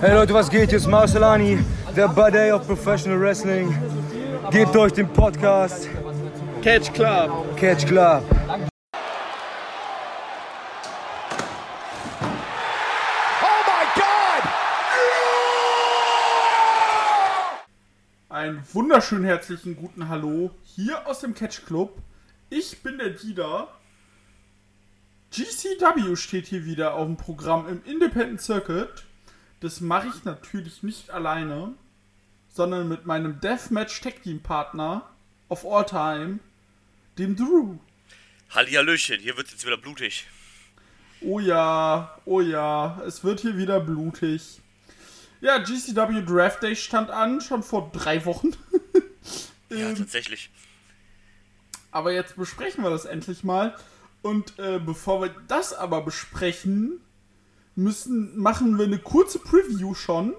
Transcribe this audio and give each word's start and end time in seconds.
Hey 0.00 0.14
Leute, 0.14 0.32
was 0.32 0.48
geht? 0.48 0.70
Hier 0.70 0.78
ist 0.78 0.86
Marcelani, 0.86 1.62
der 1.94 2.08
Buddy 2.08 2.50
of 2.52 2.66
Professional 2.66 3.20
Wrestling. 3.20 3.70
Gebt 4.50 4.74
euch 4.74 4.94
den 4.94 5.12
Podcast 5.12 5.90
Catch 6.62 6.94
Club. 6.94 7.54
Catch 7.58 7.86
Club. 7.86 8.24
Oh 8.48 8.64
my 13.66 13.84
God! 13.94 14.42
Einen 18.30 18.62
wunderschönen 18.72 19.24
herzlichen 19.24 19.76
guten 19.76 20.08
Hallo 20.08 20.50
hier 20.62 21.06
aus 21.06 21.20
dem 21.20 21.34
Catch 21.34 21.66
Club. 21.66 21.98
Ich 22.48 22.82
bin 22.82 22.96
der 22.96 23.10
Dieter. 23.10 23.68
GCW 25.30 26.16
steht 26.16 26.46
hier 26.46 26.64
wieder 26.64 26.94
auf 26.94 27.04
dem 27.04 27.18
Programm 27.18 27.68
im 27.68 27.82
Independent 27.84 28.40
Circuit. 28.40 29.04
Das 29.60 29.80
mache 29.80 30.08
ich 30.08 30.24
natürlich 30.24 30.82
nicht 30.82 31.10
alleine, 31.10 31.74
sondern 32.48 32.88
mit 32.88 33.06
meinem 33.06 33.40
Deathmatch 33.40 34.00
Tag 34.00 34.22
Team 34.22 34.40
Partner 34.42 35.08
of 35.48 35.66
all 35.66 35.84
time, 35.84 36.38
dem 37.18 37.36
Drew. 37.36 37.76
Hallihallöchen, 38.50 39.20
hier 39.20 39.36
wird 39.36 39.50
jetzt 39.50 39.66
wieder 39.66 39.76
blutig. 39.76 40.26
Oh 41.20 41.38
ja, 41.38 42.18
oh 42.24 42.40
ja, 42.40 43.00
es 43.06 43.22
wird 43.22 43.40
hier 43.40 43.58
wieder 43.58 43.80
blutig. 43.80 44.60
Ja, 45.42 45.58
GCW 45.58 46.22
Draft 46.22 46.62
Day 46.62 46.74
stand 46.74 47.10
an, 47.10 47.40
schon 47.40 47.62
vor 47.62 47.90
drei 47.92 48.24
Wochen. 48.24 48.50
Ja, 49.72 49.94
tatsächlich. 49.94 50.50
Aber 51.92 52.12
jetzt 52.12 52.34
besprechen 52.36 52.82
wir 52.82 52.90
das 52.90 53.04
endlich 53.04 53.44
mal. 53.44 53.76
Und 54.20 54.58
äh, 54.58 54.80
bevor 54.80 55.22
wir 55.22 55.34
das 55.46 55.72
aber 55.72 56.02
besprechen, 56.02 57.00
müssen, 57.76 58.38
machen 58.38 58.78
wir 58.78 58.84
eine 58.86 58.98
kurze 58.98 59.38
Preview 59.38 59.94
schon. 59.94 60.34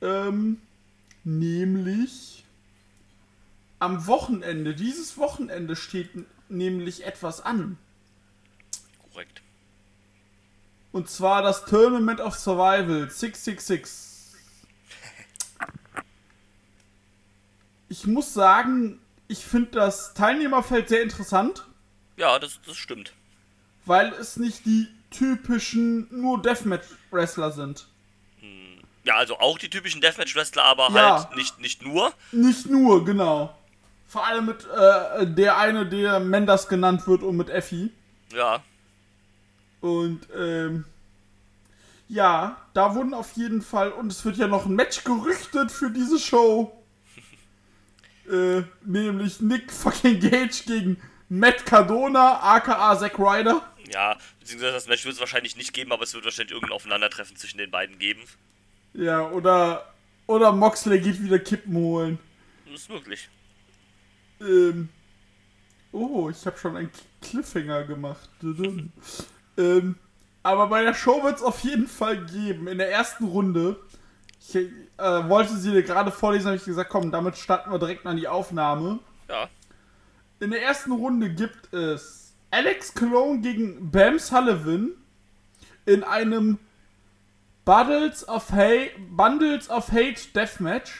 Ähm, 0.00 0.60
nämlich 1.24 2.44
am 3.78 4.06
Wochenende. 4.06 4.74
Dieses 4.74 5.16
Wochenende 5.18 5.76
steht 5.76 6.10
nämlich 6.48 7.04
etwas 7.04 7.40
an. 7.40 7.78
Korrekt. 9.10 9.42
Und 10.92 11.08
zwar 11.08 11.42
das 11.42 11.64
Tournament 11.64 12.20
of 12.20 12.36
Survival 12.38 13.08
666. 13.10 14.10
Ich 17.88 18.06
muss 18.06 18.32
sagen, 18.34 18.98
ich 19.28 19.44
finde 19.44 19.70
das 19.72 20.14
Teilnehmerfeld 20.14 20.88
sehr 20.88 21.02
interessant, 21.02 21.66
Ja, 22.16 22.38
das, 22.38 22.60
das 22.66 22.76
stimmt. 22.76 23.12
weil 23.84 24.12
es 24.14 24.36
nicht 24.36 24.64
die 24.66 24.88
typischen 25.12 26.08
nur 26.10 26.42
Deathmatch-Wrestler 26.42 27.52
sind. 27.52 27.86
Ja, 29.04 29.14
also 29.16 29.38
auch 29.38 29.58
die 29.58 29.68
typischen 29.68 30.00
Deathmatch-Wrestler, 30.00 30.64
aber 30.64 30.88
Ja. 30.90 31.24
halt 31.24 31.36
nicht, 31.36 31.60
nicht 31.60 31.82
nur. 31.82 32.12
Nicht 32.30 32.66
nur, 32.66 33.04
genau. 33.04 33.52
Vor 34.06 34.26
allem 34.26 34.46
mit 34.46 34.64
äh, 34.66 35.26
der 35.26 35.56
eine, 35.58 35.86
der 35.86 36.20
Mendes 36.20 36.68
genannt 36.68 37.06
wird 37.06 37.22
und 37.22 37.36
mit 37.36 37.48
Effi. 37.50 37.90
Ja, 38.32 38.62
Und 39.80 40.20
ähm, 40.36 40.84
ja, 42.08 42.56
da 42.74 42.94
wurden 42.94 43.12
auf 43.14 43.32
jeden 43.32 43.62
Fall, 43.62 43.90
und 43.90 44.12
es 44.12 44.24
wird 44.24 44.36
ja 44.36 44.46
noch 44.46 44.66
ein 44.66 44.74
Match 44.74 45.02
gerüchtet 45.02 45.72
für 45.72 45.90
diese 45.90 46.18
Show. 46.20 46.72
äh, 48.30 48.62
nämlich 48.84 49.40
Nick 49.40 49.72
fucking 49.72 50.20
Gage 50.20 50.62
gegen 50.66 51.02
Matt 51.28 51.66
Cardona, 51.66 52.38
aka 52.42 52.96
Zack 52.98 53.18
Ryder. 53.18 53.62
Ja, 53.90 54.16
beziehungsweise 54.40 54.72
das 54.72 54.86
Match 54.88 55.04
wird 55.04 55.14
es 55.14 55.20
wahrscheinlich 55.20 55.56
nicht 55.56 55.72
geben, 55.72 55.92
aber 55.92 56.04
es 56.04 56.14
wird 56.14 56.24
wahrscheinlich 56.24 56.52
irgendein 56.52 56.74
Aufeinandertreffen 56.76 57.36
zwischen 57.36 57.58
den 57.58 57.70
beiden 57.70 57.98
geben. 57.98 58.22
Ja, 58.94 59.28
oder, 59.30 59.92
oder 60.26 60.52
Moxley 60.52 61.00
geht 61.00 61.22
wieder 61.22 61.38
Kippen 61.38 61.74
holen. 61.74 62.18
Das 62.66 62.82
ist 62.82 62.90
möglich. 62.90 63.28
Ähm, 64.40 64.88
oh, 65.92 66.30
ich 66.30 66.44
habe 66.46 66.58
schon 66.58 66.76
einen 66.76 66.90
Cliffhanger 67.20 67.84
gemacht. 67.84 68.28
Ähm, 69.58 69.96
aber 70.42 70.68
bei 70.68 70.82
der 70.82 70.94
Show 70.94 71.22
wird 71.22 71.36
es 71.36 71.42
auf 71.42 71.60
jeden 71.60 71.86
Fall 71.86 72.24
geben. 72.24 72.68
In 72.68 72.78
der 72.78 72.90
ersten 72.90 73.24
Runde. 73.24 73.78
Ich 74.40 74.56
äh, 74.56 74.68
wollte 74.98 75.56
sie 75.56 75.72
dir 75.72 75.82
gerade 75.82 76.10
vorlesen, 76.10 76.46
habe 76.46 76.56
ich 76.56 76.64
gesagt, 76.64 76.88
komm, 76.88 77.12
damit 77.12 77.36
starten 77.36 77.70
wir 77.70 77.78
direkt 77.78 78.06
an 78.06 78.16
die 78.16 78.26
Aufnahme. 78.26 78.98
Ja, 79.28 79.48
In 80.40 80.50
der 80.50 80.62
ersten 80.62 80.90
Runde 80.90 81.28
gibt 81.28 81.72
es 81.72 82.21
Alex 82.52 82.94
Cologne 82.94 83.40
gegen 83.40 83.90
Bam 83.90 84.18
Sullivan 84.20 84.92
in 85.86 86.04
einem 86.04 86.58
Bundles 87.64 88.28
of 88.28 88.50
Hate, 88.52 88.92
Bundles 89.10 89.68
of 89.70 89.90
Hate 89.90 90.20
Deathmatch. 90.34 90.92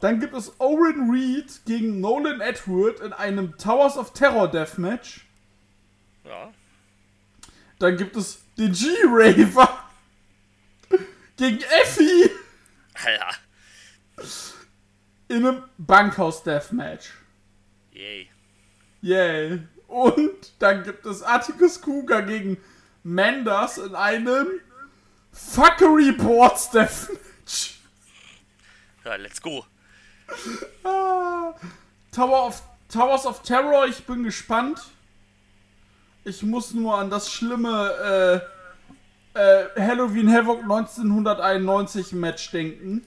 Dann 0.00 0.18
gibt 0.20 0.32
es 0.34 0.58
Owen 0.58 1.10
Reed 1.10 1.60
gegen 1.66 2.00
Nolan 2.00 2.40
Edward 2.40 3.00
in 3.00 3.12
einem 3.12 3.56
Towers 3.58 3.96
of 3.98 4.12
Terror 4.14 4.50
Deathmatch. 4.50 5.26
ja. 6.24 6.52
Dann 7.78 7.96
gibt 7.96 8.16
es 8.16 8.40
den 8.56 8.72
G-Raver 8.72 9.84
gegen 11.36 11.58
Effie 11.82 12.30
Ja, 13.04 13.30
in 15.28 15.44
einem 15.44 15.64
Bankhaus 15.78 16.42
Deathmatch. 16.44 17.10
yay. 17.92 18.28
Yay. 19.00 19.62
Und 19.92 20.52
dann 20.58 20.84
gibt 20.84 21.04
es 21.04 21.22
Atticus 21.22 21.82
Cougar 21.82 22.22
gegen 22.22 22.56
Mendes 23.02 23.76
in 23.76 23.94
einem 23.94 24.46
Fuckery 25.32 26.12
Boards 26.12 26.70
Deathmatch. 26.70 27.78
Ja, 29.04 29.16
let's 29.16 29.42
go. 29.42 29.66
Ah, 30.82 31.52
Tower 32.10 32.46
of, 32.46 32.62
Towers 32.88 33.26
of 33.26 33.42
Terror, 33.42 33.86
ich 33.86 34.06
bin 34.06 34.22
gespannt. 34.22 34.80
Ich 36.24 36.42
muss 36.42 36.72
nur 36.72 36.96
an 36.96 37.10
das 37.10 37.30
schlimme 37.30 38.40
äh, 39.34 39.38
äh, 39.38 39.66
Halloween 39.78 40.32
Havoc 40.32 40.62
1991 40.62 42.12
Match 42.12 42.50
denken. 42.50 43.06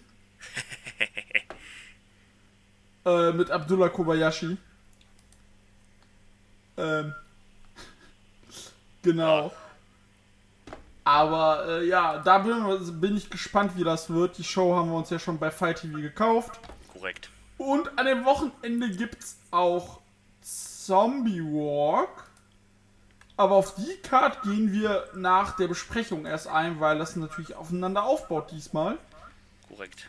äh, 3.06 3.32
mit 3.32 3.50
Abdullah 3.50 3.90
Kobayashi. 3.90 4.60
Ähm, 6.78 7.14
genau. 9.02 9.52
Aber 11.04 11.66
äh, 11.68 11.88
ja, 11.88 12.18
da 12.20 12.40
bin, 12.40 13.00
bin 13.00 13.16
ich 13.16 13.30
gespannt, 13.30 13.78
wie 13.78 13.84
das 13.84 14.10
wird. 14.10 14.38
Die 14.38 14.44
Show 14.44 14.76
haben 14.76 14.90
wir 14.90 14.98
uns 14.98 15.10
ja 15.12 15.20
schon 15.20 15.38
bei 15.38 15.52
Fight 15.52 15.82
TV 15.82 15.98
gekauft. 15.98 16.60
Korrekt. 16.92 17.30
Und 17.58 17.98
an 17.98 18.06
dem 18.06 18.26
Wochenende 18.26 18.90
gibt's 18.90 19.38
auch 19.52 20.00
Zombie 20.42 21.42
Walk. 21.42 22.26
Aber 23.38 23.56
auf 23.56 23.76
die 23.76 23.98
Card 24.02 24.42
gehen 24.44 24.72
wir 24.72 25.10
nach 25.14 25.56
der 25.58 25.68
Besprechung 25.68 26.26
erst 26.26 26.48
ein, 26.48 26.80
weil 26.80 26.98
das 26.98 27.16
natürlich 27.16 27.56
aufeinander 27.56 28.04
aufbaut 28.04 28.52
diesmal. 28.52 28.98
Korrekt. 29.68 30.08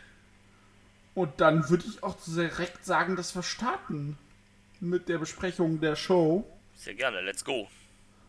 Und 1.13 1.41
dann 1.41 1.69
würde 1.69 1.85
ich 1.87 2.03
auch 2.03 2.15
direkt 2.25 2.85
sagen, 2.85 3.15
dass 3.15 3.35
wir 3.35 3.43
starten 3.43 4.17
mit 4.79 5.09
der 5.09 5.17
Besprechung 5.17 5.81
der 5.81 5.95
Show. 5.95 6.45
Sehr 6.77 6.93
gerne, 6.93 7.21
let's 7.21 7.43
go. 7.43 7.67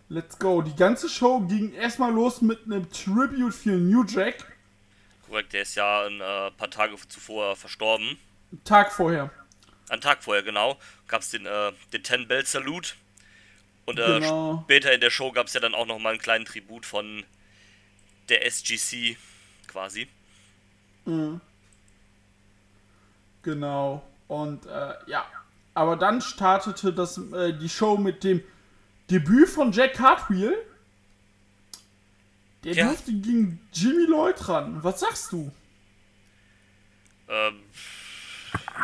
Let's 0.09 0.39
go. 0.39 0.63
Die 0.63 0.75
ganze 0.75 1.09
Show 1.09 1.41
ging 1.41 1.73
erstmal 1.75 2.13
los 2.13 2.41
mit 2.41 2.65
einem 2.65 2.91
Tribute 2.91 3.55
für 3.55 3.71
New 3.77 4.05
Jack. 4.05 4.45
Korrekt, 5.29 5.53
der 5.53 5.63
ist 5.63 5.75
ja 5.75 6.07
ein 6.07 6.21
äh, 6.21 6.51
paar 6.53 6.71
Tage 6.71 6.97
zuvor 7.09 7.55
verstorben. 7.57 8.19
Einen 8.51 8.65
Tag 8.65 8.91
vorher. 8.93 9.31
Einen 9.91 10.01
Tag 10.01 10.23
vorher, 10.25 10.43
genau. 10.43 10.79
Gab 11.07 11.21
es 11.21 11.31
den, 11.31 11.45
äh, 11.45 11.73
den 11.93 12.03
Ten 12.03 12.27
Bell 12.27 12.45
Salute. 12.47 12.95
Und 13.85 13.99
äh, 13.99 14.21
Genau. 14.21 14.63
später 14.65 14.93
in 14.93 15.01
der 15.03 15.11
Show 15.11 15.31
gab 15.33 15.47
es 15.47 15.53
ja 15.55 15.61
dann 15.61 15.75
auch 15.75 15.87
nochmal 15.87 16.13
einen 16.13 16.21
kleinen 16.23 16.45
Tribut 16.47 16.87
von 16.87 17.25
der 18.31 18.47
SGC 18.47 19.17
quasi. 19.67 20.09
Genau. 23.43 24.03
Und 24.27 24.67
äh, 24.67 24.95
ja. 25.07 25.27
Aber 25.79 25.95
dann 25.95 26.21
startete 26.21 26.93
das, 26.93 27.19
äh, 27.33 27.53
die 27.57 27.69
Show 27.69 27.97
mit 27.97 28.25
dem 28.25 28.43
Debüt 29.11 29.49
von 29.49 29.71
Jack 29.71 29.95
Cartwheel. 29.95 30.53
Der 32.65 32.73
Ja. 32.75 32.89
durfte 32.89 33.13
gegen 33.13 33.61
Jimmy 33.73 34.07
Lloyd 34.07 34.49
ran. 34.49 34.83
Was 34.83 34.99
sagst 34.99 35.31
du? 35.31 35.53
Ähm, 37.29 37.61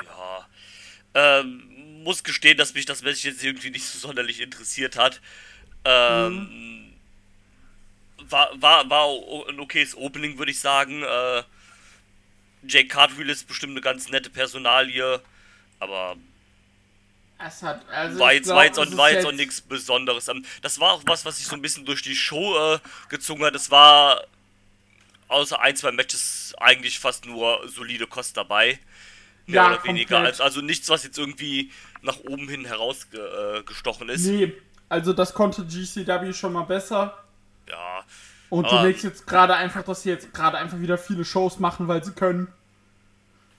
ja. 0.04 0.48
Ähm, 1.14 2.02
muss 2.04 2.22
gestehen, 2.22 2.56
dass 2.58 2.74
mich 2.74 2.86
das 2.86 3.02
Match 3.02 3.24
jetzt 3.24 3.42
irgendwie 3.42 3.70
nicht 3.70 3.86
so 3.86 3.98
sonderlich 3.98 4.40
interessiert 4.40 4.96
hat. 4.96 5.20
Ähm, 5.84 6.92
war, 8.28 8.50
war, 8.54 8.88
war 8.88 9.08
o- 9.08 9.46
ein 9.46 9.58
okayes 9.58 9.96
Opening, 9.96 10.38
würde 10.38 10.52
ich 10.52 10.60
sagen. 10.60 11.02
Äh, 11.02 11.42
Jake 12.68 12.86
Cartwheel 12.86 13.28
ist 13.30 13.48
bestimmt 13.48 13.72
eine 13.72 13.80
ganz 13.80 14.08
nette 14.10 14.30
Personalie, 14.30 15.20
aber 15.80 16.14
Es 17.38 17.62
hat, 17.62 17.86
also 17.90 18.18
war 18.18 18.32
jetzt, 18.32 18.44
glaub, 18.44 18.56
war 18.56 18.64
jetzt, 18.64 18.78
ist 18.78 18.96
war 18.96 19.10
jetzt 19.10 19.26
auch 19.26 19.32
nichts 19.32 19.60
Besonderes. 19.60 20.28
Ähm, 20.28 20.44
Das 20.62 20.78
war 20.80 20.92
auch 20.92 21.02
was, 21.06 21.24
was 21.24 21.36
sich 21.38 21.46
so 21.46 21.54
ein 21.56 21.62
bisschen 21.62 21.84
durch 21.84 22.02
die 22.02 22.14
Show 22.16 22.74
äh, 22.74 22.78
gezogen 23.08 23.44
hat. 23.44 23.54
Es 23.54 23.70
war 23.70 24.22
außer 25.28 25.60
ein, 25.60 25.76
zwei 25.76 25.92
Matches 25.92 26.54
eigentlich 26.58 26.98
fast 26.98 27.26
nur 27.26 27.68
solide 27.68 28.06
Kost 28.06 28.36
dabei. 28.36 28.78
Mehr 29.46 29.56
Ja, 29.56 29.66
oder 29.72 29.84
weniger. 29.84 30.16
komplett. 30.16 30.34
Also, 30.34 30.42
also 30.44 30.60
nichts, 30.62 30.88
was 30.88 31.04
jetzt 31.04 31.18
irgendwie 31.18 31.70
nach 32.02 32.18
oben 32.20 32.48
hin 32.48 32.64
herausgestochen 32.64 34.08
ist. 34.08 34.24
Nee, 34.26 34.52
also 34.88 35.12
das 35.12 35.34
konnte 35.34 35.64
GCW 35.66 36.32
schon 36.32 36.52
mal 36.52 36.62
besser. 36.62 37.18
Ja. 37.68 38.04
Und 38.50 38.70
du 38.70 38.74
merkst 38.76 39.04
jetzt 39.04 39.26
gerade 39.26 39.54
einfach, 39.56 39.82
dass 39.82 40.02
sie 40.02 40.10
jetzt 40.10 40.32
gerade 40.32 40.58
einfach 40.58 40.78
wieder 40.78 40.96
viele 40.98 41.24
Shows 41.24 41.58
machen, 41.58 41.88
weil 41.88 42.04
sie 42.04 42.12
können. 42.12 42.52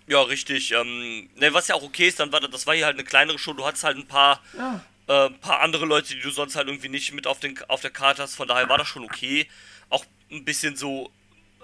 Ja, 0.07 0.21
richtig. 0.21 0.71
Ähm, 0.71 1.29
ne, 1.35 1.53
was 1.53 1.67
ja 1.67 1.75
auch 1.75 1.83
okay 1.83 2.07
ist, 2.07 2.19
dann 2.19 2.31
war 2.31 2.39
das, 2.39 2.51
das 2.51 2.67
war 2.67 2.75
hier 2.75 2.85
halt 2.85 2.95
eine 2.95 3.03
kleinere 3.03 3.39
Show. 3.39 3.53
Du 3.53 3.65
hattest 3.65 3.83
halt 3.83 3.97
ein 3.97 4.07
paar, 4.07 4.39
Ja. 4.57 4.81
äh, 5.07 5.29
paar 5.31 5.61
andere 5.61 5.85
Leute, 5.85 6.13
die 6.13 6.21
du 6.21 6.29
sonst 6.29 6.55
halt 6.55 6.67
irgendwie 6.67 6.89
nicht 6.89 7.11
mit 7.13 7.25
auf, 7.27 7.39
den, 7.39 7.57
auf 7.69 7.81
der 7.81 7.89
Karte 7.91 8.21
hast. 8.21 8.35
Von 8.35 8.47
daher 8.47 8.69
war 8.69 8.77
das 8.77 8.87
schon 8.87 9.03
okay. 9.03 9.47
Auch 9.89 10.05
ein 10.31 10.45
bisschen 10.45 10.75
so 10.75 11.11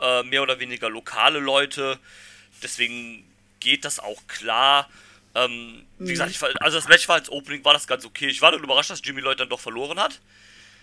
äh, 0.02 0.24
mehr 0.24 0.42
oder 0.42 0.60
weniger 0.60 0.90
lokale 0.90 1.40
Leute. 1.40 2.00
Deswegen 2.64 3.24
geht 3.60 3.86
das 3.86 4.00
auch 4.00 4.26
klar. 4.28 4.90
Ähm, 5.36 5.86
wie 6.00 6.12
gesagt, 6.12 6.32
ich, 6.32 6.42
also 6.62 6.78
das 6.78 6.88
Match 6.90 7.08
war 7.08 7.16
als 7.16 7.30
Opening, 7.30 7.64
war 7.64 7.74
das 7.74 7.88
ganz 7.88 8.06
okay. 8.06 8.28
Ich 8.28 8.42
war 8.42 8.52
dann 8.52 8.64
überrascht, 8.64 8.90
dass 8.90 9.02
Jimmy 9.04 9.22
Lloyd 9.22 9.40
dann 9.40 9.50
doch 9.50 9.60
verloren 9.60 10.00
hat. 10.00 10.20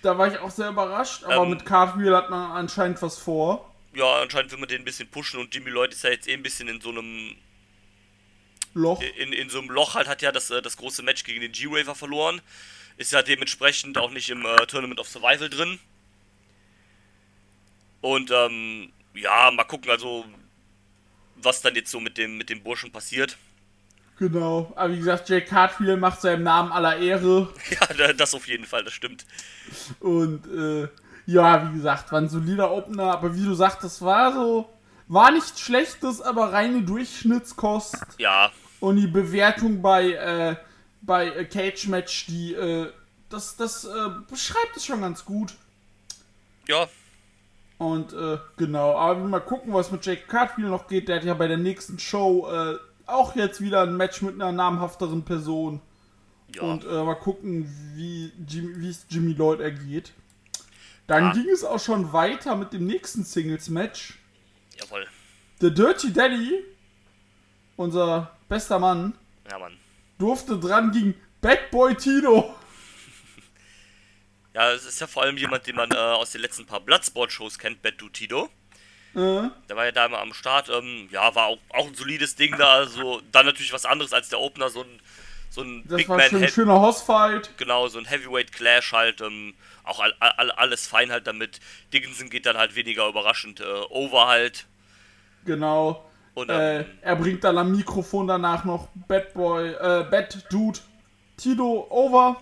Da 0.03 0.17
war 0.17 0.33
ich 0.33 0.39
auch 0.39 0.51
sehr 0.51 0.69
überrascht, 0.69 1.25
aber 1.25 1.43
Ähm, 1.43 1.51
mit 1.51 1.67
Cartwheel 1.67 2.15
hat 2.17 2.31
man 2.31 2.53
anscheinend 2.53 3.03
was 3.03 3.19
vor. 3.19 3.75
Ja, 3.95 4.21
anscheinend 4.23 4.53
will 4.53 4.59
man 4.61 4.69
den 4.69 4.83
ein 4.83 4.85
bisschen 4.85 5.09
pushen 5.11 5.41
und 5.41 5.53
Jimmy 5.53 5.71
Lloyd 5.71 5.93
ist 5.93 6.05
ja 6.05 6.11
jetzt 6.11 6.29
eh 6.29 6.35
ein 6.35 6.43
bisschen 6.43 6.69
in 6.69 6.81
so 6.81 6.91
einem 6.91 7.35
Loch. 8.75 9.01
in, 9.19 9.33
in 9.33 9.51
so 9.51 9.59
einem 9.59 9.71
Loch 9.71 9.95
halt 9.95 10.09
hat 10.09 10.23
ja 10.23 10.33
das, 10.33 10.51
äh, 10.51 10.63
das 10.63 10.77
große 10.77 11.03
Match 11.03 11.25
gegen 11.25 11.41
den 11.41 11.53
G-Raver 11.53 11.95
verloren. 11.95 12.41
Ist 12.97 13.13
ja 13.13 13.23
dementsprechend 13.23 13.97
auch 13.99 14.11
nicht 14.11 14.29
im 14.31 14.45
äh, 14.45 14.67
Tournament 14.67 15.01
of 15.01 15.09
Survival 15.09 15.49
drin. 15.49 15.79
Und 18.01 18.31
ähm, 18.31 18.93
ja, 19.15 19.51
mal 19.51 19.65
gucken, 19.65 19.91
also 19.91 20.25
was 21.37 21.61
dann 21.61 21.75
jetzt 21.75 21.91
so 21.91 22.01
mit 22.01 22.19
dem, 22.19 22.37
mit 22.37 22.51
dem 22.51 22.63
Burschen 22.63 22.91
passiert. 22.93 23.37
Genau. 24.19 24.73
Aber 24.75 24.93
wie 24.93 24.99
gesagt, 24.99 25.29
Jake 25.29 25.47
Cartwheel 25.47 25.97
macht 25.97 26.21
seinem 26.21 26.43
Namen 26.43 26.73
aller 26.73 26.97
Ehre. 26.99 27.53
Ja, 27.71 27.87
da- 27.95 28.13
das 28.13 28.35
auf 28.35 28.49
jeden 28.49 28.65
Fall, 28.65 28.83
das 28.85 28.93
stimmt. 28.93 29.25
Und 30.01 30.47
äh, 30.47 30.89
ja, 31.27 31.69
wie 31.71 31.77
gesagt, 31.77 32.11
war 32.11 32.21
ein 32.21 32.29
solider 32.29 32.73
Opener. 32.73 33.13
Aber 33.13 33.35
wie 33.37 33.45
du 33.45 33.55
sagtest, 33.55 34.03
war 34.03 34.33
so. 34.33 34.69
War 35.09 35.31
nichts 35.31 35.61
Schlechtes, 35.61 36.21
aber 36.21 36.53
reine 36.53 36.83
Durchschnittskost. 36.83 37.97
Ja, 38.19 38.51
Und 38.81 38.97
die 38.97 39.07
Bewertung 39.07 39.81
bei, 39.83 40.13
äh, 40.13 40.57
bei 41.01 41.29
äh, 41.29 41.45
Cage 41.47 41.89
Match, 41.89 42.27
die, 42.27 42.53
äh, 42.55 42.93
das, 43.31 43.57
das 43.57 43.85
äh, 43.85 43.91
beschreibt 44.31 44.77
es 44.77 44.85
schon 44.85 45.01
ganz 45.01 45.25
gut. 45.25 45.55
ja, 46.67 46.87
Und 47.79 48.13
äh, 48.13 48.39
genau, 48.57 48.97
aber 48.97 49.21
mal 49.21 49.41
gucken, 49.41 49.73
was 49.73 49.91
mit 49.91 50.05
Jake 50.05 50.27
Cartwheel 50.27 50.69
noch 50.69 50.89
geht. 50.89 51.09
Der 51.09 51.17
hat 51.17 51.25
ja 51.25 51.35
bei 51.35 51.49
der 51.49 51.57
nächsten 51.59 51.99
Show 51.99 52.47
äh, 52.51 52.77
auch 53.07 53.35
jetzt 53.37 53.61
wieder 53.63 53.83
ein 53.83 53.97
Match 53.97 54.21
mit 54.23 54.35
einer 54.35 54.53
namhafteren 54.53 55.25
Person. 55.25 55.81
ja. 56.55 56.63
Und 56.63 56.85
mal 56.85 57.15
gucken, 57.15 57.67
wie 57.95 58.31
Jimmy, 58.47 58.81
wie 58.81 58.91
es 58.91 59.07
Jimmy 59.09 59.33
Lloyd 59.33 59.61
ergeht. 59.61 60.13
Dann 61.07 61.25
Ah. 61.25 61.33
ging 61.33 61.49
es 61.51 61.65
auch 61.65 61.81
schon 61.81 62.13
weiter 62.13 62.55
mit 62.57 62.73
dem 62.75 62.85
nächsten 62.87 63.25
Singles-Match. 63.25 64.19
Jawohl. 64.79 65.07
The 65.61 65.73
Dirty 65.75 66.13
Daddy, 66.13 66.65
unser 67.77 68.37
bester 68.49 68.79
Mann, 68.79 69.15
Ja, 69.51 69.59
Mann. 69.59 69.77
durfte 70.19 70.59
dran 70.59 70.93
gegen 70.93 71.15
Bad 71.41 71.71
Boy 71.71 71.95
Tito. 71.97 72.55
Ja, 74.55 74.73
es 74.73 74.85
ist 74.85 75.01
ja 75.01 75.07
vor 75.07 75.23
allem 75.23 75.37
jemand, 75.37 75.67
den 75.67 75.77
man 75.77 75.91
äh, 75.93 75.95
aus 75.97 76.33
den 76.33 76.41
letzten 76.41 76.67
paar 76.67 76.81
Bloodsport-Shows 76.81 77.59
kennt, 77.59 77.81
Bad 77.83 78.01
Dude 78.01 78.13
Tito. 78.13 78.49
Äh, 79.15 79.49
Der 79.69 79.77
war 79.77 79.85
ja 79.85 79.93
da 79.93 80.07
immer 80.07 80.19
am 80.19 80.33
Start. 80.35 80.69
Ähm, 80.69 81.09
ja, 81.13 81.33
war 81.35 81.47
auch, 81.47 81.59
auch 81.69 81.87
ein 81.87 81.95
solides 81.95 82.35
Ding 82.35 82.57
da. 82.59 82.73
Also 82.75 83.23
dann 83.31 83.47
natürlich 83.47 83.73
was 83.73 83.85
anderes 83.85 84.13
als 84.13 84.31
der 84.31 84.41
Opener. 84.41 84.69
So 84.71 84.81
ein, 84.83 85.01
so 85.51 85.63
ein 85.63 85.85
das 85.89 85.97
Big 85.99 86.09
war 86.09 86.17
Man 86.19 86.29
schon 86.31 86.43
ein 86.43 86.49
schöner 86.49 86.81
Hossfight. 86.81 87.57
genau, 87.57 87.89
so 87.89 87.99
ein 87.99 88.05
Heavyweight 88.05 88.53
Clash 88.53 88.93
halt. 88.93 89.21
Ähm, 89.21 89.55
auch 89.85 90.01
all, 90.01 90.15
all, 90.21 90.51
alles 90.53 90.87
fein 90.87 91.11
halt 91.11 91.27
damit. 91.27 91.61
Dickinson 91.93 92.29
geht 92.31 92.47
dann 92.47 92.57
halt 92.59 92.75
weniger 92.75 93.09
überraschend 93.09 93.61
äh, 93.61 93.65
over 93.91 94.27
halt. 94.27 94.67
Genau. 95.45 96.05
Und 96.35 96.51
Äh, 96.51 96.81
ähm, 96.81 96.87
er 97.01 97.17
bringt 97.17 97.43
dann 97.45 97.59
am 97.59 97.73
Mikrofon 97.75 98.27
danach 98.27 98.65
noch 98.65 98.89
Bad 99.09 99.33
Boy, 99.35 99.71
äh, 99.71 100.05
Bad 100.11 100.47
Dude 100.53 100.79
Tito 101.37 101.87
over. 101.91 102.37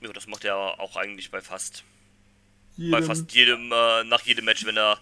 ja, 0.00 0.12
das 0.12 0.26
macht 0.26 0.44
er 0.44 0.56
auch 0.56 0.96
eigentlich 0.96 1.30
bei 1.30 1.40
fast, 1.40 1.84
bei 2.76 3.00
Jedem. 3.00 3.04
fast 3.04 3.32
jedem, 3.32 3.72
äh, 3.72 4.04
nach 4.04 4.22
jedem 4.22 4.44
Match, 4.44 4.64
wenn 4.66 4.76
er 4.76 4.98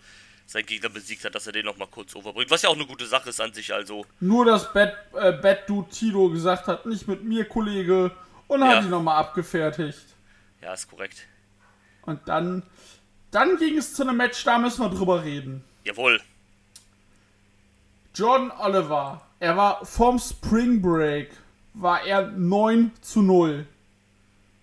seinen 0.49 0.65
Gegner 0.67 0.89
besiegt 0.89 1.25
hat, 1.25 1.35
dass 1.35 1.47
er 1.47 1.53
den 1.53 1.67
nochmal 1.67 1.89
kurz 1.89 2.17
overbringt. 2.17 2.51
Was 2.51 2.63
ja 2.63 2.71
auch 2.71 2.75
eine 2.75 2.87
gute 2.87 3.07
Sache 3.07 3.29
ist 3.29 3.41
an 3.41 3.53
sich, 3.53 3.73
also. 3.73 4.07
Nur, 4.19 4.47
dass 4.47 4.73
Bad, 4.73 4.95
äh, 5.15 5.33
Bad 5.33 5.69
Dude 5.69 5.91
Tito 5.91 6.31
gesagt 6.31 6.67
hat, 6.67 6.87
nicht 6.87 7.07
mit 7.07 7.23
mir, 7.23 7.45
Kollege. 7.45 8.11
Und 8.47 8.61
Ja. 8.63 8.69
hat 8.69 8.85
ihn 8.85 8.91
nochmal 8.91 9.19
abgefertigt. 9.19 10.01
Ja, 10.63 10.73
ist 10.73 10.89
korrekt. 10.91 11.27
Und 12.03 12.27
dann, 12.27 12.63
dann 13.31 13.59
ging 13.59 13.77
es 13.77 13.93
zu 13.93 14.03
einem 14.03 14.17
Match, 14.17 14.43
da 14.43 14.59
müssen 14.59 14.81
wir 14.81 14.89
drüber 14.89 15.23
reden. 15.23 15.63
Jawohl. 15.85 16.19
John 18.15 18.51
Oliver, 18.59 19.21
er 19.39 19.57
war 19.57 19.85
vom 19.85 20.19
Spring 20.19 20.81
Break, 20.81 21.31
war 21.75 22.03
er 22.05 22.23
9 22.29 22.91
zu 23.03 23.21
0. 23.21 23.67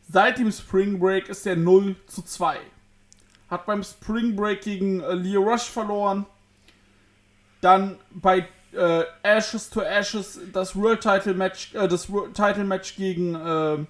Seit 0.09 0.39
dem 0.39 0.51
Spring 0.51 0.99
Break 0.99 1.29
ist 1.29 1.45
er 1.45 1.55
0 1.55 1.95
zu 2.07 2.23
2. 2.23 2.59
Hat 3.49 3.65
beim 3.65 3.83
Spring 3.83 4.35
Break 4.35 4.61
gegen 4.61 5.01
äh, 5.01 5.13
Leo 5.13 5.41
Rush 5.41 5.63
verloren. 5.63 6.25
Dann 7.61 7.97
bei 8.11 8.47
äh, 8.73 9.03
Ashes 9.23 9.69
to 9.69 9.81
Ashes 9.81 10.39
das 10.51 10.75
World 10.75 11.01
Title 11.01 11.33
Match, 11.33 11.73
äh, 11.73 11.87
das 11.87 12.09
World 12.09 12.35
Title 12.35 12.63
Match 12.63 12.95
gegen 12.95 13.35
äh, 13.35 13.85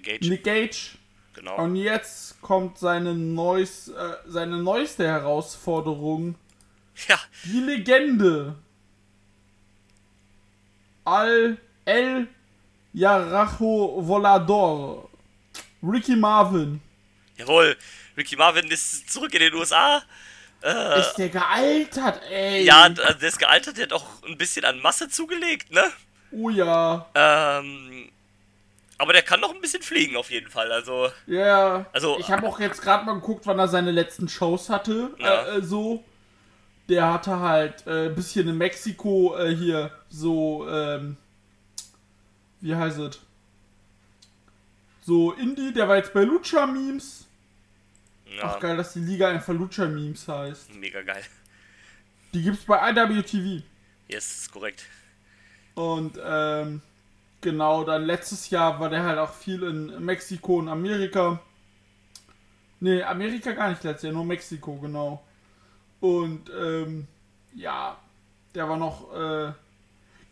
Gage. 0.00 0.28
Nick 0.28 0.44
Gage. 0.44 0.98
Genau. 1.34 1.56
Und 1.62 1.76
jetzt 1.76 2.40
kommt 2.40 2.78
seine, 2.78 3.14
neus, 3.14 3.88
äh, 3.88 4.14
seine 4.26 4.62
neueste 4.62 5.06
Herausforderung. 5.06 6.36
Ja, 7.08 7.18
Die 7.44 7.60
Legende. 7.60 8.54
Al 11.04 11.58
El 11.84 12.28
Yarajo 12.94 14.00
Volador. 14.00 15.10
Ricky 15.82 16.16
Marvin. 16.16 16.80
Jawohl. 17.36 17.76
Ricky 18.16 18.36
Marvin 18.36 18.70
ist 18.70 19.10
zurück 19.10 19.32
in 19.34 19.40
den 19.40 19.54
USA. 19.54 20.02
Ist 20.98 21.14
der 21.16 21.28
gealtert, 21.28 22.20
ey. 22.30 22.62
Äh. 22.62 22.64
Ja, 22.64 22.88
der 22.88 23.22
ist 23.28 23.38
gealtert, 23.38 23.76
der 23.76 23.84
hat 23.84 23.92
auch 23.92 24.06
ein 24.26 24.36
bisschen 24.38 24.64
an 24.64 24.80
Masse 24.80 25.08
zugelegt, 25.08 25.70
ne? 25.70 25.84
Oh 26.32 26.48
ja. 26.50 27.06
Ähm, 27.14 28.10
aber 28.98 29.12
der 29.12 29.22
kann 29.22 29.40
noch 29.40 29.54
ein 29.54 29.60
bisschen 29.60 29.82
fliegen 29.82 30.16
auf 30.16 30.30
jeden 30.30 30.50
Fall. 30.50 30.72
Also, 30.72 31.10
Ja. 31.26 31.86
Also- 31.92 32.18
ich 32.18 32.30
habe 32.30 32.46
auch 32.48 32.58
jetzt 32.58 32.80
gerade 32.82 33.04
mal 33.04 33.14
geguckt, 33.14 33.46
wann 33.46 33.58
er 33.58 33.68
seine 33.68 33.90
letzten 33.92 34.28
Shows 34.28 34.68
hatte. 34.70 35.10
Ja. 35.18 35.44
Äh, 35.44 35.58
äh, 35.58 35.62
so. 35.62 36.02
Der 36.88 37.12
hatte 37.12 37.38
halt 37.40 37.86
äh, 37.86 38.06
ein 38.06 38.14
bisschen 38.14 38.48
in 38.48 38.56
Mexiko 38.58 39.36
äh, 39.36 39.54
hier 39.54 39.90
so, 40.08 40.66
ähm, 40.68 41.16
wie 42.60 42.74
heißt 42.74 42.98
es? 42.98 43.20
So 45.04 45.32
Indie, 45.32 45.72
der 45.72 45.88
war 45.88 45.96
jetzt 45.96 46.12
bei 46.14 46.22
Lucha 46.22 46.66
Memes. 46.66 47.25
Ja, 48.36 48.44
Ach 48.44 48.60
geil, 48.60 48.76
dass 48.76 48.92
die 48.92 49.00
Liga 49.00 49.28
einfach 49.28 49.52
Lucha 49.54 49.86
Memes 49.86 50.26
heißt. 50.28 50.74
mega 50.74 51.02
geil. 51.02 51.24
Die 52.32 52.42
gibt's 52.42 52.64
bei 52.64 52.90
IWTV. 52.90 53.62
Yes, 54.08 54.38
ist 54.38 54.52
korrekt. 54.52 54.84
Und 55.74 56.18
ähm, 56.24 56.82
genau, 57.40 57.84
dann 57.84 58.04
letztes 58.04 58.50
Jahr 58.50 58.78
war 58.80 58.88
der 58.90 59.02
halt 59.02 59.18
auch 59.18 59.32
viel 59.32 59.62
in 59.62 60.04
Mexiko 60.04 60.58
und 60.58 60.68
Amerika. 60.68 61.40
Nee, 62.80 63.02
Amerika 63.02 63.52
gar 63.52 63.70
nicht 63.70 63.82
letztes 63.84 64.04
Jahr, 64.04 64.12
nur 64.12 64.24
Mexiko, 64.24 64.76
genau. 64.76 65.22
Und 66.00 66.50
ähm, 66.50 67.06
ja, 67.54 67.96
der 68.54 68.68
war 68.68 68.76
noch, 68.76 69.12
äh, 69.14 69.52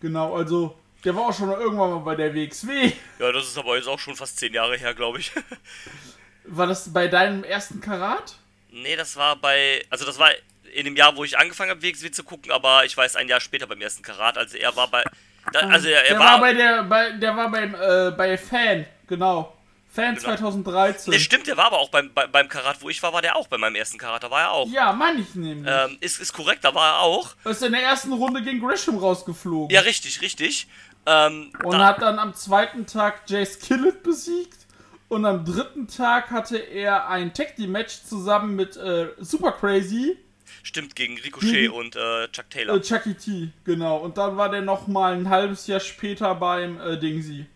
genau, 0.01 0.37
also 0.37 0.79
der 1.05 1.15
war 1.15 1.29
auch 1.29 1.35
schon 1.35 1.51
irgendwann 1.51 1.91
mal 1.91 1.99
bei 1.99 2.15
der 2.15 2.35
WXW. 2.35 2.93
Ja, 3.19 3.33
das 3.33 3.49
ist 3.49 3.59
aber 3.59 3.77
jetzt 3.77 3.89
auch 3.89 3.99
schon 3.99 4.17
fast 4.17 4.39
zehn 4.39 4.53
Jahre 4.55 4.77
her, 4.77 4.95
glaube 4.95 5.19
ich. 5.19 5.33
War 6.47 6.67
das 6.67 6.93
bei 6.93 7.09
deinem 7.09 7.45
ersten 7.45 7.81
Karat? 7.81 8.37
nee, 8.71 8.97
das 8.97 9.17
war 9.17 9.37
bei. 9.37 9.85
Also, 9.91 10.05
das 10.05 10.19
war 10.19 10.31
in 10.75 10.85
dem 10.85 10.97
Jahr, 10.97 11.17
wo 11.17 11.23
ich 11.25 11.39
angefangen 11.39 11.71
habe, 11.71 11.83
WXW 11.83 12.11
zu 12.11 12.25
gucken, 12.25 12.51
aber 12.51 12.85
ich 12.85 12.97
weiß 12.97 13.17
ein 13.17 13.29
Jahr 13.29 13.41
später 13.41 13.67
beim 13.67 13.81
ersten 13.81 14.03
Karat. 14.03 14.37
Also, 14.37 14.57
er 14.57 14.75
war 14.77 14.89
bei. 14.89 15.05
Da, 15.53 15.61
also, 15.61 15.89
er, 15.89 16.03
er 16.05 16.09
der 16.11 16.19
war. 16.19 16.33
war, 16.33 16.41
bei 16.41 16.55
der, 16.55 16.83
bei, 16.85 17.11
der 17.13 17.37
war 17.37 17.51
beim, 17.51 17.75
äh, 17.75 18.11
bei 18.17 18.37
Fan, 18.37 18.87
genau. 19.07 19.57
Fan 19.93 20.17
Genau. 20.17 20.27
2013. 20.35 21.13
Ne, 21.13 21.21
stimmt, 21.21 21.47
der 21.47 21.57
war 21.57 21.67
aber 21.67 21.79
auch 21.79 21.89
beim, 21.89 22.13
bei, 22.13 22.27
beim 22.27 22.49
Karat, 22.49 22.83
wo 22.83 22.89
ich 22.89 23.01
war, 23.01 23.13
war 23.13 23.23
der 23.23 23.37
auch. 23.37 23.47
Bei 23.47 23.59
meinem 23.59 23.77
ersten 23.77 23.97
Karat, 23.97 24.25
da 24.25 24.31
war 24.31 24.41
er 24.41 24.51
auch. 24.51 24.69
Ja, 24.69 24.93
meine 24.93 25.21
ich 25.21 25.37
nämlich. 25.37 25.73
Ähm, 25.73 25.99
ist, 26.01 26.19
ist 26.19 26.33
korrekt, 26.33 26.65
da 26.65 26.75
war 26.75 26.95
er 26.95 26.99
auch. 27.01 27.37
ist 27.45 27.63
in 27.63 27.71
der 27.73 27.83
ersten 27.83 28.13
Runde 28.13 28.43
gegen 28.43 28.61
Gresham 28.61 28.99
rausgeflogen. 28.99 29.73
Ja, 29.73 29.83
richtig, 29.83 30.21
richtig. 30.21 30.67
Ähm, 31.07 31.53
und 31.63 31.79
da, 31.79 31.87
hat 31.87 32.03
dann 32.03 32.19
am 32.19 32.35
zweiten 32.35 32.87
Tag 32.87 33.23
Jace 33.29 33.61
Killett 33.61 34.03
besiegt. 34.03 34.64
Und 35.09 35.25
am 35.27 35.45
dritten 35.45 35.87
Tag 35.87 36.31
hatte 36.31 36.57
er 36.57 37.09
ein 37.09 37.35
Tag 37.35 37.57
Team 37.57 37.73
Match 37.73 38.03
zusammen 38.05 38.57
mit 38.57 38.77
äh, 38.77 39.09
Super 39.19 39.53
Crazy 39.53 40.19
Stimmt, 40.63 40.97
gegen 40.97 41.19
Ricochet 41.19 41.53
Gegen- 41.53 41.73
und 41.75 41.95
äh, 41.95 42.29
Chuck 42.29 42.49
Taylor. 42.49 42.77
Äh, 42.77 42.81
Chucky 42.81 43.15
T, 43.15 43.51
genau. 43.65 43.99
Und 43.99 44.17
dann 44.17 44.37
war 44.39 44.49
der 44.49 44.63
noch 44.63 44.87
mal 44.87 45.13
ein 45.13 45.29
halbes 45.29 45.67
Jahr 45.67 45.81
später 45.81 46.35
beim 46.35 46.81
äh, 46.81 46.99
Dingsy. 46.99 47.47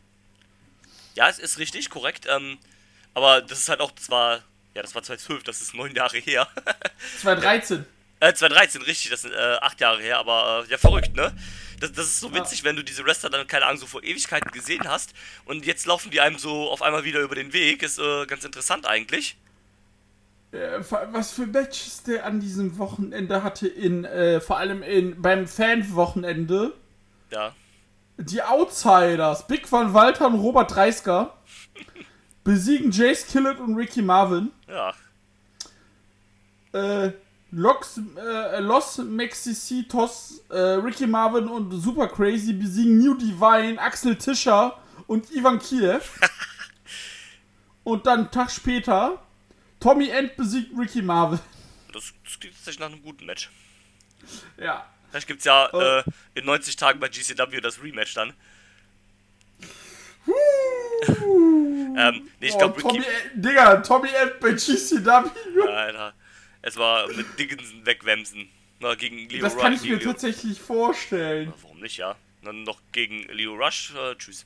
Ja, 1.14 1.28
es 1.28 1.38
ist 1.38 1.58
richtig, 1.58 1.88
korrekt. 1.88 2.26
Ähm, 2.28 2.58
aber 3.14 3.40
das 3.40 3.60
ist 3.60 3.68
halt 3.70 3.80
auch, 3.80 3.90
das 3.92 4.10
war, 4.10 4.42
ja, 4.74 4.82
das 4.82 4.94
war 4.94 5.02
2012, 5.02 5.42
das 5.42 5.62
ist 5.62 5.74
neun 5.74 5.94
Jahre 5.94 6.18
her. 6.18 6.48
2013. 7.20 7.86
äh, 8.20 8.32
2013, 8.32 8.82
richtig, 8.82 9.10
das 9.10 9.22
sind 9.22 9.32
äh, 9.32 9.56
acht 9.60 9.80
Jahre 9.80 10.00
her, 10.00 10.18
aber 10.18 10.64
äh, 10.66 10.70
ja, 10.70 10.78
verrückt, 10.78 11.14
ne? 11.14 11.32
Das, 11.80 11.92
das 11.92 12.06
ist 12.06 12.20
so 12.20 12.34
witzig, 12.34 12.64
wenn 12.64 12.74
du 12.74 12.82
diese 12.82 13.04
Wrestler 13.04 13.30
dann, 13.30 13.46
keine 13.46 13.66
Ahnung, 13.66 13.78
so 13.78 13.86
vor 13.86 14.02
Ewigkeiten 14.02 14.50
gesehen 14.50 14.88
hast 14.88 15.12
und 15.44 15.64
jetzt 15.64 15.86
laufen 15.86 16.10
die 16.10 16.20
einem 16.20 16.38
so 16.38 16.70
auf 16.70 16.82
einmal 16.82 17.04
wieder 17.04 17.20
über 17.20 17.36
den 17.36 17.52
Weg. 17.52 17.82
Ist 17.82 17.98
äh, 17.98 18.26
ganz 18.26 18.44
interessant 18.44 18.86
eigentlich. 18.86 19.36
Äh, 20.50 20.80
was 21.12 21.32
für 21.32 21.46
Matches 21.46 22.02
der 22.02 22.24
an 22.24 22.40
diesem 22.40 22.78
Wochenende 22.78 23.42
hatte, 23.42 23.68
in, 23.68 24.04
äh, 24.04 24.40
vor 24.40 24.58
allem 24.58 24.82
in, 24.82 25.20
beim 25.20 25.46
Fan-Wochenende. 25.46 26.72
Ja. 27.30 27.54
Die 28.16 28.42
Outsiders, 28.42 29.46
Big 29.46 29.70
Van 29.70 29.94
Walter 29.94 30.26
und 30.26 30.40
Robert 30.40 30.74
Dreisker, 30.74 31.36
besiegen 32.44 32.90
Jace 32.90 33.26
Killett 33.26 33.60
und 33.60 33.76
Ricky 33.76 34.02
Marvin. 34.02 34.50
Ja. 34.66 34.94
Äh, 36.72 37.12
Lox, 37.50 37.98
äh, 38.16 38.60
Los 38.60 38.98
Mexicitos, 38.98 40.42
äh, 40.50 40.56
Ricky 40.58 41.06
Marvin 41.06 41.48
und 41.48 41.70
Super 41.80 42.08
Crazy 42.08 42.52
besiegen 42.52 42.98
New 42.98 43.14
Divine, 43.14 43.80
Axel 43.80 44.16
Tischer 44.16 44.78
und 45.06 45.30
Ivan 45.32 45.58
Kiev. 45.58 46.20
und 47.84 48.06
dann 48.06 48.20
einen 48.20 48.30
Tag 48.30 48.50
später, 48.50 49.22
Tommy 49.80 50.10
End 50.10 50.36
besiegt 50.36 50.76
Ricky 50.78 51.00
Marvin. 51.00 51.38
Das, 51.92 52.12
das 52.24 52.38
klingt 52.38 52.54
tatsächlich 52.56 52.80
nach 52.80 52.92
einem 52.92 53.02
guten 53.02 53.24
Match. 53.24 53.50
Ja. 54.58 54.84
Vielleicht 55.10 55.26
gibt's 55.26 55.44
ja 55.46 55.70
Oh. 55.72 55.80
äh, 55.80 56.02
in 56.34 56.44
90 56.44 56.76
Tagen 56.76 57.00
bei 57.00 57.08
GCW 57.08 57.62
das 57.62 57.82
Rematch 57.82 58.12
dann. 58.14 58.34
ähm, 61.08 62.28
nee, 62.40 62.48
ich 62.48 62.54
Oh, 62.54 62.58
glaube, 62.58 62.80
Tommy, 62.82 62.98
Ricky. 62.98 63.10
Digga, 63.36 63.76
Tommy 63.76 64.08
End 64.10 64.38
bei 64.40 64.50
GCW. 64.52 65.30
Alter. 65.66 66.12
Es 66.68 66.76
war 66.76 67.08
mit 67.08 67.38
Dickinson 67.38 67.86
wegwemsen. 67.86 68.46
Na, 68.80 68.94
gegen 68.94 69.26
Leo 69.30 69.40
Das 69.40 69.54
Rush. 69.54 69.62
kann 69.62 69.72
ich 69.72 69.82
mir 69.84 69.96
Leo- 69.96 70.04
tatsächlich 70.12 70.60
vorstellen. 70.60 71.50
Warum 71.62 71.80
nicht, 71.80 71.96
ja? 71.96 72.14
Dann 72.44 72.62
noch 72.64 72.78
gegen 72.92 73.22
Leo 73.32 73.54
Rush. 73.54 73.94
Äh, 73.96 74.14
tschüss. 74.16 74.44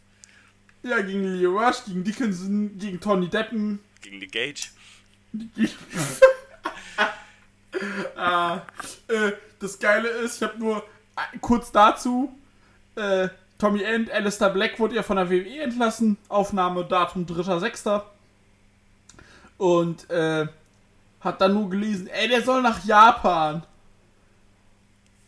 Ja, 0.85 1.01
gegen 1.01 1.25
Leo 1.37 1.59
Rush, 1.59 1.85
gegen 1.85 2.05
Dickinson, 2.05 2.79
gegen 2.79 3.01
Tony 3.01 3.29
Deppen. 3.29 3.81
Gegen 4.01 4.19
Nick 4.21 4.31
Gage. 4.31 4.69
ah, 8.17 8.63
äh, 9.09 9.33
das 9.59 9.77
Geile 9.81 10.09
ist, 10.09 10.37
ich 10.37 10.43
habe 10.49 10.59
nur 10.61 10.77
äh, 11.17 11.39
kurz 11.41 11.73
dazu, 11.73 12.33
äh, 12.95 13.31
Tommy 13.59 13.83
End, 13.83 14.13
Alistair 14.13 14.51
Black 14.51 14.79
wurde 14.79 14.95
ja 14.95 15.03
von 15.03 15.17
der 15.17 15.29
WWE 15.29 15.61
entlassen, 15.63 16.19
Aufnahmedatum 16.29 17.27
3.6. 17.27 18.03
Und 19.59 20.09
äh, 20.11 20.47
hat 21.23 21.41
dann 21.41 21.55
nur 21.55 21.71
gelesen, 21.71 22.09
ey, 22.09 22.29
der 22.29 22.43
soll 22.43 22.63
nach 22.63 22.85
Japan. 22.85 23.65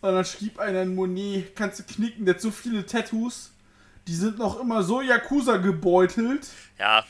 Und 0.00 0.12
dann 0.14 0.24
schrieb 0.24 0.58
einer 0.58 0.82
in 0.82 0.94
Monet, 0.94 1.56
kannst 1.56 1.78
du 1.78 1.84
knicken, 1.84 2.26
der 2.26 2.34
hat 2.34 2.40
so 2.42 2.50
viele 2.50 2.84
Tattoos, 2.84 3.52
die 4.06 4.14
sind 4.14 4.38
noch 4.38 4.60
immer 4.60 4.82
so 4.82 5.00
Yakuza 5.00 5.56
gebeutelt, 5.56 6.46
Ja, 6.78 7.06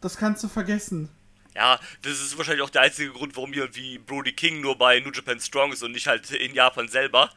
das 0.00 0.16
kannst 0.16 0.42
du 0.42 0.48
vergessen. 0.48 1.08
ja, 1.54 1.78
das 2.02 2.14
ist 2.20 2.36
wahrscheinlich 2.36 2.64
auch 2.64 2.70
der 2.70 2.82
einzige 2.82 3.12
Grund, 3.12 3.36
warum 3.36 3.52
jemand 3.52 3.76
wie 3.76 3.98
Brody 3.98 4.32
King 4.32 4.60
nur 4.60 4.76
bei 4.76 4.98
New 4.98 5.12
Japan 5.12 5.38
Strong 5.38 5.72
ist 5.72 5.84
und 5.84 5.92
nicht 5.92 6.08
halt 6.08 6.28
in 6.32 6.52
Japan 6.54 6.88
selber. 6.88 7.30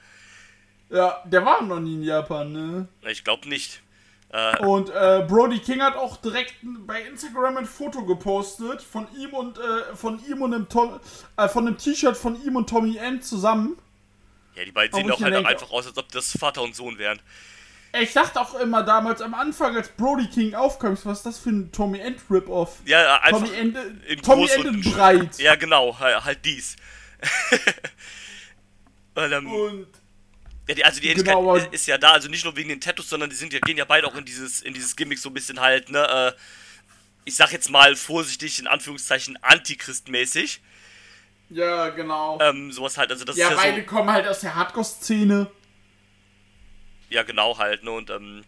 Ja, 0.90 1.22
der 1.26 1.46
war 1.46 1.62
noch 1.62 1.80
nie 1.80 1.94
in 1.96 2.04
Japan, 2.04 2.52
ne? 2.52 2.88
Ich 3.08 3.24
glaube 3.24 3.48
nicht. 3.50 3.83
Äh, 4.36 4.58
Und 4.66 4.90
äh, 4.90 5.24
Brody 5.28 5.60
King 5.60 5.82
hat 5.84 5.96
auch 5.96 6.18
direkt 6.18 6.56
bei 6.64 7.04
Instagram 7.04 7.58
ein 7.58 7.66
Foto 7.68 8.04
gepostet 8.04 8.82
von 8.82 9.08
ihm 9.16 9.30
und 9.34 9.60
äh, 9.60 9.96
von 9.96 10.20
ihm 10.28 10.42
und 10.42 10.54
einem 10.56 10.68
Tom, 10.68 11.00
äh, 11.38 11.48
von 11.48 11.68
einem 11.68 11.78
T-Shirt 11.78 12.18
von 12.18 12.44
ihm 12.44 12.56
und 12.56 12.68
Tommy 12.68 12.98
End 12.98 13.24
zusammen. 13.24 13.78
ja, 14.56 14.66
die 14.66 14.72
beiden 14.72 14.96
sehen 15.00 15.12
auch 15.12 15.22
halt 15.22 15.36
denke- 15.36 15.48
einfach 15.50 15.70
aus, 15.72 15.86
als 15.86 15.98
ob 15.98 16.12
das 16.12 16.36
Vater 16.38 16.64
und 16.64 16.76
Sohn 16.76 16.98
wären. 16.98 17.22
Ich 18.02 18.12
dachte 18.14 18.42
auch 18.42 18.56
immer 18.60 18.82
damals 18.82 19.22
am 19.22 19.36
Anfang, 19.36 19.76
als 19.78 19.90
Brody 19.90 20.26
King 20.26 20.56
aufkam, 20.56 20.98
was 21.04 21.18
ist 21.20 21.26
das 21.28 21.38
für 21.38 21.52
ein 21.52 21.72
Tommy 21.72 22.00
End 22.00 22.18
Rip-Off? 22.28 22.80
Ja, 22.86 23.20
einfach 23.22 23.44
Tommy 23.44 23.54
End, 23.56 23.78
in 24.08 24.22
Tommy 24.24 24.48
groß 24.48 24.52
End 24.56 24.66
in 24.66 24.82
breit. 24.94 25.38
Ja, 25.38 25.54
genau, 25.54 26.00
halt, 26.00 26.26
halt 26.26 26.40
dies. 26.44 26.76
Und, 29.16 29.32
ähm, 29.32 29.48
Und 29.48 29.88
Ja, 30.68 30.76
die, 30.76 30.86
also 30.86 31.02
die 31.02 31.08
Ähnlichkeit 31.10 31.36
Genau, 31.36 31.50
aber- 31.52 31.60
ist, 31.60 31.74
ist 31.74 31.88
ja 31.88 31.98
da, 31.98 32.12
also 32.12 32.30
nicht 32.30 32.46
nur 32.46 32.56
wegen 32.56 32.70
den 32.70 32.80
Tattoos, 32.80 33.10
sondern 33.10 33.30
die 33.30 33.36
sind 33.36 33.52
ja, 33.52 33.60
gehen 33.60 33.78
ja 33.78 33.86
beide 33.86 34.08
auch 34.08 34.16
in 34.16 34.24
dieses, 34.26 34.62
in 34.62 34.74
dieses 34.74 34.96
Gimmick 34.96 35.20
so 35.20 35.30
ein 35.30 35.34
bisschen 35.34 35.60
halt, 35.60 35.90
ne, 35.90 36.34
äh, 36.36 36.40
ich 37.26 37.36
sag 37.36 37.52
jetzt 37.52 37.70
mal 37.70 37.96
vorsichtig, 37.96 38.60
in 38.60 38.68
Anführungszeichen, 38.68 39.38
Antichrist-mäßig. 39.42 40.62
ja, 41.50 41.90
genau. 41.90 42.40
Ähm, 42.42 42.72
sowas 42.72 42.98
halt, 42.98 43.12
also 43.12 43.26
das 43.26 43.36
ja, 43.38 43.48
ist 43.50 43.56
ja 43.56 43.58
beide 43.62 43.82
so, 43.82 43.88
kommen 43.88 44.10
halt 44.12 44.28
aus 44.28 44.40
der 44.40 44.56
Hardcore-Szene. 44.56 45.50
ja 47.10 47.24
genau 47.24 47.58
halt, 47.58 47.84
ne, 47.84 47.92
und 47.92 48.10
ähm, 48.10 48.44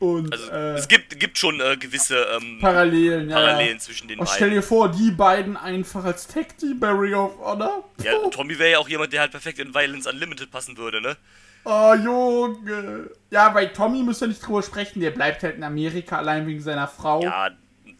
Und 0.00 0.32
also 0.32 0.50
äh, 0.50 0.74
es 0.76 0.88
gibt, 0.88 1.20
gibt 1.20 1.36
schon 1.36 1.60
äh, 1.60 1.76
gewisse 1.76 2.16
ähm, 2.34 2.58
Parallelen, 2.58 3.28
ja. 3.28 3.36
Parallelen 3.36 3.74
ja. 3.74 3.78
zwischen 3.78 4.08
den 4.08 4.18
stell 4.26 4.48
beiden. 4.48 4.54
dir 4.54 4.62
vor, 4.62 4.88
die 4.90 5.10
beiden 5.10 5.58
einfach 5.58 6.02
als 6.04 6.26
Tag 6.26 6.56
Team 6.56 6.82
Ring 6.82 7.12
of 7.12 7.38
Honor. 7.38 7.84
Ja, 8.02 8.14
Tommy 8.30 8.58
wäre 8.58 8.70
ja 8.70 8.78
auch 8.78 8.88
jemand, 8.88 9.12
der 9.12 9.20
halt 9.20 9.30
perfekt 9.30 9.58
in 9.58 9.74
Violence 9.74 10.06
Unlimited 10.06 10.50
passen 10.50 10.78
würde, 10.78 11.02
ne? 11.02 11.18
Oh, 11.64 11.94
Junge. 11.94 13.10
Ja, 13.30 13.50
bei 13.50 13.66
Tommy 13.66 14.02
müsst 14.02 14.22
ihr 14.22 14.28
nicht 14.28 14.40
drüber 14.40 14.62
sprechen. 14.62 15.00
Der 15.00 15.10
bleibt 15.10 15.42
halt 15.42 15.56
in 15.56 15.64
Amerika 15.64 16.16
allein 16.16 16.46
wegen 16.46 16.62
seiner 16.62 16.88
Frau. 16.88 17.22
Ja, 17.22 17.50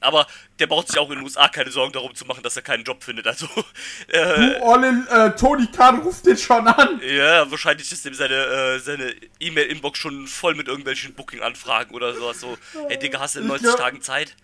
aber 0.01 0.27
der 0.59 0.67
braucht 0.67 0.89
sich 0.89 0.99
auch 0.99 1.09
in 1.11 1.17
den 1.17 1.25
USA 1.25 1.49
keine 1.49 1.71
Sorgen 1.71 1.93
darum 1.93 2.15
zu 2.15 2.25
machen, 2.25 2.43
dass 2.43 2.57
er 2.57 2.63
keinen 2.63 2.85
Job 2.85 3.03
findet, 3.05 3.27
also, 3.27 3.47
äh, 4.09 4.55
Du, 4.59 4.63
Olin, 4.63 5.07
äh, 5.09 5.31
Tony 5.37 5.67
Khan 5.67 6.01
ruft 6.01 6.27
den 6.27 6.37
schon 6.37 6.67
an. 6.67 7.01
Ja, 7.07 7.51
wahrscheinlich 7.51 7.91
ist 7.93 8.05
ihm 8.07 8.15
seine 8.15 8.35
äh, 8.35 8.79
seine 8.79 9.15
E-Mail-Inbox 9.41 9.99
schon 9.99 10.27
voll 10.27 10.55
mit 10.55 10.69
irgendwelchen 10.69 11.15
Booking-Anfragen 11.15 11.95
oder 11.95 12.15
sowas. 12.15 12.41
So, 12.41 12.57
hey 12.89 12.99
Digga, 12.99 13.21
hast 13.21 13.35
du 13.37 13.41
in 13.41 13.45
Ich 13.47 13.51
90 13.51 13.67
glaub- 13.69 13.79
Tagen 13.79 14.03
Zeit? 14.03 14.37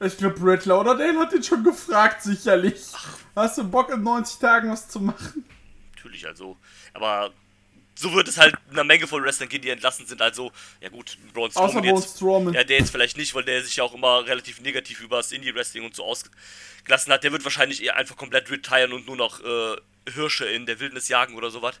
Ich 0.00 0.16
glaube, 0.18 0.38
Brett 0.38 0.64
Lauderdale 0.66 1.16
hat 1.18 1.32
den 1.32 1.44
schon 1.44 1.62
gefragt, 1.62 2.22
sicherlich. 2.22 2.82
Hast 3.36 3.58
du 3.58 3.64
Bock, 3.64 3.88
in 3.92 4.02
90 4.02 4.40
Tagen 4.40 4.70
was 4.72 4.88
zu 4.88 4.98
machen? 5.00 5.44
Natürlich, 5.94 6.26
also. 6.26 6.56
Aber 6.92 7.30
so 7.94 8.12
wird 8.14 8.28
es 8.28 8.38
halt 8.38 8.54
einer 8.70 8.84
Menge 8.84 9.06
von 9.06 9.22
Wrestlern 9.22 9.48
gehen, 9.48 9.62
die 9.62 9.70
entlassen 9.70 10.06
sind. 10.06 10.22
Also, 10.22 10.52
ja 10.80 10.88
gut, 10.88 11.18
Braun 11.32 11.50
Strowman 11.50 11.82
Braun 11.82 11.96
jetzt. 11.96 12.16
Strowman. 12.16 12.54
Ja, 12.54 12.64
der 12.64 12.78
jetzt 12.78 12.90
vielleicht 12.90 13.16
nicht, 13.16 13.34
weil 13.34 13.44
der 13.44 13.62
sich 13.62 13.76
ja 13.76 13.84
auch 13.84 13.94
immer 13.94 14.26
relativ 14.26 14.60
negativ 14.60 15.00
über 15.00 15.18
das 15.18 15.32
Indie-Wrestling 15.32 15.84
und 15.84 15.94
so 15.94 16.04
ausgelassen 16.04 17.12
hat. 17.12 17.22
Der 17.24 17.32
wird 17.32 17.44
wahrscheinlich 17.44 17.82
eher 17.82 17.96
einfach 17.96 18.16
komplett 18.16 18.50
retiren 18.50 18.92
und 18.92 19.06
nur 19.06 19.16
noch 19.16 19.40
äh, 19.40 19.76
Hirsche 20.10 20.46
in 20.46 20.66
der 20.66 20.80
Wildnis 20.80 21.08
jagen 21.08 21.34
oder 21.36 21.50
sowas. 21.50 21.78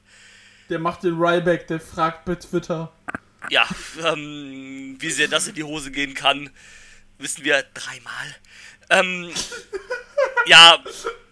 Der 0.68 0.78
macht 0.78 1.02
den 1.02 1.14
Ryback, 1.14 1.66
der 1.66 1.80
fragt 1.80 2.24
bei 2.24 2.34
Twitter. 2.34 2.92
Ja, 3.50 3.66
ähm, 4.04 4.96
wie 4.98 5.10
sehr 5.10 5.28
das 5.28 5.48
in 5.48 5.54
die 5.54 5.64
Hose 5.64 5.90
gehen 5.90 6.14
kann, 6.14 6.50
wissen 7.18 7.44
wir 7.44 7.64
dreimal. 7.74 8.36
Ähm, 8.90 9.30
ja, 10.46 10.78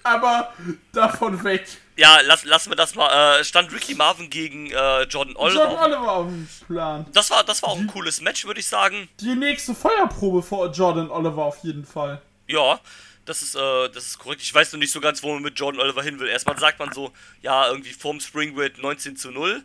Aber 0.03 0.53
davon 0.93 1.43
weg. 1.45 1.67
ja, 1.97 2.21
lass, 2.23 2.45
lassen 2.45 2.71
wir 2.71 2.77
das 2.77 2.95
mal. 2.95 3.41
Äh, 3.41 3.45
stand 3.45 3.73
Ricky 3.73 3.95
Marvin 3.95 4.31
gegen 4.31 4.71
äh, 4.71 5.03
Jordan 5.03 5.37
Oliver. 5.37 5.83
Oliver 5.83 6.13
auf 6.13 6.27
dem 6.27 6.49
Plan. 6.67 7.07
Das 7.13 7.31
war, 7.31 7.45
das 7.45 7.63
war 7.63 7.71
auch 7.71 7.79
ein 7.79 7.87
cooles 7.87 8.21
Match, 8.21 8.45
würde 8.47 8.61
ich 8.61 8.67
sagen. 8.67 9.09
Die 9.21 9.35
nächste 9.35 9.75
Feuerprobe 9.75 10.43
vor 10.43 10.71
Jordan 10.71 11.11
Oliver 11.11 11.45
auf 11.45 11.59
jeden 11.63 11.85
Fall. 11.85 12.23
Ja, 12.47 12.81
das 13.27 13.43
ist, 13.43 13.55
äh, 13.55 13.89
das 13.91 14.07
ist 14.07 14.19
korrekt. 14.19 14.43
Ich 14.43 14.55
weiß 14.55 14.73
noch 14.73 14.79
nicht 14.79 14.93
so 14.93 15.01
ganz, 15.01 15.23
wo 15.23 15.33
man 15.35 15.43
mit 15.43 15.59
Jordan 15.59 15.81
Oliver 15.81 16.03
hin 16.03 16.19
will. 16.19 16.29
Erstmal 16.29 16.59
sagt 16.59 16.79
man 16.79 16.93
so, 16.93 17.13
ja, 17.43 17.69
irgendwie 17.69 17.93
vorm 17.93 18.21
Springwood 18.21 18.79
19 18.79 19.17
zu 19.17 19.31
0. 19.31 19.63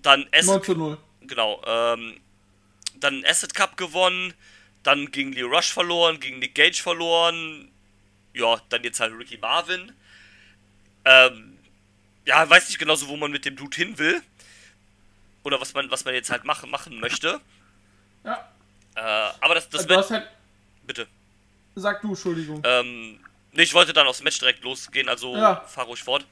Dann 0.00 0.26
Asset, 0.32 0.46
9 0.46 0.62
zu 0.64 0.74
0. 0.74 0.98
genau, 1.20 1.62
ähm, 1.66 2.16
dann 2.96 3.24
Asset 3.26 3.54
Cup 3.54 3.76
gewonnen. 3.76 4.34
Dann 4.82 5.12
gegen 5.12 5.32
Leo 5.32 5.46
Rush 5.46 5.72
verloren, 5.72 6.18
gegen 6.18 6.40
Nick 6.40 6.56
Gage 6.56 6.82
verloren. 6.82 7.70
Ja, 8.34 8.60
dann 8.68 8.82
jetzt 8.84 9.00
halt 9.00 9.12
Ricky 9.18 9.38
Marvin. 9.38 9.92
Ähm, 11.04 11.58
ja, 12.24 12.48
weiß 12.48 12.68
nicht 12.68 12.78
genau 12.78 12.94
so, 12.94 13.08
wo 13.08 13.16
man 13.16 13.30
mit 13.30 13.44
dem 13.44 13.56
Dude 13.56 13.76
hin 13.76 13.98
will. 13.98 14.22
Oder 15.42 15.60
was 15.60 15.74
man, 15.74 15.90
was 15.90 16.04
man 16.04 16.14
jetzt 16.14 16.30
halt 16.30 16.44
machen, 16.44 16.70
machen 16.70 16.98
möchte. 17.00 17.40
Ja. 18.24 18.48
Äh, 18.94 19.32
aber 19.40 19.56
das, 19.56 19.68
das 19.68 19.88
hast 19.88 20.12
halt. 20.12 20.28
Bitte. 20.86 21.08
Sag 21.74 22.02
du, 22.02 22.10
Entschuldigung. 22.10 22.62
Ähm, 22.64 23.18
nee, 23.50 23.62
ich 23.62 23.74
wollte 23.74 23.92
dann 23.92 24.06
aufs 24.06 24.22
Match 24.22 24.38
direkt 24.38 24.62
losgehen, 24.62 25.08
also 25.08 25.34
Ja. 25.36 25.56
fahr 25.66 25.86
ruhig 25.86 26.04
fort. 26.04 26.24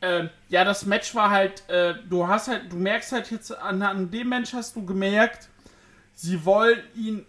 Ähm, 0.00 0.30
ja, 0.48 0.64
das 0.64 0.84
Match 0.84 1.14
war 1.14 1.30
halt, 1.30 1.68
äh, 1.68 1.94
du 2.08 2.26
hast 2.26 2.48
halt, 2.48 2.72
du 2.72 2.76
merkst 2.76 3.12
halt 3.12 3.30
jetzt, 3.30 3.52
an, 3.52 3.80
an 3.82 4.10
dem 4.10 4.28
Mensch 4.28 4.52
hast 4.52 4.74
du 4.74 4.84
gemerkt, 4.84 5.48
sie 6.14 6.44
wollen 6.44 6.82
ihn 6.96 7.26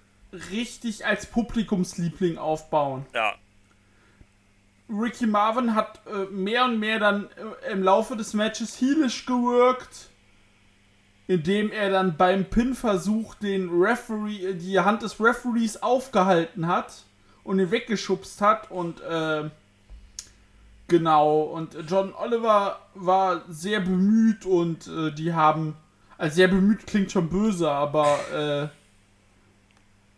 richtig 0.52 1.06
als 1.06 1.26
Publikumsliebling 1.26 2.38
aufbauen. 2.38 3.06
Ja, 3.14 3.34
Ricky 4.90 5.28
Marvin 5.28 5.76
hat 5.76 6.02
äh, 6.08 6.26
mehr 6.32 6.66
und 6.66 6.80
mehr 6.80 7.00
dann 7.00 7.30
äh, 7.66 7.72
im 7.72 7.84
Laufe 7.84 8.16
des 8.16 8.34
Matches 8.34 8.82
heelish 8.82 9.26
gewirkt, 9.26 10.10
indem 11.28 11.72
er 11.72 11.92
dann 11.92 12.18
beim 12.18 12.46
Pin-Versuch 12.46 13.36
den 13.36 13.70
Referee, 13.70 14.48
äh, 14.48 14.56
die 14.56 14.80
Hand 14.80 15.04
des 15.04 15.20
Referees 15.20 15.84
aufgehalten 15.84 16.66
hat 16.66 17.04
und 17.44 17.60
ihn 17.60 17.70
weggeschubst 17.70 18.42
hat 18.42 18.72
und 18.72 19.00
äh, 19.02 19.50
genau 20.88 21.42
und 21.42 21.78
John 21.88 22.14
Oliver 22.16 22.80
war 22.96 23.44
sehr 23.48 23.82
bemüht 23.82 24.46
und 24.48 24.88
äh, 24.88 25.12
die 25.12 25.34
haben 25.34 25.76
also 26.18 26.36
sehr 26.36 26.48
bemüht 26.48 26.88
klingt 26.88 27.12
schon 27.12 27.30
böse, 27.30 27.70
aber 27.70 28.18
äh, 28.34 28.79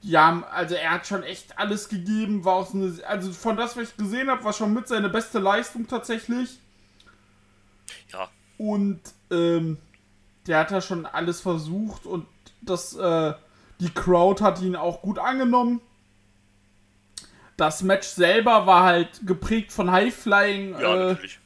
ja, 0.02 0.44
also 0.52 0.76
er 0.76 0.92
hat 0.92 1.08
schon 1.08 1.24
echt 1.24 1.58
alles 1.60 1.88
gegeben, 1.88 2.44
war 2.44 2.56
auch 2.56 2.68
so 2.68 2.78
eine, 2.78 2.94
also 3.08 3.32
von 3.32 3.56
das, 3.56 3.78
was 3.78 3.90
ich 3.90 3.98
gesehen 3.98 4.30
habe, 4.30 4.44
war 4.44 4.54
schon 4.54 4.74
mit 4.74 4.88
seine 4.88 5.10
beste 5.10 5.40
Leistung 5.40 5.88
tatsächlich. 5.88 6.60
Ja. 8.12 8.30
Und 8.58 9.00
ähm, 9.30 9.78
der 10.48 10.60
hat 10.60 10.72
da 10.72 10.82
schon 10.82 11.06
alles 11.06 11.42
versucht 11.42 12.06
und 12.06 12.26
das, 12.62 12.96
äh, 12.96 13.34
die 13.80 13.90
Crowd 13.90 14.44
hat 14.44 14.62
ihn 14.62 14.76
auch 14.76 15.02
gut 15.02 15.20
angenommen. 15.20 15.82
Das 17.58 17.84
Match 17.84 18.08
selber 18.08 18.66
war 18.66 18.84
halt 18.84 19.22
geprägt 19.26 19.72
von 19.72 19.92
High-Flying. 19.92 20.80
Ja, 20.80 20.96
äh, 20.96 21.08
natürlich. 21.10 21.40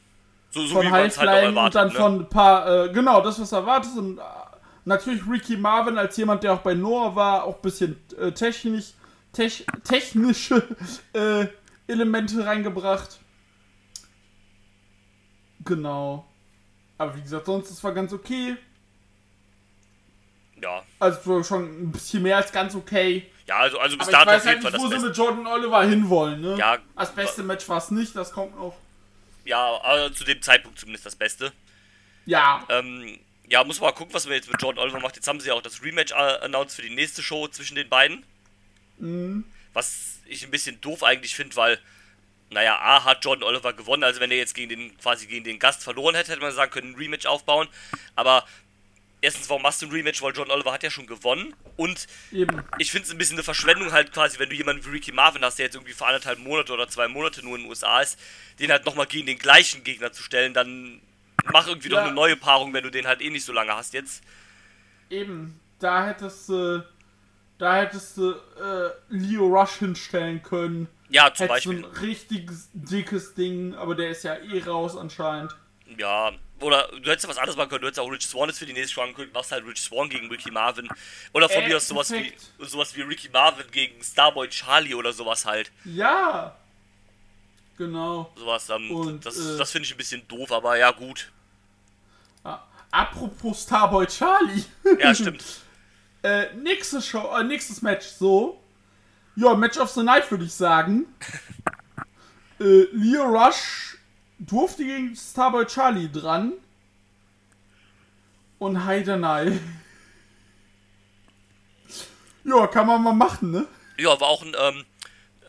So, 0.50 0.66
so 0.66 0.74
von 0.76 0.86
es 0.86 0.92
halt 0.92 1.04
High-Flying 1.18 1.56
erwartet. 1.56 1.64
und 1.64 1.74
dann 1.74 1.88
ne? 1.88 1.94
von 1.94 2.20
ein 2.20 2.28
paar, 2.30 2.84
äh, 2.84 2.88
genau, 2.92 3.20
das, 3.20 3.38
was 3.38 3.52
erwartet 3.52 3.92
und 3.98 4.18
natürlich 4.86 5.22
Ricky 5.28 5.56
Marvin 5.56 5.98
als 5.98 6.16
jemand, 6.16 6.42
der 6.42 6.54
auch 6.54 6.60
bei 6.60 6.74
Noah 6.74 7.14
war, 7.14 7.44
auch 7.44 7.56
ein 7.56 7.62
bisschen 7.62 8.00
äh, 8.18 8.32
technisch, 8.32 8.92
tech, 9.32 9.66
technische 9.84 10.66
äh, 11.12 11.46
Elemente 11.86 12.44
reingebracht. 12.46 13.18
Genau. 15.64 16.26
Aber 16.98 17.14
wie 17.16 17.22
gesagt, 17.22 17.46
sonst, 17.46 17.70
es 17.70 17.82
war 17.84 17.92
ganz 17.92 18.12
okay. 18.12 18.56
Ja. 20.62 20.82
Also 20.98 21.42
schon 21.42 21.64
ein 21.88 21.92
bisschen 21.92 22.22
mehr 22.22 22.38
als 22.38 22.50
ganz 22.50 22.74
okay. 22.74 23.30
Ja, 23.46 23.58
also, 23.58 23.78
also 23.78 23.96
bis 23.98 24.08
dato 24.08 24.30
auf 24.30 24.44
halt 24.44 24.44
jeden 24.44 24.62
Fall 24.62 24.72
nicht, 24.72 24.74
das 24.74 24.80
wo 24.82 24.86
sie 24.86 24.94
Beste. 24.94 25.08
mit 25.08 25.16
Jordan 25.16 25.46
Oliver 25.46 25.82
hinwollen, 25.84 26.40
ne? 26.40 26.56
Ja, 26.56 26.78
Das 26.96 27.14
beste 27.14 27.42
Match 27.42 27.68
war 27.68 27.78
es 27.78 27.90
nicht, 27.90 28.16
das 28.16 28.32
kommt 28.32 28.56
noch. 28.56 28.76
Ja, 29.44 29.76
also 29.82 30.12
zu 30.14 30.24
dem 30.24 30.40
Zeitpunkt 30.42 30.78
zumindest 30.78 31.06
das 31.06 31.14
Beste. 31.14 31.52
Ja, 32.24 32.64
Ähm, 32.68 33.18
ja, 33.48 33.62
muss 33.64 33.80
mal 33.80 33.92
gucken, 33.92 34.14
was 34.14 34.26
man 34.26 34.34
jetzt 34.34 34.50
mit 34.50 34.60
Jordan 34.60 34.82
Oliver 34.82 35.00
macht. 35.00 35.16
Jetzt 35.16 35.28
haben 35.28 35.40
sie 35.40 35.48
ja 35.48 35.54
auch 35.54 35.62
das 35.62 35.82
Rematch 35.82 36.12
äh, 36.12 36.44
announced 36.44 36.76
für 36.76 36.82
die 36.82 36.94
nächste 36.94 37.22
Show 37.22 37.46
zwischen 37.48 37.76
den 37.76 37.88
beiden. 37.88 38.24
Mhm. 38.98 39.44
Was 39.72 40.18
ich 40.26 40.44
ein 40.44 40.50
bisschen 40.50 40.80
doof 40.80 41.02
eigentlich 41.02 41.34
finde, 41.34 41.54
weil, 41.56 41.78
naja, 42.50 42.78
A 42.80 43.04
hat 43.04 43.24
Jordan 43.24 43.44
Oliver 43.44 43.72
gewonnen. 43.72 44.04
Also 44.04 44.20
wenn 44.20 44.30
er 44.30 44.36
jetzt 44.36 44.54
gegen 44.54 44.68
den, 44.68 44.98
quasi 44.98 45.26
gegen 45.26 45.44
den 45.44 45.58
Gast 45.58 45.82
verloren 45.82 46.14
hätte, 46.14 46.32
hätte 46.32 46.40
man 46.40 46.52
sagen 46.52 46.72
können, 46.72 46.92
ein 46.92 46.96
Rematch 46.96 47.26
aufbauen. 47.26 47.68
Aber 48.16 48.44
erstens, 49.20 49.48
warum 49.48 49.62
machst 49.62 49.80
du 49.80 49.86
ein 49.86 49.92
Rematch? 49.92 50.22
Weil 50.22 50.34
Jordan 50.34 50.54
Oliver 50.54 50.72
hat 50.72 50.82
ja 50.82 50.90
schon 50.90 51.06
gewonnen. 51.06 51.54
Und 51.76 52.08
eben. 52.32 52.64
ich 52.78 52.90
finde 52.90 53.06
es 53.06 53.12
ein 53.12 53.18
bisschen 53.18 53.36
eine 53.36 53.44
Verschwendung 53.44 53.92
halt 53.92 54.12
quasi, 54.12 54.40
wenn 54.40 54.48
du 54.48 54.56
jemanden 54.56 54.84
wie 54.84 54.90
Ricky 54.90 55.12
Marvin 55.12 55.44
hast, 55.44 55.58
der 55.58 55.66
jetzt 55.66 55.74
irgendwie 55.76 55.92
für 55.92 56.06
anderthalb 56.06 56.40
Monate 56.40 56.72
oder 56.72 56.88
zwei 56.88 57.06
Monate 57.06 57.44
nur 57.44 57.56
in 57.56 57.62
den 57.62 57.68
USA 57.68 58.00
ist, 58.00 58.18
den 58.58 58.72
halt 58.72 58.86
nochmal 58.86 59.06
gegen 59.06 59.26
den 59.26 59.38
gleichen 59.38 59.84
Gegner 59.84 60.10
zu 60.10 60.22
stellen, 60.22 60.52
dann 60.52 61.00
mach 61.52 61.66
irgendwie 61.66 61.88
Ja. 61.90 61.96
doch 61.96 62.04
eine 62.06 62.14
neue 62.14 62.36
Paarung, 62.36 62.72
wenn 62.72 62.84
du 62.84 62.90
den 62.90 63.06
halt 63.06 63.20
eh 63.20 63.30
nicht 63.30 63.44
so 63.44 63.52
lange 63.52 63.72
hast 63.74 63.94
jetzt. 63.94 64.22
Eben, 65.10 65.60
da 65.78 66.06
hättest 66.06 66.48
du, 66.48 66.84
da 67.58 67.76
hättest 67.76 68.16
du 68.16 68.32
äh, 68.32 68.90
Leo 69.08 69.46
Rush 69.46 69.74
hinstellen 69.78 70.42
können. 70.42 70.88
Ja, 71.08 71.32
zum 71.32 71.46
Hättest 71.46 71.48
Beispiel. 71.66 71.78
ein 71.78 71.84
richtiges, 72.00 72.68
dickes 72.72 73.34
Ding, 73.34 73.74
aber 73.76 73.94
der 73.94 74.10
ist 74.10 74.24
ja 74.24 74.34
eh 74.34 74.62
raus 74.64 74.96
anscheinend. 74.96 75.54
Ja, 75.96 76.32
oder 76.58 76.88
du 76.88 77.08
hättest 77.10 77.24
ja 77.24 77.30
was 77.30 77.38
anderes 77.38 77.56
machen 77.56 77.68
können, 77.68 77.82
du 77.82 77.86
hättest 77.86 78.00
auch 78.00 78.10
Rich 78.10 78.26
Swan 78.26 78.48
jetzt 78.48 78.58
für 78.58 78.66
die 78.66 78.72
nächste 78.72 78.94
Show 78.94 79.06
können, 79.12 79.30
machst 79.32 79.52
halt 79.52 79.64
Rich 79.64 79.80
Swan 79.80 80.08
gegen 80.08 80.28
Ricky 80.28 80.50
Marvin. 80.50 80.88
Oder 81.32 81.48
von 81.48 81.62
Äh, 81.62 81.68
mir 81.68 81.76
aus 81.76 81.86
sowas 81.86 82.10
wie, 82.10 82.32
sowas 82.58 82.96
wie 82.96 83.02
Ricky 83.02 83.28
Marvin 83.28 83.66
gegen 83.70 84.02
Starboy 84.02 84.48
Charlie 84.48 84.94
oder 84.94 85.12
sowas 85.12 85.46
halt. 85.46 85.70
Ja! 85.84 86.56
Genau. 87.78 88.32
Sowas, 88.36 88.68
ähm, 88.70 88.90
Und, 88.90 89.26
das, 89.26 89.36
äh, 89.38 89.58
das 89.58 89.70
finde 89.70 89.86
ich 89.86 89.92
ein 89.94 89.98
bisschen 89.98 90.26
doof, 90.28 90.50
aber 90.50 90.76
ja, 90.78 90.90
gut. 90.92 91.30
Ja. 92.46 92.62
Apropos 92.92 93.62
Starboy 93.62 94.06
Charlie. 94.06 94.64
Ja, 95.00 95.14
stimmt. 95.14 95.44
äh, 96.22 96.54
nächste 96.54 97.02
Show, 97.02 97.34
äh, 97.36 97.42
nächstes 97.42 97.82
Match 97.82 98.06
so. 98.06 98.62
Ja, 99.34 99.54
Match 99.54 99.76
of 99.78 99.90
the 99.90 100.02
Night 100.02 100.30
würde 100.30 100.44
ich 100.44 100.54
sagen. 100.54 101.06
äh, 102.60 102.84
Leo 102.92 103.24
Rush 103.24 103.98
durfte 104.38 104.84
gegen 104.84 105.16
Starboy 105.16 105.66
Charlie 105.66 106.10
dran. 106.10 106.52
Und 108.58 108.84
Heidenai. 108.84 109.52
ja, 112.44 112.66
kann 112.68 112.86
man 112.86 113.02
mal 113.02 113.12
machen, 113.12 113.50
ne? 113.50 113.66
Ja, 113.98 114.18
war 114.20 114.28
auch 114.28 114.42
ein 114.42 114.54
ähm, 114.58 114.84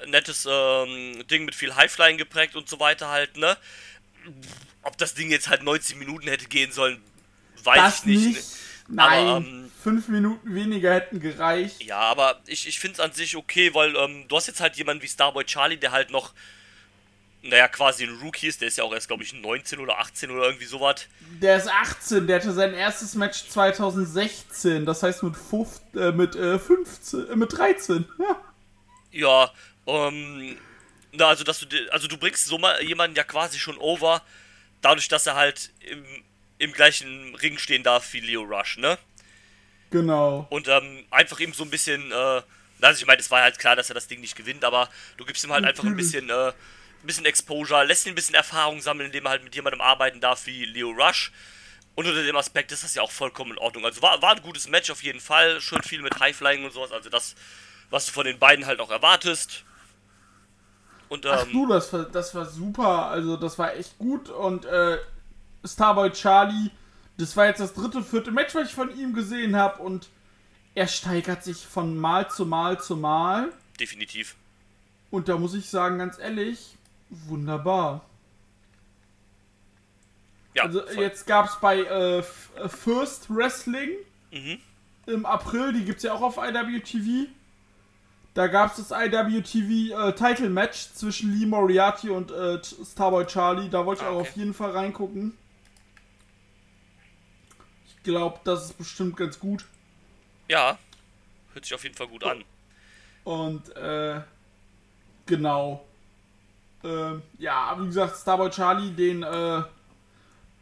nettes 0.08 0.48
ähm, 0.50 1.26
Ding 1.28 1.46
mit 1.46 1.56
viel 1.56 1.76
Highflying 1.76 2.18
geprägt 2.18 2.56
und 2.56 2.68
so 2.68 2.80
weiter 2.80 3.10
halt, 3.10 3.38
ne? 3.38 3.56
Ob 4.88 4.98
das 4.98 5.14
Ding 5.14 5.30
jetzt 5.30 5.50
halt 5.50 5.64
90 5.64 5.98
Minuten 5.98 6.28
hätte 6.30 6.46
gehen 6.48 6.72
sollen, 6.72 7.02
weiß 7.64 7.76
Das 7.78 8.00
ich 8.00 8.06
nicht. 8.06 8.26
nicht. 8.28 8.38
ne? 8.88 8.96
Nein, 8.96 9.28
Aber, 9.28 9.46
ähm, 9.46 9.72
fünf 9.84 10.08
Minuten 10.08 10.56
weniger 10.56 10.94
hätten 10.94 11.20
gereicht. 11.20 11.84
Ja, 11.84 12.00
aber 12.00 12.40
ich, 12.48 12.66
ich 12.70 12.80
finde 12.80 12.94
es 12.94 13.00
an 13.02 13.12
sich 13.12 13.36
okay, 13.36 13.74
weil 13.74 13.94
ähm, 13.98 14.26
du 14.30 14.38
hast 14.38 14.48
jetzt 14.48 14.62
halt 14.62 14.78
jemanden 14.78 15.04
wie 15.04 15.10
Starboy 15.10 15.44
Charlie, 15.44 15.76
der 15.76 15.92
halt 15.92 16.10
noch, 16.10 16.34
naja, 17.42 17.68
quasi 17.68 18.06
ein 18.06 18.18
Rookie 18.22 18.48
ist, 18.48 18.62
der 18.62 18.70
ist 18.70 18.78
ja 18.78 18.86
auch 18.86 18.94
erst, 18.94 19.10
glaube 19.10 19.24
ich, 19.24 19.34
19 19.34 19.80
oder 19.80 20.00
18 20.00 20.32
oder 20.32 20.46
irgendwie 20.46 20.66
sowas. 20.66 21.06
Der 21.42 21.58
ist 21.58 21.68
18, 21.70 22.26
der 22.28 22.38
hatte 22.40 22.54
sein 22.54 22.74
erstes 22.74 23.14
Match 23.16 23.50
2016, 23.50 24.86
das 24.86 25.04
heißt 25.04 25.22
mit, 25.24 25.36
5, 25.36 25.82
äh, 25.96 26.12
mit, 26.14 26.36
äh, 26.38 26.58
15, 26.58 27.30
äh, 27.30 27.36
mit 27.36 27.52
13. 27.58 28.06
Ja. 28.20 28.42
Ja, 29.12 29.52
ähm, 29.88 30.56
na, 31.12 31.28
also, 31.28 31.44
dass 31.44 31.60
du, 31.60 31.66
also 31.92 32.08
du 32.08 32.18
bringst 32.18 32.46
so 32.46 32.58
mal 32.58 32.82
jemanden 32.84 33.16
ja 33.18 33.24
quasi 33.24 33.58
schon 33.60 33.78
over, 33.80 34.22
dadurch, 34.82 35.08
dass 35.08 35.26
er 35.26 35.36
halt 35.36 35.72
im, 35.80 36.06
im 36.58 36.72
gleichen 36.72 37.36
Ring 37.36 37.58
stehen 37.58 37.84
darf 37.84 38.14
wie 38.14 38.20
Leo 38.20 38.44
Rush, 38.44 38.78
ne? 38.78 38.98
Genau. 39.90 40.48
Und 40.50 40.68
ähm, 40.68 41.06
einfach 41.12 41.40
ihm 41.40 41.54
so 41.54 41.64
ein 41.64 41.70
bisschen, 41.70 42.12
äh, 42.12 42.42
also 42.82 43.00
ich 43.00 43.06
meine, 43.06 43.20
es 43.20 43.32
war 43.32 43.42
halt 43.42 43.58
klar, 43.58 43.76
dass 43.76 43.90
er 43.90 43.96
das 43.96 44.08
Ding 44.08 44.22
nicht 44.22 44.36
gewinnt, 44.36 44.64
aber 44.64 44.90
du 45.18 45.26
gibst 45.26 45.44
ihm 45.44 45.52
halt 45.52 45.66
einfach 45.66 45.86
ein 45.86 45.96
bisschen, 45.96 46.30
äh, 46.30 46.50
ein 46.50 46.54
bisschen 47.04 47.26
Exposure, 47.26 47.84
lässt 47.86 48.06
ihn 48.06 48.12
ein 48.12 48.16
bisschen 48.16 48.36
Erfahrung 48.36 48.82
sammeln, 48.82 49.08
indem 49.08 49.26
er 49.26 49.32
halt 49.32 49.44
mit 49.44 49.56
jemandem 49.56 49.82
arbeiten 49.82 50.20
darf 50.20 50.46
wie 50.46 50.66
Leo 50.66 50.90
Rush. 50.90 51.32
Und 51.96 52.06
unter 52.06 52.24
dem 52.24 52.36
Aspekt 52.36 52.72
ist 52.72 52.84
das 52.84 52.94
ja 52.94 53.02
auch 53.02 53.12
vollkommen 53.12 53.54
in 53.54 53.58
Ordnung. 53.58 53.86
Also 53.86 54.02
war, 54.02 54.22
war 54.22 54.36
ein 54.36 54.42
gutes 54.42 54.68
Match 54.68 54.92
auf 54.92 55.02
jeden 55.02 55.20
Fall, 55.20 55.62
schön 55.62 55.82
viel 55.82 56.02
mit 56.02 56.20
Highflying 56.20 56.64
und 56.64 56.72
sowas, 56.72 56.92
also 56.92 57.10
das, 57.10 57.36
was 57.90 58.06
du 58.06 58.12
von 58.12 58.26
den 58.26 58.38
beiden 58.38 58.66
halt 58.66 58.80
auch 58.80 58.92
erwartest. 58.92 59.64
Und 61.10 61.26
ähm, 61.26 61.32
Ach 61.36 61.46
du, 61.52 61.68
das 61.68 61.92
war, 61.94 62.04
das 62.04 62.36
war 62.36 62.46
super, 62.46 63.06
also 63.08 63.38
das 63.38 63.58
war 63.58 63.76
echt 63.76 63.98
gut 63.98 64.30
und 64.30 64.66
äh, 64.66 64.98
Starboy 65.66 66.12
Charlie, 66.12 66.70
das 67.18 67.36
war 67.38 67.46
jetzt 67.48 67.60
das 67.62 67.74
dritte, 67.74 68.04
vierte 68.04 68.32
Match, 68.32 68.54
was 68.56 68.68
ich 68.70 68.76
von 68.76 68.96
ihm 68.98 69.14
gesehen 69.14 69.56
habe 69.56 69.82
und 69.82 70.10
er 70.76 70.88
steigert 70.88 71.44
sich 71.44 71.66
von 71.66 71.98
Mal 71.98 72.30
zu 72.30 72.46
Mal 72.46 72.80
zu 72.82 72.96
Mal 72.98 73.52
definitiv. 73.80 74.36
und 75.10 75.28
da 75.30 75.38
muss 75.38 75.54
ich 75.56 75.70
sagen, 75.70 75.98
ganz 75.98 76.20
ehrlich, 76.20 76.76
wunderbar. 77.10 78.06
Ja, 80.54 80.64
Also 80.64 80.82
voll. 80.86 81.04
jetzt 81.04 81.26
gab 81.28 81.46
es 81.48 81.56
bei 81.62 81.80
äh, 81.80 82.18
äh, 82.20 82.24
First 82.70 83.28
Wrestling 83.34 83.92
Mhm. 84.32 84.60
im 85.06 85.26
April, 85.26 85.72
die 85.74 85.86
gibt 85.86 85.98
es 85.98 86.04
ja 86.04 86.14
auch 86.14 86.22
auf 86.22 86.38
IWTV. 86.38 87.30
Da 88.38 88.46
gab 88.46 88.70
es 88.78 88.88
das 88.88 88.92
IWTV 88.92 89.98
äh, 89.98 90.14
Title 90.14 90.50
Match 90.50 90.94
zwischen 90.94 91.34
Lee 91.34 91.48
Moriarty 91.48 92.12
und 92.12 92.30
äh, 92.30 92.60
Starboy 92.64 93.26
Charlie. 93.26 93.68
Da 93.68 93.84
wollte 93.84 94.04
ich 94.04 94.08
Ah, 94.08 94.12
auch 94.12 94.20
okay. 94.20 94.30
auf 94.30 94.36
jeden 94.36 94.54
Fall 94.54 94.70
reingucken. 94.72 95.36
Ich 97.88 98.04
glaube, 98.04 98.40
das 98.44 98.66
ist 98.66 98.78
bestimmt 98.78 99.18
ganz 99.18 99.40
gut. 99.40 99.66
Ja, 100.48 100.78
hört 101.54 101.66
sich 101.66 101.74
auf 101.74 101.82
jeden 101.82 101.96
Fall 101.96 102.08
gut 102.10 102.24
an. 102.24 102.44
Und 103.24 103.76
äh, 103.76 104.22
genau. 105.26 105.84
Ähm, 106.84 107.24
ja, 107.40 107.76
wie 107.80 107.88
gesagt, 107.88 108.18
Starboy 108.18 108.52
Charlie, 108.52 108.92
den 108.92 109.24
äh, 109.24 109.64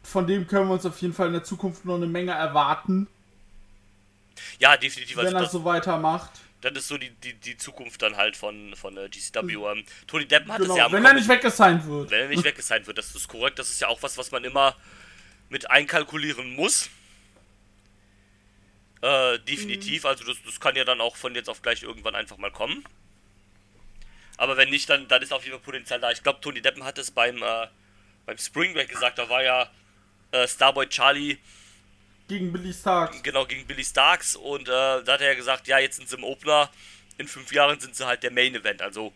von 0.02 0.26
dem 0.26 0.46
können 0.46 0.68
wir 0.68 0.72
uns 0.74 0.86
auf 0.86 1.00
jeden 1.02 1.12
Fall 1.12 1.26
in 1.26 1.34
der 1.34 1.44
Zukunft 1.44 1.84
noch 1.84 1.96
eine 1.96 2.06
Menge 2.06 2.32
erwarten, 2.32 3.06
Ja, 4.58 4.76
definitiv. 4.78 5.18
Also 5.18 5.28
wenn 5.28 5.36
er 5.36 5.42
das, 5.42 5.52
so 5.52 5.64
weitermacht. 5.64 6.30
Das 6.74 6.84
ist 6.84 6.88
so 6.88 6.98
die, 6.98 7.10
die, 7.10 7.34
die 7.34 7.56
Zukunft 7.56 8.00
dann 8.02 8.16
halt 8.16 8.36
von, 8.36 8.74
von 8.76 8.96
äh, 8.96 9.08
GCW. 9.08 9.54
Ähm, 9.72 9.84
Tony 10.06 10.26
Deppen 10.26 10.52
hat 10.52 10.60
Genau, 10.60 10.72
es 10.74 10.78
ja 10.78 10.86
am 10.86 10.92
wenn 10.92 11.04
er 11.04 11.10
Comic- 11.10 11.20
nicht 11.22 11.28
weggesigned 11.28 11.86
wird. 11.86 12.10
wenn 12.10 12.20
er 12.20 12.28
nicht 12.28 12.44
weggesigned 12.44 12.86
wird, 12.86 12.98
das 12.98 13.14
ist 13.14 13.28
korrekt. 13.28 13.58
Das 13.58 13.68
ist 13.70 13.80
ja 13.80 13.88
auch 13.88 14.02
was, 14.02 14.16
was 14.18 14.30
man 14.30 14.44
immer 14.44 14.74
mit 15.48 15.70
einkalkulieren 15.70 16.54
muss. 16.54 16.90
Äh, 19.02 19.38
definitiv. 19.40 20.02
Mhm. 20.04 20.08
Also 20.08 20.24
das, 20.24 20.36
das 20.44 20.58
kann 20.60 20.74
ja 20.76 20.84
dann 20.84 21.00
auch 21.00 21.16
von 21.16 21.34
jetzt 21.34 21.48
auf 21.48 21.62
gleich 21.62 21.82
irgendwann 21.82 22.14
einfach 22.14 22.38
mal 22.38 22.50
kommen. 22.50 22.84
Aber 24.38 24.56
wenn 24.56 24.70
nicht, 24.70 24.88
dann, 24.90 25.08
dann 25.08 25.22
ist 25.22 25.32
auf 25.32 25.44
jeden 25.44 25.56
Fall 25.56 25.64
Potenzial 25.64 26.00
da. 26.00 26.10
Ich 26.10 26.22
glaube, 26.22 26.40
Tony 26.40 26.60
Deppen 26.60 26.84
hat 26.84 26.98
es 26.98 27.10
beim, 27.10 27.42
äh, 27.42 27.66
beim 28.26 28.38
Spring 28.38 28.74
Break 28.74 28.88
gesagt, 28.88 29.18
da 29.18 29.28
war 29.28 29.42
ja 29.42 29.70
äh, 30.32 30.46
Starboy 30.48 30.86
Charlie 30.88 31.38
Gegen 32.28 32.52
Billy 32.52 32.72
Starks. 32.72 33.22
genau 33.22 33.46
gegen 33.46 33.66
Billy 33.66 33.84
Starks 33.84 34.34
und 34.36 34.68
äh, 34.68 34.72
da 35.04 35.12
hat 35.12 35.20
er 35.20 35.28
ja 35.28 35.34
gesagt, 35.34 35.68
ja, 35.68 35.78
jetzt 35.78 35.96
sind 35.96 36.08
sie 36.08 36.16
im 36.16 36.24
Opener, 36.24 36.70
in 37.18 37.28
fünf 37.28 37.52
Jahren 37.52 37.78
sind 37.78 37.94
sie 37.94 38.04
halt 38.06 38.22
der 38.22 38.32
Main 38.32 38.54
Event. 38.54 38.82
Also 38.82 39.12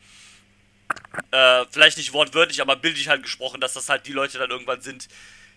äh, 1.31 1.65
vielleicht 1.71 1.99
nicht 1.99 2.13
wortwörtlich, 2.13 2.61
aber 2.61 2.77
bildlich 2.77 3.09
halt 3.09 3.23
gesprochen, 3.23 3.61
dass 3.61 3.75
das 3.75 3.89
halt 3.89 4.07
die 4.07 4.13
Leute 4.13 4.39
dann 4.39 4.51
irgendwann 4.51 4.81
sind, 4.81 5.09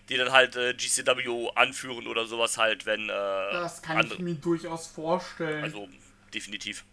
die 0.09 0.17
dann 0.17 0.31
halt 0.31 0.55
äh, 0.55 0.73
GCW 0.73 1.49
anführen 1.55 2.07
oder 2.07 2.25
sowas 2.25 2.57
halt, 2.57 2.85
wenn 2.85 3.03
äh, 3.03 3.07
Das 3.07 3.81
kann 3.81 4.05
ich 4.05 4.19
mir 4.19 4.35
durchaus 4.35 4.87
vorstellen. 4.87 5.63
also 5.63 5.87
definitiv. 6.33 6.83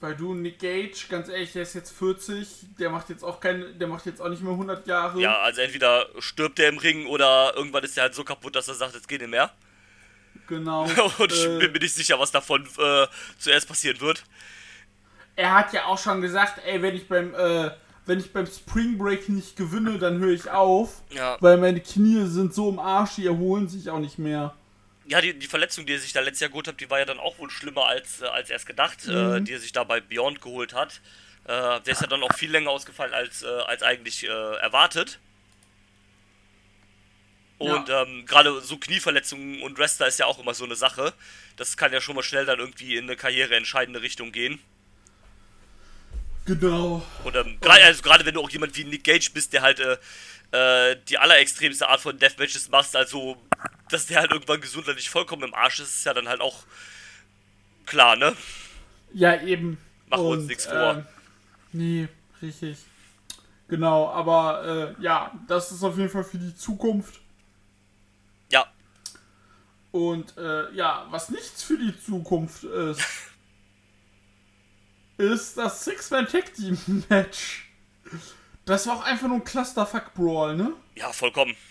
Weil 0.00 0.16
du, 0.16 0.32
Nick 0.32 0.60
Gage, 0.60 0.96
ganz 1.10 1.28
ehrlich, 1.28 1.52
der 1.52 1.62
ist 1.62 1.74
jetzt 1.74 1.90
40, 1.90 2.48
der 2.78 2.88
macht 2.88 3.10
jetzt 3.10 3.22
auch 3.22 3.38
kein, 3.38 3.78
der 3.78 3.86
macht 3.86 4.06
jetzt 4.06 4.22
auch 4.22 4.30
nicht 4.30 4.40
mehr 4.42 4.52
100 4.52 4.86
Jahre. 4.86 5.20
Ja, 5.20 5.40
also 5.40 5.60
entweder 5.60 6.08
stirbt 6.20 6.58
er 6.58 6.70
im 6.70 6.78
Ring 6.78 7.06
oder 7.06 7.52
irgendwann 7.54 7.84
ist 7.84 7.98
er 7.98 8.04
halt 8.04 8.14
so 8.14 8.24
kaputt, 8.24 8.56
dass 8.56 8.68
er 8.68 8.74
sagt, 8.74 8.94
jetzt 8.94 9.08
geht 9.08 9.20
nicht 9.20 9.30
mehr. 9.30 9.52
Genau. 10.48 10.82
Und 11.18 11.32
ich 11.32 11.44
Äh, 11.44 11.58
bin 11.58 11.72
mir 11.72 11.78
nicht 11.78 11.94
sicher, 11.94 12.18
was 12.18 12.30
davon 12.32 12.66
äh, 12.78 13.06
zuerst 13.38 13.68
passieren 13.68 14.00
wird. 14.00 14.24
er 15.36 15.54
hat 15.54 15.72
ja 15.72 15.86
auch 15.86 15.98
schon 15.98 16.20
gesagt, 16.20 16.60
ey, 16.66 16.82
wenn 16.82 16.94
ich 16.96 17.08
beim, 17.08 17.34
äh, 17.34 17.70
wenn 18.06 18.18
ich 18.18 18.32
beim 18.32 18.46
Spring 18.46 18.98
Break 18.98 19.28
nicht 19.28 19.56
gewinne, 19.56 19.98
dann 19.98 20.18
höre 20.18 20.32
ich 20.34 20.50
auf. 20.50 21.02
Ja. 21.10 21.36
Weil 21.40 21.56
meine 21.58 21.80
Knie 21.80 22.26
sind 22.26 22.52
so 22.54 22.68
im 22.68 22.78
Arsch, 22.78 23.14
die 23.16 23.26
erholen 23.26 23.68
sich 23.68 23.88
auch 23.90 24.00
nicht 24.00 24.18
mehr. 24.18 24.54
Ja, 25.06 25.20
die, 25.20 25.38
die 25.38 25.46
Verletzung, 25.46 25.86
die 25.86 25.94
er 25.94 25.98
sich 25.98 26.12
da 26.12 26.20
letztes 26.20 26.40
Jahr 26.40 26.50
geholt 26.50 26.68
hat, 26.68 26.80
die 26.80 26.88
war 26.90 26.98
ja 26.98 27.04
dann 27.04 27.18
auch 27.18 27.38
wohl 27.38 27.50
schlimmer 27.50 27.86
als, 27.86 28.20
äh, 28.20 28.26
als 28.26 28.50
erst 28.50 28.66
gedacht, 28.66 29.06
äh, 29.08 29.12
Mhm. 29.12 29.44
die 29.44 29.52
er 29.52 29.60
sich 29.60 29.72
da 29.72 29.84
bei 29.84 30.00
Beyond 30.00 30.40
geholt 30.40 30.74
hat. 30.74 31.00
Äh, 31.44 31.80
der 31.80 31.92
ist 31.92 32.00
ja 32.02 32.06
dann 32.06 32.22
auch 32.22 32.34
viel 32.34 32.50
länger 32.50 32.70
ausgefallen 32.70 33.14
als, 33.14 33.42
als 33.44 33.82
eigentlich 33.82 34.24
erwartet. 34.28 35.18
Und 37.60 37.90
ähm, 37.90 38.24
gerade 38.24 38.58
so 38.62 38.78
Knieverletzungen 38.78 39.62
und 39.62 39.78
Wrestler 39.78 40.06
ist 40.06 40.18
ja 40.18 40.24
auch 40.24 40.38
immer 40.38 40.54
so 40.54 40.64
eine 40.64 40.76
Sache. 40.76 41.12
Das 41.56 41.76
kann 41.76 41.92
ja 41.92 42.00
schon 42.00 42.16
mal 42.16 42.22
schnell 42.22 42.46
dann 42.46 42.58
irgendwie 42.58 42.96
in 42.96 43.04
eine 43.04 43.16
karriereentscheidende 43.16 44.00
Richtung 44.00 44.32
gehen. 44.32 44.58
Genau. 46.46 47.02
Und 47.22 47.36
ähm, 47.36 47.58
gerade 47.60 47.84
also 47.84 48.02
gerade 48.02 48.24
wenn 48.24 48.32
du 48.32 48.40
auch 48.40 48.48
jemand 48.48 48.74
wie 48.76 48.84
Nick 48.84 49.04
Gage 49.04 49.30
bist, 49.34 49.52
der 49.52 49.60
halt 49.60 49.78
äh, 49.78 49.98
äh, 50.52 50.96
die 51.08 51.18
allerextremste 51.18 51.86
Art 51.86 52.00
von 52.00 52.18
Deathmatches 52.18 52.70
machst, 52.70 52.96
also 52.96 53.36
dass 53.90 54.06
der 54.06 54.20
halt 54.20 54.32
irgendwann 54.32 54.62
gesundheitlich 54.62 55.10
vollkommen 55.10 55.42
im 55.42 55.54
Arsch 55.54 55.80
ist, 55.80 55.96
ist 55.96 56.04
ja 56.06 56.14
dann 56.14 56.28
halt 56.28 56.40
auch 56.40 56.64
klar, 57.84 58.16
ne? 58.16 58.34
Ja, 59.12 59.38
eben. 59.42 59.76
Machen 60.08 60.24
wir 60.24 60.30
uns 60.30 60.46
nichts 60.46 60.64
vor. 60.64 60.94
ähm, 60.94 61.06
nee, 61.72 62.08
richtig. 62.40 62.78
Genau, 63.68 64.08
aber 64.08 64.96
äh, 64.98 65.02
ja, 65.02 65.30
das 65.46 65.70
ist 65.70 65.82
auf 65.84 65.98
jeden 65.98 66.08
Fall 66.08 66.24
für 66.24 66.38
die 66.38 66.56
Zukunft. 66.56 67.19
Und 69.92 70.36
äh, 70.36 70.72
ja, 70.72 71.06
was 71.10 71.30
nichts 71.30 71.62
für 71.62 71.76
die 71.76 71.98
Zukunft 71.98 72.64
ist, 72.64 73.02
ist 75.16 75.58
das 75.58 75.84
Six-Man-Tag-Team-Match. 75.84 77.68
Das 78.64 78.86
war 78.86 78.96
auch 78.96 79.04
einfach 79.04 79.26
nur 79.26 79.38
ein 79.38 79.44
Clusterfuck-Brawl, 79.44 80.56
ne? 80.56 80.72
ja, 80.94 81.12
vollkommen. 81.12 81.56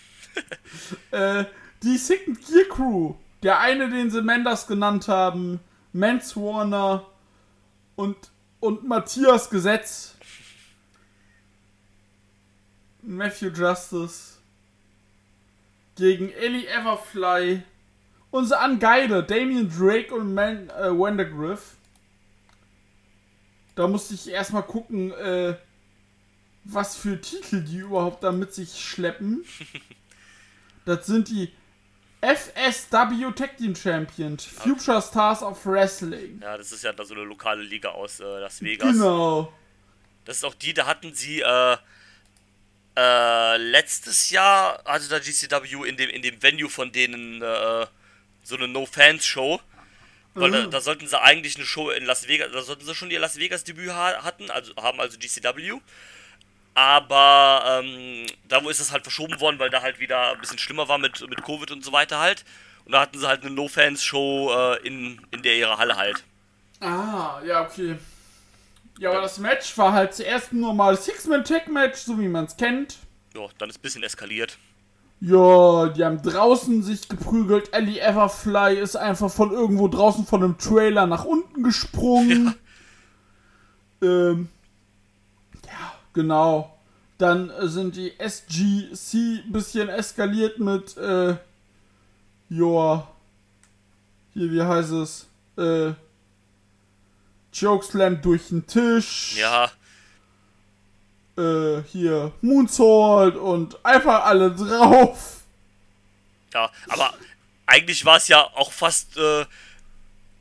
Äh, 1.10 1.44
die 1.82 1.96
Second 1.96 2.38
Gear 2.46 2.68
Crew, 2.68 3.14
der 3.42 3.58
eine, 3.58 3.90
den 3.90 4.10
sie 4.10 4.22
Mendes 4.22 4.68
genannt 4.68 5.08
haben, 5.08 5.58
Mans 5.92 6.36
Warner 6.36 7.04
und, 7.96 8.16
und 8.60 8.86
Matthias 8.86 9.50
Gesetz, 9.50 10.14
Matthew 13.02 13.48
Justice 13.48 14.38
gegen 15.96 16.30
Ellie 16.30 16.68
Everfly, 16.68 17.64
unsere 18.30 18.60
Angeide, 18.60 19.22
Damien 19.22 19.68
Drake 19.68 20.14
und 20.14 20.34
Man, 20.34 20.68
äh, 20.70 20.90
Wendergriff. 20.90 21.76
Da 23.74 23.86
musste 23.88 24.14
ich 24.14 24.28
erstmal 24.28 24.62
gucken, 24.62 25.12
äh, 25.12 25.56
was 26.64 26.96
für 26.96 27.20
Titel 27.20 27.62
die 27.62 27.78
überhaupt 27.78 28.22
da 28.22 28.32
mit 28.32 28.54
sich 28.54 28.78
schleppen. 28.78 29.44
Das 30.86 31.06
sind 31.06 31.28
die 31.28 31.52
FSW 32.22 33.32
Tag 33.32 33.56
Team 33.58 33.76
Champions, 33.76 34.44
Future 34.44 35.00
Stars 35.00 35.42
of 35.42 35.64
Wrestling. 35.66 36.40
Ja, 36.42 36.56
das 36.56 36.72
ist 36.72 36.82
ja 36.82 36.92
da 36.92 37.04
so 37.04 37.14
eine 37.14 37.24
lokale 37.24 37.62
Liga 37.62 37.90
aus 37.90 38.18
äh, 38.18 38.24
Las 38.24 38.62
Vegas. 38.62 38.92
Genau. 38.92 39.52
Das 40.24 40.38
ist 40.38 40.44
auch 40.44 40.54
die, 40.54 40.74
da 40.74 40.86
hatten 40.86 41.14
sie 41.14 41.40
äh, 41.40 41.76
äh, 42.96 43.56
letztes 43.56 44.30
Jahr, 44.30 44.82
hatte 44.84 45.08
da 45.08 45.18
GCW 45.18 45.88
in 45.88 45.96
dem, 45.96 46.10
in 46.10 46.22
dem 46.22 46.42
Venue 46.42 46.68
von 46.68 46.90
denen 46.92 47.40
äh, 47.40 47.86
so 48.42 48.56
eine 48.56 48.68
No-Fans-Show. 48.68 49.60
Weil 50.34 50.52
da, 50.52 50.66
da 50.66 50.80
sollten 50.80 51.08
sie 51.08 51.20
eigentlich 51.20 51.56
eine 51.56 51.66
Show 51.66 51.90
in 51.90 52.04
Las 52.04 52.28
Vegas, 52.28 52.52
da 52.52 52.62
sollten 52.62 52.84
sie 52.84 52.94
schon 52.94 53.10
ihr 53.10 53.18
Las 53.18 53.36
Vegas-Debüt 53.36 53.90
ha 53.90 54.22
hatten, 54.22 54.48
also 54.50 54.74
haben 54.76 55.00
also 55.00 55.18
GCW. 55.18 55.80
Aber 56.74 57.82
ähm, 57.82 58.26
da 58.48 58.62
wo 58.62 58.70
ist 58.70 58.80
das 58.80 58.92
halt 58.92 59.02
verschoben 59.02 59.40
worden, 59.40 59.58
weil 59.58 59.70
da 59.70 59.82
halt 59.82 59.98
wieder 59.98 60.32
ein 60.32 60.40
bisschen 60.40 60.58
schlimmer 60.58 60.88
war 60.88 60.98
mit, 60.98 61.20
mit 61.28 61.42
Covid 61.42 61.72
und 61.72 61.84
so 61.84 61.92
weiter 61.92 62.20
halt. 62.20 62.44
Und 62.84 62.92
da 62.92 63.00
hatten 63.00 63.18
sie 63.18 63.26
halt 63.26 63.42
eine 63.42 63.50
No-Fans-Show 63.50 64.52
äh, 64.54 64.86
in, 64.86 65.20
in 65.32 65.42
der 65.42 65.56
ihrer 65.56 65.78
Halle 65.78 65.96
halt. 65.96 66.22
Ah, 66.80 67.40
ja, 67.44 67.62
okay. 67.66 67.96
Ja, 68.98 69.10
aber 69.10 69.22
das 69.22 69.38
Match 69.38 69.76
war 69.76 69.92
halt 69.92 70.14
zuerst 70.14 70.52
ein 70.52 70.60
normales 70.60 71.04
Six-Man-Tag-Match, 71.06 71.98
so 71.98 72.18
wie 72.18 72.28
man 72.28 72.44
es 72.44 72.56
kennt. 72.56 72.98
Ja, 73.34 73.48
dann 73.58 73.68
ist 73.68 73.78
ein 73.78 73.82
bisschen 73.82 74.02
eskaliert. 74.02 74.58
Ja, 75.20 75.88
die 75.88 76.02
haben 76.04 76.22
draußen 76.22 76.82
sich 76.82 77.08
geprügelt. 77.08 77.74
Ellie 77.74 78.00
Everfly 78.00 78.78
ist 78.78 78.96
einfach 78.96 79.30
von 79.30 79.50
irgendwo 79.50 79.86
draußen 79.86 80.24
von 80.24 80.42
einem 80.42 80.56
Trailer 80.58 81.06
nach 81.06 81.24
unten 81.24 81.62
gesprungen. 81.62 82.54
Ähm, 84.02 84.48
ja, 85.66 85.92
genau. 86.14 86.74
Dann 87.18 87.52
sind 87.64 87.96
die 87.96 88.18
SGC 88.18 89.42
bisschen 89.50 89.90
eskaliert 89.90 90.58
mit, 90.58 90.96
äh, 90.96 91.36
joa, 92.48 93.06
hier, 94.32 94.50
wie 94.50 94.62
heißt 94.62 94.92
es? 94.92 95.26
Äh, 95.58 95.92
Chokeslam 97.52 98.22
durch 98.22 98.48
den 98.48 98.66
Tisch. 98.66 99.36
Ja, 99.38 99.70
Äh, 101.40 101.82
hier, 101.90 102.32
Moonsault 102.42 103.36
und 103.36 103.84
einfach 103.84 104.24
alle 104.24 104.50
drauf. 104.50 105.40
Ja, 106.52 106.70
aber 106.88 107.14
eigentlich 107.66 108.04
war 108.04 108.16
es 108.16 108.28
ja 108.28 108.42
auch 108.42 108.72
fast 108.72 109.16
äh, 109.16 109.44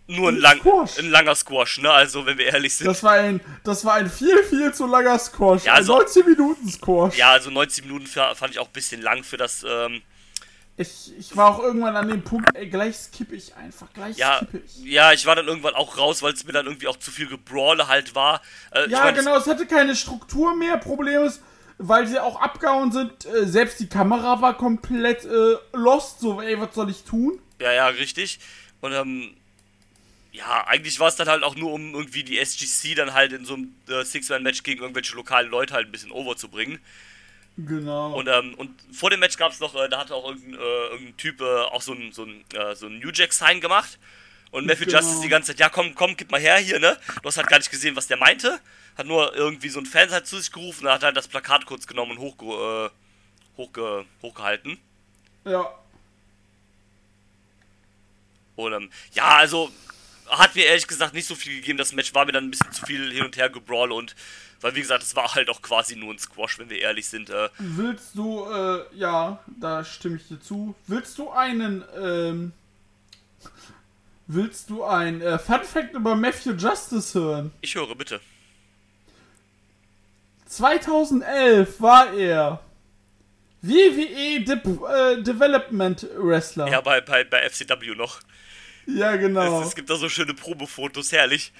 nur 0.07 0.29
ein, 0.29 0.35
Ein 0.37 0.41
lang, 0.41 0.59
ein 0.97 1.09
langer 1.11 1.35
Squash, 1.35 1.77
ne? 1.79 1.91
Also, 1.91 2.25
wenn 2.25 2.37
wir 2.39 2.47
ehrlich 2.47 2.73
sind. 2.73 2.87
Das 2.87 3.03
war 3.03 3.11
ein, 3.13 3.39
das 3.63 3.85
war 3.85 3.93
ein 3.93 4.09
viel, 4.09 4.43
viel 4.43 4.73
zu 4.73 4.87
langer 4.87 5.19
Squash. 5.19 5.65
Ja, 5.65 5.73
ein 5.73 5.77
also- 5.79 5.97
19 5.97 6.25
Minuten 6.25 6.67
Squash. 6.69 7.15
ja, 7.15 7.31
also 7.31 7.51
90 7.51 7.85
Minuten 7.85 8.07
fa- 8.07 8.33
fand 8.33 8.53
ich 8.53 8.59
auch 8.59 8.65
ein 8.67 8.73
bisschen 8.73 9.01
lang 9.03 9.23
für 9.23 9.37
das. 9.37 9.63
Ähm, 9.67 10.01
Ich, 10.81 11.11
ich 11.17 11.35
war 11.35 11.53
auch 11.53 11.59
irgendwann 11.61 11.97
an 11.97 12.07
dem 12.07 12.23
Punkt, 12.23 12.55
ey, 12.55 12.69
gleich 12.69 12.95
skippe 12.95 13.35
ich 13.35 13.53
einfach, 13.57 13.91
gleich 13.93 14.15
ja, 14.15 14.37
skippe 14.37 14.61
ich. 14.65 14.85
ja, 14.85 15.11
ich 15.11 15.25
war 15.25 15.35
dann 15.35 15.45
irgendwann 15.45 15.73
auch 15.73 15.97
raus, 15.97 16.23
weil 16.23 16.31
es 16.31 16.45
mir 16.45 16.53
dann 16.53 16.67
irgendwie 16.67 16.87
auch 16.87 16.95
zu 16.95 17.11
viel 17.11 17.27
Gebrawle 17.27 17.89
halt 17.89 18.15
war. 18.15 18.41
Äh, 18.71 18.85
ich 18.85 18.91
Ja, 18.91 19.03
mein, 19.03 19.15
genau, 19.15 19.35
es 19.35 19.45
hatte 19.45 19.65
keine 19.65 19.93
Struktur 19.93 20.55
mehr. 20.55 20.77
Problem 20.77 21.23
ist, 21.23 21.41
weil 21.79 22.07
sie 22.07 22.17
auch 22.17 22.39
abgehauen 22.39 22.93
sind, 22.93 23.25
äh, 23.25 23.45
selbst 23.45 23.81
die 23.81 23.89
Kamera 23.89 24.41
war 24.41 24.55
komplett 24.55 25.25
äh, 25.25 25.57
lost. 25.73 26.21
So, 26.21 26.41
ey, 26.41 26.57
was 26.61 26.73
soll 26.73 26.89
ich 26.89 27.03
tun? 27.03 27.39
Ja, 27.59 27.73
ja, 27.73 27.87
richtig. 27.87 28.39
Und 28.79 28.93
ähm, 28.93 29.31
ja, 30.31 30.65
eigentlich 30.65 30.97
war 31.01 31.09
es 31.09 31.17
dann 31.17 31.27
halt 31.27 31.43
auch 31.43 31.57
nur, 31.57 31.73
um 31.73 31.93
irgendwie 31.93 32.23
die 32.23 32.39
SGC 32.39 32.95
dann 32.95 33.13
halt 33.13 33.33
in 33.33 33.43
so 33.43 33.55
einem 33.55 33.75
äh, 33.89 34.05
Six-Man-Match 34.05 34.63
gegen 34.63 34.81
irgendwelche 34.81 35.13
lokalen 35.17 35.49
Leute 35.49 35.73
halt 35.73 35.87
ein 35.87 35.91
bisschen 35.91 36.11
over 36.11 36.37
zu 36.37 36.47
bringen. 36.47 36.79
Genau. 37.57 38.13
Und, 38.13 38.27
ähm, 38.29 38.53
und 38.55 38.71
vor 38.93 39.09
dem 39.09 39.19
Match 39.19 39.35
gab 39.37 39.51
es 39.51 39.59
noch, 39.59 39.75
äh, 39.75 39.89
da 39.89 39.99
hatte 39.99 40.15
auch 40.15 40.29
irgendein, 40.29 40.53
äh, 40.53 40.87
irgendein 40.91 41.17
Typ 41.17 41.41
äh, 41.41 41.43
auch 41.43 41.81
so 41.81 41.93
ein, 41.93 42.11
so 42.13 42.23
ein, 42.23 42.45
äh, 42.53 42.75
so 42.75 42.87
ein 42.87 42.99
New 42.99 43.09
Jack-Sign 43.13 43.59
gemacht. 43.59 43.99
Und 44.51 44.65
Matthew 44.65 44.85
Genau. 44.85 44.99
Justice 44.99 45.21
die 45.21 45.27
ganze 45.29 45.51
Zeit, 45.51 45.59
ja 45.59 45.69
komm, 45.69 45.93
komm, 45.93 46.15
gib 46.17 46.31
mal 46.31 46.39
her 46.39 46.57
hier, 46.57 46.79
ne? 46.79 46.97
Du 47.21 47.27
hast 47.27 47.37
halt 47.37 47.47
gar 47.47 47.57
nicht 47.59 47.69
gesehen, 47.69 47.95
was 47.95 48.07
der 48.07 48.17
meinte. 48.17 48.59
Hat 48.97 49.05
nur 49.05 49.35
irgendwie 49.35 49.69
so 49.69 49.79
ein 49.79 49.85
Fan 49.85 50.09
halt 50.09 50.25
zu 50.25 50.39
sich 50.39 50.51
gerufen 50.51 50.87
hat 50.89 51.03
halt 51.03 51.15
das 51.15 51.27
Plakat 51.27 51.65
kurz 51.65 51.85
genommen 51.85 52.13
und 52.13 52.19
hochge 52.19 52.45
äh, 52.45 52.89
hochge 53.57 54.05
hochgehalten. 54.21 54.77
ja. 55.45 55.69
Und 58.55 58.73
ähm, 58.73 58.89
ja, 59.13 59.37
also 59.37 59.71
hat 60.27 60.53
mir 60.55 60.65
ehrlich 60.65 60.85
gesagt 60.87 61.13
nicht 61.13 61.25
so 61.27 61.35
viel 61.35 61.55
gegeben. 61.55 61.77
Das 61.77 61.93
Match 61.93 62.13
war 62.13 62.25
mir 62.25 62.33
dann 62.33 62.45
ein 62.45 62.51
bisschen 62.51 62.71
zu 62.73 62.85
viel 62.85 63.11
hin 63.11 63.23
und 63.23 63.37
her 63.37 63.49
gebrawl 63.49 63.91
und 63.91 64.15
weil 64.61 64.75
wie 64.75 64.81
gesagt, 64.81 65.03
es 65.03 65.15
war 65.15 65.33
halt 65.35 65.49
auch 65.49 65.61
quasi 65.61 65.95
nur 65.95 66.13
ein 66.13 66.19
Squash, 66.19 66.59
wenn 66.59 66.69
wir 66.69 66.79
ehrlich 66.79 67.07
sind. 67.07 67.29
Äh, 67.29 67.49
Willst 67.57 68.15
du, 68.15 68.45
äh, 68.45 68.83
ja, 68.95 69.39
da 69.59 69.83
stimme 69.83 70.17
ich 70.17 70.27
dir 70.27 70.39
zu. 70.39 70.75
Willst 70.87 71.17
du 71.17 71.29
einen, 71.29 71.83
ähm, 71.97 72.51
willst 74.27 74.69
du 74.69 74.83
ein 74.83 75.21
äh, 75.21 75.39
Fun 75.39 75.63
Fact 75.63 75.93
über 75.93 76.15
Matthew 76.15 76.53
Justice 76.53 77.17
hören? 77.17 77.51
ich 77.61 77.75
höre 77.75 77.95
bitte. 77.95 78.19
2011 80.47 81.79
war 81.79 82.11
er 82.13 82.59
WWE 83.61 84.39
De 84.41 84.55
äh, 84.55 85.21
Development 85.21 86.07
Wrestler. 86.17 86.67
Ja, 86.69 86.81
bei, 86.81 87.01
bei, 87.01 87.23
bei 87.23 87.47
FCW 87.49 87.95
noch. 87.95 88.19
Ja, 88.87 89.15
genau. 89.15 89.61
Es, 89.61 89.67
es 89.67 89.75
gibt 89.75 89.89
da 89.89 89.95
so 89.95 90.09
schöne 90.09 90.33
Probefotos, 90.33 91.11
herrlich. 91.11 91.51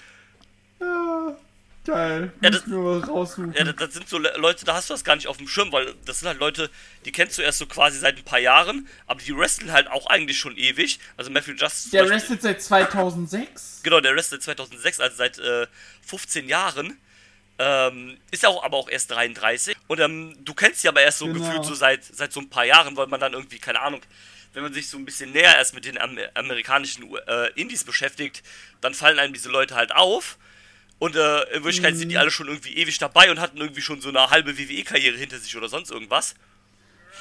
Ja, 1.90 1.96
geil. 1.96 2.32
Ja, 2.42 2.50
das-. 2.50 2.64
Ja, 2.68 3.64
das, 3.74 3.94
sind 3.94 4.08
so 4.10 4.18
Le- 4.18 4.34
Leute, 4.38 4.66
da 4.66 4.76
hast 4.76 4.90
du 4.90 4.94
das 4.94 5.04
gar 5.04 5.16
nicht 5.16 5.28
auf 5.28 5.38
dem 5.38 5.48
Schirm, 5.48 5.72
weil 5.72 5.94
das 6.06 6.20
sind 6.20 6.28
halt 6.28 6.40
Leute, 6.40 6.70
die 7.06 7.12
kennst 7.12 7.38
du 7.38 7.42
erst 7.42 7.60
so 7.60 7.66
quasi 7.66 8.00
seit 8.00 8.18
ein 8.18 8.24
paar 8.24 8.40
Jahren, 8.40 8.88
aber 9.08 9.22
die 9.22 9.36
wresteln 9.36 9.72
halt 9.72 9.88
auch 9.90 10.08
eigentlich 10.08 10.40
schon 10.40 10.56
ewig. 10.58 11.00
Also 11.18 11.32
Matthew 11.32 11.52
Justice. 11.54 11.90
Der 11.92 12.04
zum 12.04 12.10
Beispiel- 12.12 12.36
wrestelt 12.36 12.42
seit 12.42 12.62
2006. 12.62 13.82
Genau, 13.84 14.00
der 14.00 14.16
wrestelt 14.16 14.44
2006, 14.44 15.00
also 15.00 15.16
seit 15.16 15.38
äh, 15.40 15.68
15 16.06 16.48
Jahren. 16.48 16.98
Ähm, 17.62 18.18
ist 18.32 18.46
auch 18.46 18.64
aber 18.64 18.78
auch 18.78 18.88
erst 18.90 19.12
33. 19.12 19.76
Und 19.88 20.00
ähm, 20.00 20.34
du 20.46 20.54
kennst 20.54 20.82
sie 20.82 20.88
aber 20.88 21.02
erst 21.02 21.18
so 21.18 21.26
Genau. 21.26 21.40
gefühlt 21.46 21.66
so 21.66 21.74
seit, 21.74 22.04
seit 22.06 22.32
so 22.32 22.40
ein 22.40 22.50
paar 22.50 22.64
Jahren, 22.64 22.96
weil 22.96 23.08
man 23.08 23.20
dann 23.20 23.34
irgendwie, 23.34 23.60
keine 23.60 23.82
Ahnung, 23.82 24.00
wenn 24.54 24.64
man 24.64 24.74
sich 24.74 24.88
so 24.90 24.98
ein 24.98 25.04
bisschen 25.04 25.32
näher 25.34 25.58
erst 25.58 25.74
mit 25.74 25.84
den 25.84 25.98
Am 25.98 26.18
amerikanischen 26.36 27.14
äh, 27.28 27.48
Indies 27.56 27.84
beschäftigt, 27.84 28.44
dann 28.80 28.94
fallen 28.94 29.20
einem 29.20 29.34
diese 29.34 29.50
Leute 29.50 29.76
halt 29.76 29.92
auf. 29.94 30.38
Und 31.00 31.16
äh, 31.16 31.42
in 31.56 31.64
Wirklichkeit 31.64 31.96
sind 31.96 32.10
die 32.10 32.18
alle 32.18 32.30
schon 32.30 32.48
irgendwie 32.48 32.76
ewig 32.76 32.98
dabei 32.98 33.32
und 33.32 33.40
hatten 33.40 33.58
irgendwie 33.58 33.82
schon 33.82 34.02
so 34.02 34.10
eine 34.10 34.30
halbe 34.30 34.58
WWE-Karriere 34.58 35.18
hinter 35.18 35.38
sich 35.38 35.56
oder 35.56 35.70
sonst 35.70 35.92
irgendwas. 35.92 36.36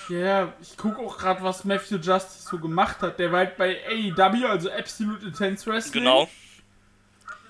Ja, 0.09 0.53
ich 0.61 0.77
gucke 0.77 0.99
auch 0.99 1.17
gerade, 1.17 1.43
was 1.43 1.65
Matthew 1.65 1.97
Justice 1.97 2.49
so 2.49 2.59
gemacht 2.59 3.01
hat. 3.01 3.19
Der 3.19 3.31
war 3.31 3.41
halt 3.41 3.57
bei 3.57 3.79
AEW, 3.87 4.47
also 4.47 4.71
Absolute 4.71 5.27
Intense 5.27 5.67
Wrestling. 5.67 6.03
Genau. 6.03 6.29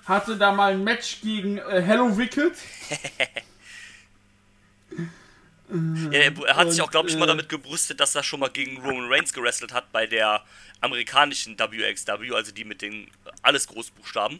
Hatte 0.05 0.37
da 0.37 0.51
mal 0.51 0.73
ein 0.73 0.83
Match 0.83 1.21
gegen 1.21 1.57
äh, 1.57 1.81
Hello 1.81 2.15
Wicked. 2.17 2.53
Ja, 6.11 6.19
er, 6.19 6.55
hat 6.55 6.71
sich 6.71 6.81
Und, 6.81 6.87
auch, 6.87 6.91
glaube 6.91 7.09
ich, 7.09 7.15
mal 7.15 7.25
äh, 7.25 7.27
damit 7.27 7.47
gebrüstet, 7.47 7.99
dass 7.99 8.15
er 8.15 8.23
schon 8.23 8.39
mal 8.39 8.49
gegen 8.49 8.81
Roman 8.81 9.07
Reigns 9.07 9.33
gewrestelt 9.33 9.71
hat 9.71 9.91
bei 9.91 10.07
der 10.07 10.43
amerikanischen 10.81 11.59
WXW, 11.59 12.33
also 12.33 12.51
die 12.51 12.63
mit 12.63 12.81
den 12.81 13.03
äh, 13.03 13.09
alles 13.43 13.67
Großbuchstaben. 13.67 14.39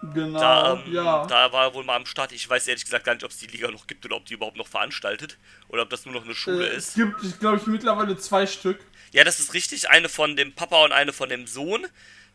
Genau, 0.00 0.38
Da, 0.38 0.74
ähm, 0.74 0.92
ja. 0.92 1.26
da 1.26 1.50
war 1.52 1.64
er 1.64 1.74
wohl 1.74 1.84
mal 1.84 1.96
am 1.96 2.06
Start. 2.06 2.30
Ich 2.32 2.48
weiß 2.48 2.68
ehrlich 2.68 2.84
gesagt 2.84 3.04
gar 3.04 3.14
nicht, 3.14 3.24
ob 3.24 3.30
es 3.32 3.38
die 3.38 3.46
Liga 3.48 3.68
noch 3.70 3.86
gibt 3.86 4.04
oder 4.06 4.16
ob 4.16 4.26
die 4.26 4.34
überhaupt 4.34 4.56
noch 4.56 4.68
veranstaltet. 4.68 5.38
Oder 5.68 5.82
ob 5.82 5.90
das 5.90 6.04
nur 6.06 6.14
noch 6.14 6.24
eine 6.24 6.34
Schule 6.34 6.68
äh, 6.68 6.74
es 6.76 6.88
ist. 6.90 6.94
gibt, 6.94 7.40
glaube 7.40 7.56
ich, 7.56 7.66
mittlerweile 7.66 8.16
zwei 8.16 8.46
Stück. 8.46 8.78
Ja, 9.12 9.24
das 9.24 9.40
ist 9.40 9.54
richtig. 9.54 9.90
Eine 9.90 10.08
von 10.08 10.36
dem 10.36 10.54
Papa 10.54 10.84
und 10.84 10.92
eine 10.92 11.12
von 11.12 11.28
dem 11.28 11.46
Sohn. 11.46 11.86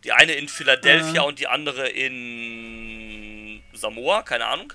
Die 0.03 0.11
eine 0.11 0.33
in 0.33 0.49
Philadelphia 0.49 1.23
Äh. 1.23 1.25
und 1.25 1.39
die 1.39 1.47
andere 1.47 1.87
in 1.87 3.63
Samoa, 3.73 4.23
keine 4.23 4.45
Ahnung. 4.47 4.73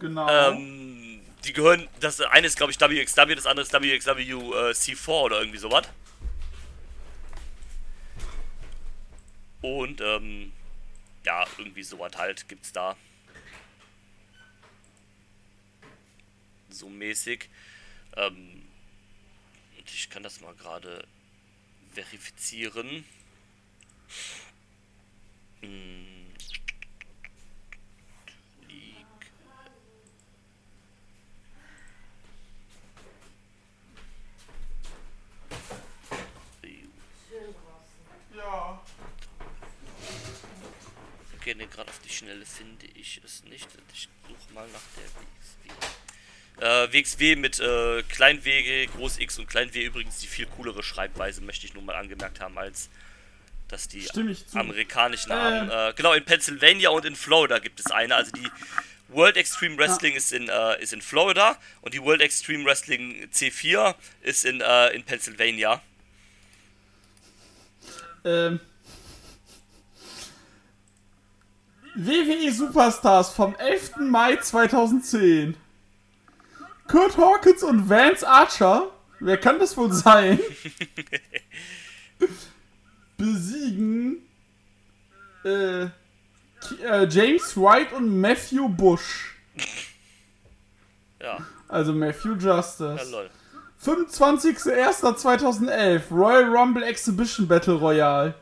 Genau. 0.00 0.28
Ähm, 0.28 1.20
die 1.44 1.52
gehören, 1.52 1.86
das 2.00 2.20
eine 2.20 2.46
ist 2.46 2.56
glaube 2.56 2.72
ich 2.72 2.80
WXW, 2.80 3.34
das 3.34 3.46
andere 3.46 3.64
ist 3.66 3.72
WXW 3.72 4.22
äh, 4.22 4.70
C4 4.72 5.08
oder 5.08 5.40
irgendwie 5.40 5.58
sowas. 5.58 5.86
Und 9.60 10.00
ähm, 10.00 10.52
ja, 11.26 11.44
irgendwie 11.58 11.82
sowas 11.82 12.12
halt 12.16 12.48
gibt's 12.48 12.72
da. 12.72 12.96
So 16.70 16.88
mäßig. 16.88 17.50
Ähm, 18.16 18.62
und 19.76 19.90
ich 19.92 20.08
kann 20.08 20.22
das 20.22 20.40
mal 20.40 20.54
gerade 20.54 21.06
verifizieren. 21.92 23.04
Hm. 25.62 26.32
League. 28.68 29.06
ja. 38.36 38.80
Okay, 41.46 41.54
ne, 41.54 41.68
gerade 41.68 41.88
auf 41.88 42.00
die 42.04 42.12
Schnelle 42.12 42.44
finde 42.44 42.86
ich 42.98 43.20
es 43.24 43.44
nicht. 43.44 43.68
Ich 43.94 44.08
suche 44.26 44.52
mal 44.52 44.66
nach 44.72 44.80
der 44.96 45.04
WXW. 46.58 46.88
Äh, 46.90 46.92
WXW 46.92 47.36
mit 47.36 47.60
äh, 47.60 48.02
Klein 48.02 48.44
W, 48.44 48.86
Groß 48.86 49.20
X 49.20 49.38
und 49.38 49.46
Klein 49.46 49.72
W 49.72 49.84
übrigens 49.84 50.18
die 50.18 50.26
viel 50.26 50.46
coolere 50.46 50.82
Schreibweise, 50.82 51.42
möchte 51.42 51.64
ich 51.64 51.74
nur 51.74 51.84
mal 51.84 51.94
angemerkt 51.94 52.40
haben, 52.40 52.58
als 52.58 52.90
dass 53.68 53.86
die 53.86 54.10
amerikanischen 54.54 55.30
Äh. 55.30 55.34
Namen. 55.36 55.70
Äh, 55.70 55.92
genau, 55.94 56.14
in 56.14 56.24
Pennsylvania 56.24 56.90
und 56.90 57.04
in 57.04 57.14
Florida 57.14 57.60
gibt 57.60 57.78
es 57.78 57.92
eine. 57.92 58.16
Also 58.16 58.32
die 58.32 58.50
World 59.06 59.36
Extreme 59.36 59.78
Wrestling 59.78 60.16
ist, 60.16 60.32
in, 60.32 60.48
äh, 60.48 60.82
ist 60.82 60.92
in 60.94 61.00
Florida 61.00 61.60
und 61.80 61.94
die 61.94 62.02
World 62.02 62.22
Extreme 62.22 62.64
Wrestling 62.64 63.28
C4 63.32 63.94
ist 64.22 64.44
in, 64.44 64.60
äh, 64.62 64.88
in 64.88 65.04
Pennsylvania. 65.04 65.80
Ähm. 68.24 68.58
WWE 71.96 72.52
Superstars 72.52 73.30
vom 73.30 73.54
11. 73.56 73.96
Mai 74.00 74.36
2010. 74.36 75.56
Kurt 76.88 77.16
Hawkins 77.16 77.62
und 77.62 77.88
Vance 77.88 78.26
Archer, 78.26 78.90
wer 79.20 79.38
kann 79.38 79.58
das 79.58 79.76
wohl 79.76 79.92
sein? 79.92 80.38
Besiegen 83.16 84.18
äh, 85.44 85.84
äh, 85.84 85.88
James 87.08 87.56
White 87.56 87.94
und 87.94 88.20
Matthew 88.20 88.68
Bush. 88.68 89.34
Ja, 91.20 91.38
Also 91.68 91.92
Matthew 91.92 92.34
ja 92.38 92.56
Justice. 92.58 93.10
lol. 93.10 93.30
25.01.2011 93.82 96.02
Royal 96.10 96.44
Rumble 96.44 96.82
Exhibition 96.82 97.46
Battle 97.48 97.74
Royale. 97.74 98.34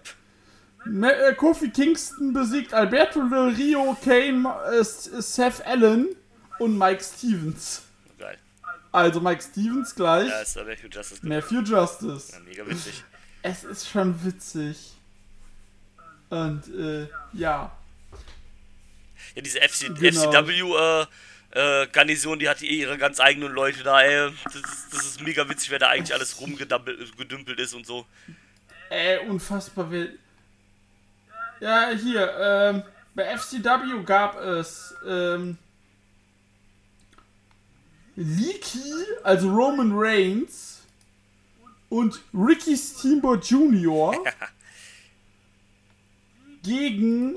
Ma 0.87 1.09
äh, 1.11 1.35
Kofi 1.35 1.71
Kingston 1.71 2.33
besiegt 2.33 2.75
Alberto 2.75 3.23
Del 3.29 3.55
Rio, 3.55 3.97
Kane, 4.05 4.49
äh, 4.73 4.85
Seth 4.85 5.65
Allen 5.67 6.09
und 6.59 6.79
Mike 6.79 7.03
Stevens. 7.03 7.83
Geil. 8.19 8.39
Also 8.93 9.21
Mike 9.21 9.43
Stevens 9.43 9.95
gleich 9.95 10.29
Ja, 10.29 10.41
ist 10.41 10.57
Matthew 10.57 10.89
Justice. 10.89 11.27
Matthew 11.27 11.61
Justice. 11.63 12.33
Ja, 12.33 12.39
mega 12.41 12.67
witzig. 12.67 13.03
Es 13.43 13.65
ist 13.65 13.89
schon 13.89 14.23
witzig. 14.25 14.93
Und 16.31 16.63
äh, 16.75 17.09
ja. 17.33 17.71
Ja, 19.35 19.43
diese 19.43 19.61
FC, 19.61 19.95
Genau. 19.99 20.31
FCW 20.33 20.61
äh, 20.61 21.07
äh, 21.83 21.87
Garnison, 21.89 22.39
die 22.39 22.49
hat 22.49 22.63
eh 22.63 22.67
ihre 22.81 22.99
ganz 22.99 23.21
eigenen 23.21 23.53
Leute 23.53 23.83
da, 23.83 24.01
ey. 24.01 24.33
Das 24.45 24.55
ist, 24.55 24.93
das 24.93 25.05
ist 25.07 25.21
mega 25.23 25.49
witzig, 25.49 25.71
wer 25.71 25.79
da 25.79 25.89
eigentlich 25.89 26.15
alles 26.15 26.41
rumgedümpelt 26.41 27.59
ist 27.61 27.75
und 27.75 27.87
so. 27.87 28.07
Äh, 28.91 29.19
unfassbar 29.27 29.91
wild. 29.91 30.19
Ja, 31.65 31.93
hier, 31.93 32.31
ähm, 32.39 32.83
bei 33.15 33.39
FCW 33.39 34.03
gab 34.05 34.39
es, 34.39 34.95
ähm, 35.09 35.57
Leaky, 38.17 38.83
also 39.23 39.49
Roman 39.49 39.93
Reigns 39.95 40.83
und 41.89 42.21
Ricky 42.35 42.77
Steamboat 42.77 43.47
Jr. 43.47 44.15
gegen 46.63 47.37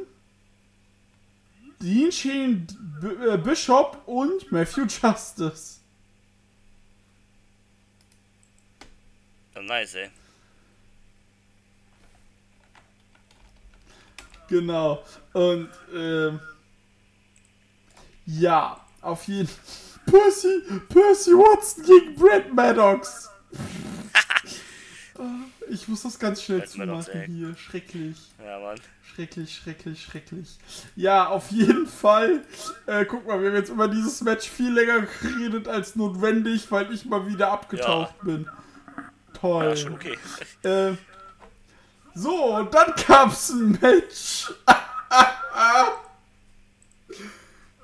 Dean 1.79 2.11
Shane 2.11 2.67
B 2.99 3.07
äh, 3.07 3.37
Bishop 3.37 4.01
und 4.07 4.51
Matthew 4.51 4.87
Justice. 4.87 5.79
Ja, 9.55 9.61
nice, 9.61 9.95
ey. 9.95 10.11
Genau. 14.47 15.03
Und 15.33 15.69
ähm, 15.93 16.39
ja, 18.25 18.79
auf 19.01 19.23
jeden 19.23 19.49
Percy, 20.05 20.61
Percy 20.89 21.31
Watson 21.31 21.83
gegen 21.83 22.15
Brad 22.15 22.53
Maddox. 22.53 23.29
Ah, 25.17 25.23
ich 25.69 25.87
muss 25.87 26.03
das 26.03 26.17
ganz 26.17 26.41
schnell 26.41 26.59
Brad 26.59 26.77
Maddox, 26.77 27.05
zumachen 27.05 27.21
ey. 27.21 27.27
hier. 27.27 27.55
Schrecklich. 27.55 28.17
Ja, 28.43 28.59
Mann. 28.59 28.79
Schrecklich, 29.03 29.55
schrecklich, 29.55 30.03
schrecklich. 30.03 30.57
Ja, 30.95 31.27
auf 31.27 31.51
jeden 31.51 31.87
Fall. 31.87 32.43
Äh, 32.85 33.05
guck 33.05 33.25
mal, 33.25 33.41
wir 33.41 33.49
haben 33.49 33.55
jetzt 33.55 33.69
über 33.69 33.87
dieses 33.87 34.21
Match 34.21 34.49
viel 34.49 34.71
länger 34.71 35.07
geredet 35.21 35.67
als 35.67 35.95
notwendig, 35.95 36.71
weil 36.71 36.93
ich 36.93 37.05
mal 37.05 37.27
wieder 37.27 37.51
abgetaucht 37.51 38.21
bin. 38.21 38.47
Toll. 39.33 39.65
Ja, 39.65 39.75
schon 39.75 39.93
okay. 39.93 40.17
Äh, 40.63 40.93
so, 42.17 42.55
und 42.55 42.73
dann 42.73 42.93
gab's 43.07 43.49
ein 43.49 43.71
Match. 43.81 44.51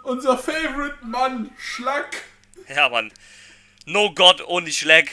Unser 0.04 0.38
Favorite 0.38 0.98
Mann, 1.06 1.50
Schlack, 1.58 2.24
Ja, 2.67 2.89
Mann. 2.89 3.12
No 3.86 4.13
God, 4.13 4.41
ohne 4.48 4.72
Schlag. 4.72 5.08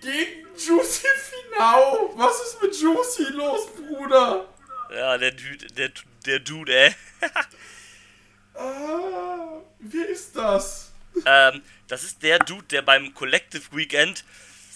gegen 0.00 0.46
Juicy 0.56 1.06
Finau. 1.18 2.12
Was 2.16 2.40
ist 2.40 2.62
mit 2.62 2.74
Juicy 2.74 3.24
los, 3.32 3.66
Bruder? 3.74 4.48
Ja, 4.94 5.18
der 5.18 5.32
Dude, 5.32 5.66
der, 5.74 5.90
der 6.24 6.38
Dude, 6.40 6.74
ey. 6.74 6.94
Ah, 8.54 9.60
wer 9.78 10.08
ist 10.08 10.34
das? 10.36 10.92
Ähm, 11.26 11.62
das 11.88 12.02
ist 12.04 12.22
der 12.22 12.38
Dude, 12.38 12.64
der 12.64 12.82
beim 12.82 13.12
Collective 13.14 13.64
Weekend 13.72 14.24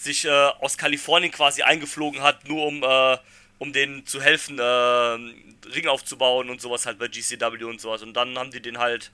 sich 0.05 0.25
äh, 0.25 0.29
aus 0.29 0.77
Kalifornien 0.77 1.31
quasi 1.31 1.63
eingeflogen 1.63 2.21
hat, 2.21 2.47
nur 2.47 2.65
um, 2.65 2.81
äh, 2.81 3.17
um 3.59 3.73
denen 3.73 4.05
zu 4.05 4.21
helfen, 4.21 4.57
äh, 4.57 4.63
Ring 4.63 5.87
aufzubauen 5.87 6.49
und 6.49 6.61
sowas 6.61 6.85
halt 6.85 6.97
bei 6.97 7.09
GCW 7.09 7.65
und 7.65 7.81
sowas. 7.81 8.01
Und 8.01 8.13
dann 8.13 8.37
haben 8.37 8.51
die 8.51 8.61
den 8.61 8.77
halt 8.77 9.11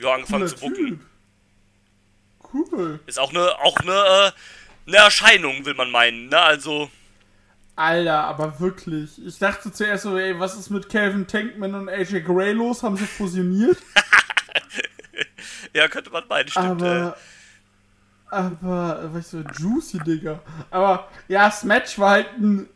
ja, 0.00 0.14
angefangen 0.14 0.46
Cooler 0.46 0.56
zu 0.56 0.60
bucken. 0.60 0.86
Typ. 0.86 1.00
Cool. 2.52 3.00
Ist 3.06 3.18
auch 3.18 3.30
eine 3.30 3.58
auch 3.60 3.76
eine, 3.78 3.92
äh, 3.92 4.32
eine 4.88 4.96
Erscheinung, 4.96 5.64
will 5.66 5.74
man 5.74 5.90
meinen, 5.90 6.28
ne? 6.28 6.40
Also, 6.40 6.90
Alter, 7.76 8.24
aber 8.24 8.58
wirklich. 8.58 9.24
Ich 9.24 9.38
dachte 9.38 9.70
zuerst 9.70 10.04
so, 10.04 10.18
ey, 10.18 10.38
was 10.40 10.56
ist 10.56 10.70
mit 10.70 10.88
Calvin 10.88 11.26
Tankman 11.26 11.74
und 11.74 11.88
AJ 11.88 12.22
Gray 12.22 12.52
los? 12.52 12.82
Haben 12.82 12.96
sie 12.96 13.06
fusioniert? 13.06 13.78
ja, 15.74 15.86
könnte 15.88 16.10
man 16.10 16.26
meinen, 16.26 16.48
stimmt. 16.48 16.82
Äh, 16.82 17.12
aber. 18.30 18.56
Aber, 18.60 19.14
weißt 19.14 19.34
du, 19.34 19.44
juicy, 19.58 19.98
Digga. 19.98 20.40
Aber, 20.70 21.08
ja, 21.28 21.46
das 21.46 21.64
Match 21.64 21.98
war 21.98 22.10
halt 22.10 22.28
ein 22.38 22.68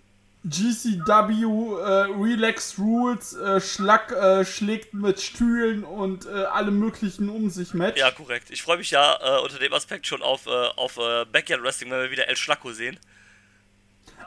GCW 0.45 1.45
äh, 1.45 2.13
Relax 2.21 2.77
Rules, 2.79 3.35
äh, 3.35 3.61
Schlag, 3.61 4.11
äh, 4.11 4.45
schlägt 4.45 4.93
mit 4.93 5.21
Stühlen 5.21 5.85
und 5.85 6.27
äh, 6.27 6.45
allem 6.47 6.81
möglichen 6.81 7.29
um 7.29 7.49
sich 7.49 7.75
Match. 7.75 7.99
ja, 7.99 8.11
korrekt. 8.11 8.51
Ich 8.51 8.63
freue 8.63 8.79
mich 8.79 8.91
ja 8.91 9.19
äh, 9.21 9.41
unter 9.41 9.59
dem 9.59 9.73
Aspekt 9.73 10.07
schon 10.07 10.21
auf, 10.21 10.47
äh, 10.47 10.51
auf 10.51 10.99
Backyard 11.31 11.63
Wrestling, 11.63 11.93
wenn 11.93 12.01
wir 12.01 12.11
wieder 12.11 12.29
El 12.29 12.37
Schlacko 12.37 12.73
sehen. 12.73 12.99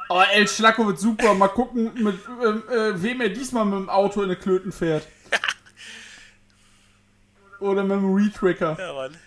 Oh, 0.08 0.22
El 0.34 0.48
Schlacko 0.48 0.86
wird 0.86 1.00
super. 1.00 1.34
Mal 1.34 1.48
gucken, 1.48 1.92
mit 1.96 2.16
ähm, 2.44 2.64
äh, 2.70 3.02
wem 3.02 3.22
er 3.22 3.30
diesmal 3.30 3.66
mit 3.66 3.80
dem 3.80 3.90
Auto 3.90 4.22
in 4.22 4.30
eine 4.30 4.36
Klöten 4.36 4.72
fährt. 4.72 5.08
Oder 7.60 7.84
mit 7.84 7.98
dem 7.98 8.14
Retracker. 8.14 8.78
Ja, 8.80 8.94
Mann. 8.94 9.18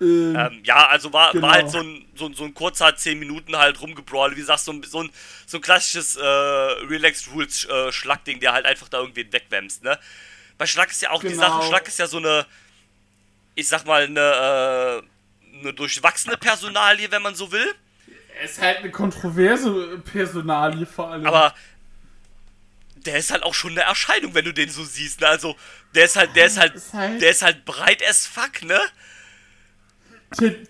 Ähm, 0.00 0.34
Ähm, 0.36 0.60
ja, 0.64 0.88
also 0.88 1.12
war, 1.12 1.32
Genau. 1.32 1.46
war 1.46 1.54
halt 1.54 1.70
so 1.70 1.78
ein, 1.78 2.04
so, 2.16 2.26
ein- 2.26 2.34
so 2.34 2.44
ein 2.44 2.52
kurzer 2.54 2.94
10 2.96 3.18
Minuten 3.18 3.56
halt 3.56 3.80
rumgebrawlt. 3.80 4.34
Wie 4.34 4.40
gesagt, 4.40 4.60
so 4.60 4.72
ein, 4.72 4.82
so 4.82 5.02
ein, 5.02 5.10
so 5.46 5.58
ein 5.58 5.60
klassisches 5.60 6.16
äh, 6.16 6.20
Relaxed 6.24 7.28
Rules 7.32 7.64
äh, 7.66 7.92
Schlackding, 7.92 8.40
der 8.40 8.52
halt 8.52 8.66
einfach 8.66 8.88
da 8.88 8.98
irgendwie 9.00 9.30
wegwämst, 9.32 9.82
ne? 9.84 9.98
Bei 10.58 10.66
Schlag 10.66 10.90
ist 10.90 11.02
ja 11.02 11.10
auch 11.10 11.20
die 11.20 11.28
Genau. 11.28 11.40
Sache, 11.42 11.62
Schlag 11.68 11.86
ist 11.88 11.98
ja 11.98 12.06
so 12.06 12.18
eine, 12.18 12.46
ich 13.54 13.68
sag 13.68 13.84
mal, 13.86 14.02
eine, 14.04 15.02
äh, 15.54 15.58
eine 15.60 15.72
durchwachsene 15.74 16.36
Personalie, 16.36 17.10
wenn 17.10 17.22
man 17.22 17.34
so 17.34 17.50
will. 17.52 17.72
er 18.38 18.44
ist 18.44 18.60
halt 18.60 18.78
eine 18.78 18.90
kontroverse 18.90 19.98
Personalie 20.12 20.86
vor 20.86 21.10
allem. 21.10 21.24
Aber 21.26 21.54
der 22.96 23.16
ist 23.18 23.30
halt 23.30 23.42
auch 23.42 23.54
schon 23.54 23.72
eine 23.72 23.82
Erscheinung, 23.82 24.34
wenn 24.34 24.44
du 24.44 24.52
den 24.52 24.70
so 24.70 24.82
siehst, 24.84 25.20
ne? 25.20 25.28
Also, 25.28 25.56
der 25.94 26.06
ist 26.06 26.16
halt, 26.16 26.34
der 26.36 26.46
ist 26.46 26.58
halt, 26.58 26.74
Ist 26.74 26.92
halt- 26.92 27.20
der 27.22 27.30
ist 27.30 27.42
halt 27.42 27.64
breit 27.64 28.02
as 28.08 28.26
fuck, 28.26 28.62
ne? 28.62 28.80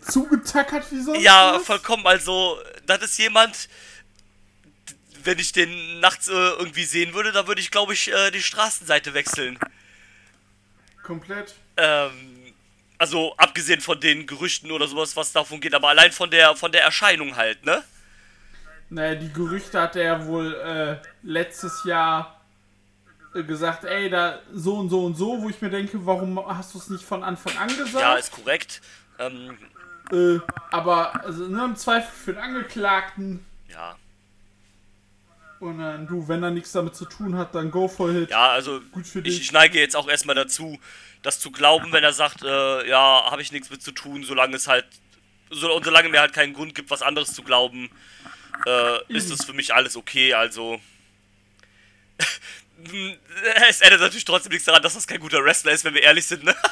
Zugetackert 0.01 0.91
wie 0.93 1.01
sonst 1.01 1.23
Ja, 1.23 1.55
was? 1.55 1.65
vollkommen. 1.65 2.07
Also, 2.07 2.59
das 2.87 3.03
ist 3.03 3.19
jemand, 3.19 3.69
wenn 5.23 5.39
ich 5.39 5.53
den 5.53 6.01
nachts 6.01 6.29
äh, 6.29 6.33
irgendwie 6.33 6.85
sehen 6.85 7.15
würde, 7.15 7.33
da 7.33 7.47
würde 7.47 7.61
ich, 7.61 7.71
glaube 7.71 7.93
ich, 7.95 8.13
äh, 8.13 8.31
die 8.31 8.43
Straßenseite 8.43 9.15
wechseln. 9.15 9.59
Komplett. 11.03 11.55
Ähm, 11.77 12.53
also, 12.99 13.35
abgesehen 13.37 13.81
von 13.81 14.01
den 14.01 14.27
Gerüchten 14.27 14.71
oder 14.71 14.87
sowas, 14.87 15.17
was 15.17 15.33
davon 15.33 15.61
geht, 15.61 15.75
aber 15.75 15.89
allein 15.89 16.13
von 16.13 16.31
der, 16.31 16.57
von 16.57 16.73
der 16.73 16.83
Erscheinung 16.83 17.37
halt, 17.37 17.65
ne? 17.65 17.83
Naja, 18.91 19.15
die 19.15 19.33
Gerüchte 19.33 19.81
hat 19.81 19.97
er 19.97 20.27
wohl 20.27 20.55
äh, 20.55 20.97
letztes 21.23 21.85
Jahr 21.85 22.44
gesagt, 23.43 23.85
ey, 23.85 24.09
da 24.09 24.39
so 24.53 24.77
und 24.77 24.91
so 24.91 25.05
und 25.05 25.17
so, 25.17 25.43
wo 25.43 25.49
ich 25.49 25.61
mir 25.61 25.71
denke, 25.71 26.07
warum 26.07 26.39
hast 26.47 26.75
du 26.75 26.79
es 26.79 26.89
nicht 26.89 27.05
von 27.05 27.25
Anfang 27.25 27.57
an 27.59 27.69
gesagt? 27.69 27.95
Ja, 27.95 28.15
ist 28.15 28.31
korrekt. 28.31 28.81
Ähm, 29.19 29.59
äh, 30.13 30.39
aber 30.71 31.25
also, 31.25 31.49
ne, 31.49 31.65
im 31.65 31.77
Zweifel 31.77 32.11
für 32.13 32.33
den 32.35 32.43
Angeklagten 32.43 33.45
ja. 33.69 33.97
und 35.61 35.79
dann 35.79 36.07
du, 36.07 36.29
wenn 36.29 36.43
er 36.43 36.51
nichts 36.51 36.73
damit 36.73 36.95
zu 36.95 37.07
tun 37.07 37.37
hat, 37.37 37.55
dann 37.55 37.71
go 37.71 37.89
for 37.89 38.11
it. 38.11 38.31
Ja, 38.31 38.51
also, 38.51 38.81
Gut 38.93 39.07
für 39.07 39.21
ich, 39.21 39.25
dich. 39.25 39.41
ich 39.41 39.53
neige 39.53 39.79
jetzt 39.81 39.97
auch 39.97 40.09
erstmal 40.09 40.37
dazu, 40.37 40.79
das 41.23 41.41
zu 41.41 41.51
glauben, 41.51 41.91
wenn 41.93 42.05
er 42.05 42.13
sagt, 42.13 42.43
äh, 42.43 42.89
ja, 42.89 43.31
habe 43.31 43.41
ich 43.41 43.51
nichts 43.51 43.71
mit 43.71 43.83
zu 43.83 43.93
tun, 43.93 44.25
solange 44.25 44.57
es 44.57 44.69
halt, 44.69 44.87
so, 45.51 45.75
und 45.75 45.85
solange 45.85 46.11
mir 46.11 46.21
halt 46.21 46.35
keinen 46.35 46.53
Grund 46.53 46.75
gibt, 46.75 46.91
was 46.91 47.03
anderes 47.03 47.33
zu 47.33 47.43
glauben, 47.43 47.91
äh, 48.67 49.13
ist 49.13 49.31
es 49.31 49.45
für 49.45 49.55
mich 49.55 49.75
alles 49.75 49.97
okay, 49.97 50.35
also. 50.35 50.81
es 53.69 53.81
ändert 53.81 54.01
natürlich 54.01 54.25
trotzdem 54.25 54.53
nichts 54.53 54.67
daran, 54.67 54.83
dass 54.83 54.95
das 54.95 55.07
kein 55.07 55.21
guter 55.21 55.43
Wrestler 55.45 55.73
ist, 55.73 55.85
wenn 55.85 55.95
wir 55.95 56.03
ehrlich 56.03 56.27
sind, 56.27 56.45
ne? 56.45 56.55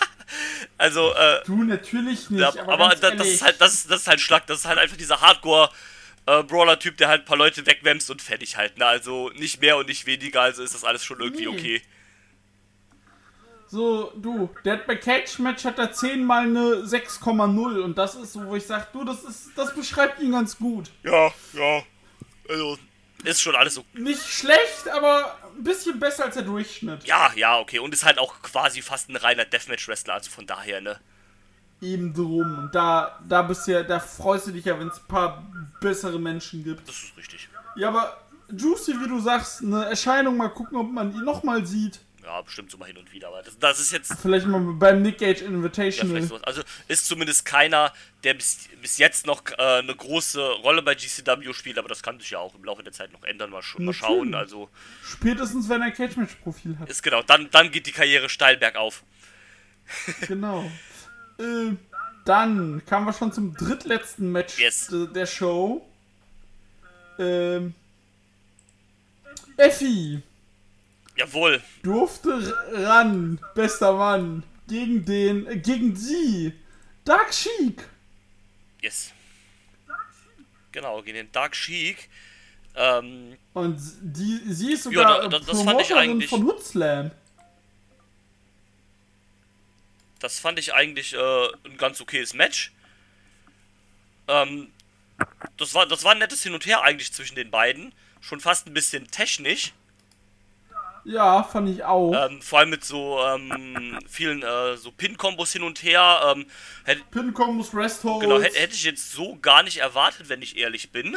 Also, 0.78 1.12
äh, 1.14 1.42
Du 1.44 1.62
natürlich 1.62 2.30
nicht, 2.30 2.40
ja, 2.40 2.48
aber, 2.48 2.72
aber 2.72 2.96
da, 2.96 3.10
das 3.10 3.26
ist 3.28 3.42
halt, 3.42 3.60
das 3.60 3.74
ist, 3.74 3.90
das 3.90 4.02
ist 4.02 4.08
halt 4.08 4.20
Schlag, 4.20 4.46
das 4.46 4.60
ist 4.60 4.64
halt 4.64 4.78
einfach 4.78 4.96
dieser 4.96 5.20
Hardcore-Brawler-Typ, 5.20 6.96
der 6.96 7.08
halt 7.08 7.22
ein 7.22 7.24
paar 7.26 7.36
Leute 7.36 7.66
wegwämst 7.66 8.10
und 8.10 8.22
fertig 8.22 8.56
halt, 8.56 8.78
ne? 8.78 8.86
Also 8.86 9.30
nicht 9.34 9.60
mehr 9.60 9.76
und 9.76 9.88
nicht 9.88 10.06
weniger, 10.06 10.40
also 10.40 10.62
ist 10.62 10.74
das 10.74 10.84
alles 10.84 11.04
schon 11.04 11.20
irgendwie 11.20 11.46
Nee. 11.46 11.58
okay. 11.58 11.82
So, 13.72 14.12
du, 14.16 14.50
der 14.66 14.74
hat 14.74 14.86
bei 14.86 14.96
Cage 14.96 15.38
Match 15.38 15.64
hat 15.64 15.78
er 15.78 15.92
10 15.92 16.22
mal 16.24 16.42
eine 16.42 16.84
6,0 16.84 17.80
und 17.80 17.96
das 17.96 18.14
ist 18.16 18.34
so, 18.34 18.44
wo 18.46 18.54
ich 18.54 18.66
sag, 18.66 18.92
du, 18.92 19.02
das 19.02 19.22
ist, 19.22 19.50
das 19.56 19.74
beschreibt 19.74 20.20
ihn 20.20 20.32
ganz 20.32 20.58
gut. 20.58 20.90
Ja, 21.02 21.32
ja. 21.54 21.82
Also, 22.48 22.78
ist 23.24 23.40
schon 23.40 23.54
alles 23.54 23.74
so. 23.74 23.84
Nicht 23.94 24.22
schlecht, 24.22 24.88
aber 24.92 25.38
ein 25.56 25.64
bisschen 25.64 25.98
besser 25.98 26.24
als 26.24 26.34
der 26.34 26.44
Durchschnitt. 26.44 27.04
Ja, 27.04 27.32
ja, 27.34 27.58
okay. 27.58 27.78
Und 27.78 27.92
ist 27.94 28.04
halt 28.04 28.18
auch 28.18 28.42
quasi 28.42 28.82
fast 28.82 29.08
ein 29.08 29.16
reiner 29.16 29.44
Deathmatch-Wrestler, 29.44 30.14
also 30.14 30.30
von 30.30 30.46
daher, 30.46 30.80
ne? 30.80 30.98
Eben 31.80 32.14
drum. 32.14 32.58
Und 32.58 32.74
da, 32.74 33.20
da 33.28 33.42
bist 33.42 33.66
ja, 33.66 33.82
da 33.82 33.98
freust 33.98 34.46
du 34.46 34.52
dich 34.52 34.64
ja, 34.64 34.78
wenn 34.78 34.88
es 34.88 34.98
ein 34.98 35.08
paar 35.08 35.46
bessere 35.80 36.18
Menschen 36.18 36.62
gibt. 36.62 36.88
Das 36.88 36.96
ist 37.02 37.16
richtig. 37.16 37.48
Ja, 37.76 37.88
aber 37.88 38.18
Juicy, 38.56 39.00
wie 39.00 39.08
du 39.08 39.20
sagst, 39.20 39.62
eine 39.62 39.86
Erscheinung, 39.86 40.36
mal 40.36 40.48
gucken, 40.48 40.78
ob 40.78 40.90
man 40.90 41.12
ihn 41.14 41.24
nochmal 41.24 41.66
sieht. 41.66 42.00
Ja, 42.22 42.40
bestimmt 42.40 42.70
so 42.70 42.78
mal 42.78 42.86
hin 42.86 42.98
und 42.98 43.12
wieder. 43.12 43.28
Aber 43.28 43.42
das, 43.42 43.58
das 43.58 43.80
ist 43.80 43.92
jetzt 43.92 44.14
Vielleicht 44.20 44.46
mal 44.46 44.60
beim 44.60 45.02
Nick 45.02 45.18
Gage 45.18 45.40
ja, 45.40 45.46
Invitational. 45.48 46.08
vielleicht 46.08 46.28
sowas. 46.28 46.44
Also 46.44 46.62
ist 46.86 47.06
zumindest 47.06 47.44
keiner, 47.44 47.92
der 48.22 48.34
bis, 48.34 48.68
bis 48.82 48.98
jetzt 48.98 49.26
noch 49.26 49.42
äh, 49.56 49.78
eine 49.78 49.94
große 49.94 50.40
Rolle 50.62 50.82
bei 50.82 50.94
GCW 50.94 51.52
spielt, 51.54 51.78
aber 51.78 51.88
das 51.88 52.02
kann 52.02 52.20
sich 52.20 52.30
ja 52.30 52.38
auch 52.40 52.54
im 52.54 52.64
Laufe 52.64 52.82
der 52.82 52.92
Zeit 52.92 53.12
noch 53.12 53.22
ändern. 53.24 53.50
Mal, 53.50 53.62
sch 53.62 53.78
mal 53.78 53.94
schauen. 53.94 54.34
Also 54.34 54.68
Spätestens, 55.04 55.68
wenn 55.68 55.80
er 55.80 55.86
ein 55.86 55.94
Cage 55.94 56.16
Match 56.16 56.34
Profil 56.42 56.76
hat. 56.78 56.90
ist 56.90 57.02
genau, 57.02 57.22
dann, 57.22 57.48
dann 57.50 57.70
geht 57.70 57.86
die 57.86 57.92
Karriere 57.92 58.28
steil 58.28 58.56
bergauf. 58.58 59.02
Genau. 60.28 60.70
äh, 61.38 61.72
dann 62.24 62.82
kamen 62.86 63.06
wir 63.06 63.12
schon 63.12 63.32
zum 63.32 63.54
drittletzten 63.56 64.30
Match 64.30 64.58
Yes. 64.58 64.86
de- 64.88 65.12
der 65.12 65.26
Show. 65.26 65.84
Ähm, 67.18 67.74
Effi 69.56 70.22
Jawohl. 71.16 71.62
durfte 71.82 72.56
ran, 72.72 73.38
bester 73.54 73.92
Mann, 73.94 74.44
gegen 74.68 75.04
den, 75.04 75.46
äh, 75.46 75.56
gegen 75.58 75.94
sie, 75.96 76.52
Dark 77.04 77.34
Sheik. 77.34 77.88
Yes. 78.82 79.12
Genau, 80.72 81.00
gegen 81.02 81.16
den 81.16 81.32
Dark 81.32 81.54
Sheik. 81.56 82.08
Ähm, 82.74 83.36
Und 83.54 83.78
die, 84.00 84.40
sie 84.52 84.72
ist 84.72 84.84
sogar 84.84 85.28
da- 85.28 85.36
äh, 85.36 85.40
das- 85.40 85.62
fand 85.62 85.80
ich 85.80 85.94
eigentlich- 85.94 86.30
von 86.30 86.42
Hoodslam. 86.44 87.10
das 90.18 90.38
fand 90.38 90.58
ich 90.58 90.72
eigentlich 90.72 91.14
äh, 91.14 91.48
ein 91.64 91.76
ganz 91.78 92.00
okayes 92.00 92.32
Match. 92.34 92.72
Ähm, 94.28 94.72
das 95.56 95.74
war, 95.74 95.86
das 95.86 96.04
war 96.04 96.12
ein 96.12 96.18
nettes 96.18 96.42
Hin 96.44 96.54
und 96.54 96.64
Her 96.64 96.82
eigentlich 96.82 97.12
zwischen 97.12 97.34
den 97.34 97.50
beiden. 97.50 97.92
Schon 98.20 98.40
fast 98.40 98.66
ein 98.66 98.72
bisschen 98.74 99.08
technisch. 99.10 99.72
Ja, 101.04 101.42
fand 101.42 101.68
ich 101.68 101.82
auch. 101.84 102.12
Ähm, 102.12 102.40
vor 102.42 102.60
allem 102.60 102.70
mit 102.70 102.84
so 102.84 103.18
ähm, 103.20 103.98
vielen 104.08 104.42
äh, 104.42 104.76
so 104.76 104.92
Pin-Kombos 104.92 105.52
hin 105.52 105.62
und 105.64 105.82
her. 105.82 106.32
Ähm, 106.36 106.46
hätte, 106.84 107.02
Pin-Combos, 107.10 107.74
Rest 107.74 108.04
Holds. 108.04 108.20
genau, 108.24 108.40
hätte, 108.40 108.58
hätte 108.58 108.74
ich 108.74 108.84
jetzt 108.84 109.10
so 109.12 109.36
gar 109.42 109.62
nicht 109.64 109.78
erwartet, 109.78 110.28
wenn 110.28 110.42
ich 110.42 110.56
ehrlich 110.56 110.90
bin. 110.90 111.16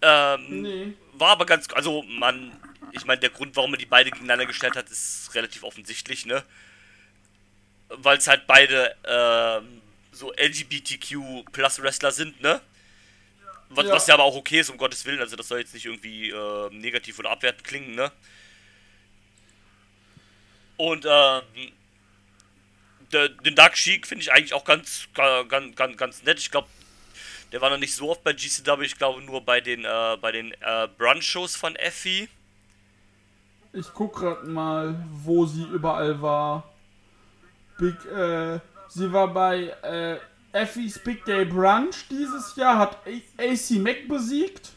Ähm, 0.00 0.62
Nee. 0.62 0.92
War 1.12 1.30
aber 1.30 1.46
ganz, 1.46 1.68
also 1.74 2.02
man, 2.04 2.50
ich 2.92 3.04
meine, 3.04 3.20
der 3.20 3.30
Grund, 3.30 3.54
warum 3.56 3.70
man 3.72 3.78
die 3.78 3.86
beide 3.86 4.10
gegeneinander 4.10 4.46
gestellt 4.46 4.74
hat, 4.76 4.88
ist 4.88 5.30
relativ 5.34 5.62
offensichtlich, 5.64 6.26
ne? 6.26 6.42
Weil 7.88 8.16
es 8.18 8.26
halt 8.26 8.46
beide 8.46 8.96
ähm, 9.06 9.80
so 10.12 10.32
LGBTQ 10.32 11.44
Plus 11.52 11.80
Wrestler 11.82 12.10
sind, 12.10 12.40
ne? 12.40 12.60
Was 13.68 13.86
Ja. 13.86 13.92
was 13.92 14.06
ja 14.06 14.14
aber 14.14 14.24
auch 14.24 14.36
okay 14.36 14.60
ist, 14.60 14.70
um 14.70 14.76
Gottes 14.78 15.04
Willen, 15.04 15.20
also 15.20 15.36
das 15.36 15.48
soll 15.48 15.58
jetzt 15.58 15.74
nicht 15.74 15.86
irgendwie 15.86 16.30
äh, 16.30 16.70
negativ 16.70 17.18
oder 17.18 17.30
abwertend 17.30 17.64
klingen, 17.64 17.94
ne? 17.94 18.10
Und 20.76 21.06
ähm, 21.08 21.42
den 23.44 23.54
Dark 23.54 23.76
Sheik 23.76 24.06
finde 24.06 24.22
ich 24.22 24.32
eigentlich 24.32 24.54
auch 24.54 24.64
ganz, 24.64 25.06
ga- 25.14 25.42
ganz, 25.44 25.76
ganz, 25.76 25.96
ganz 25.96 26.22
nett. 26.24 26.38
Ich 26.38 26.50
glaube, 26.50 26.68
der 27.52 27.60
war 27.60 27.70
noch 27.70 27.78
nicht 27.78 27.94
so 27.94 28.10
oft 28.10 28.24
bei 28.24 28.32
GCW, 28.32 28.84
ich 28.84 28.96
glaube 28.98 29.22
nur 29.22 29.40
bei 29.44 29.60
den, 29.60 29.84
äh, 29.84 30.32
den 30.32 30.52
äh, 30.60 30.88
Brunch-Shows 30.98 31.54
von 31.54 31.76
Effie. 31.76 32.28
Ich 33.72 33.86
guck 33.92 34.14
grad 34.16 34.44
mal, 34.46 35.04
wo 35.10 35.46
sie 35.46 35.64
überall 35.64 36.20
war. 36.20 36.68
Big, 37.78 37.94
äh, 38.06 38.58
sie 38.88 39.12
war 39.12 39.28
bei 39.32 39.66
äh, 39.82 40.18
Effie's 40.52 40.98
Big 40.98 41.24
Day 41.24 41.44
Brunch 41.44 42.06
dieses 42.08 42.54
Jahr, 42.56 42.78
hat 42.78 42.98
AC 43.38 43.70
Mac 43.78 44.06
besiegt. 44.08 44.72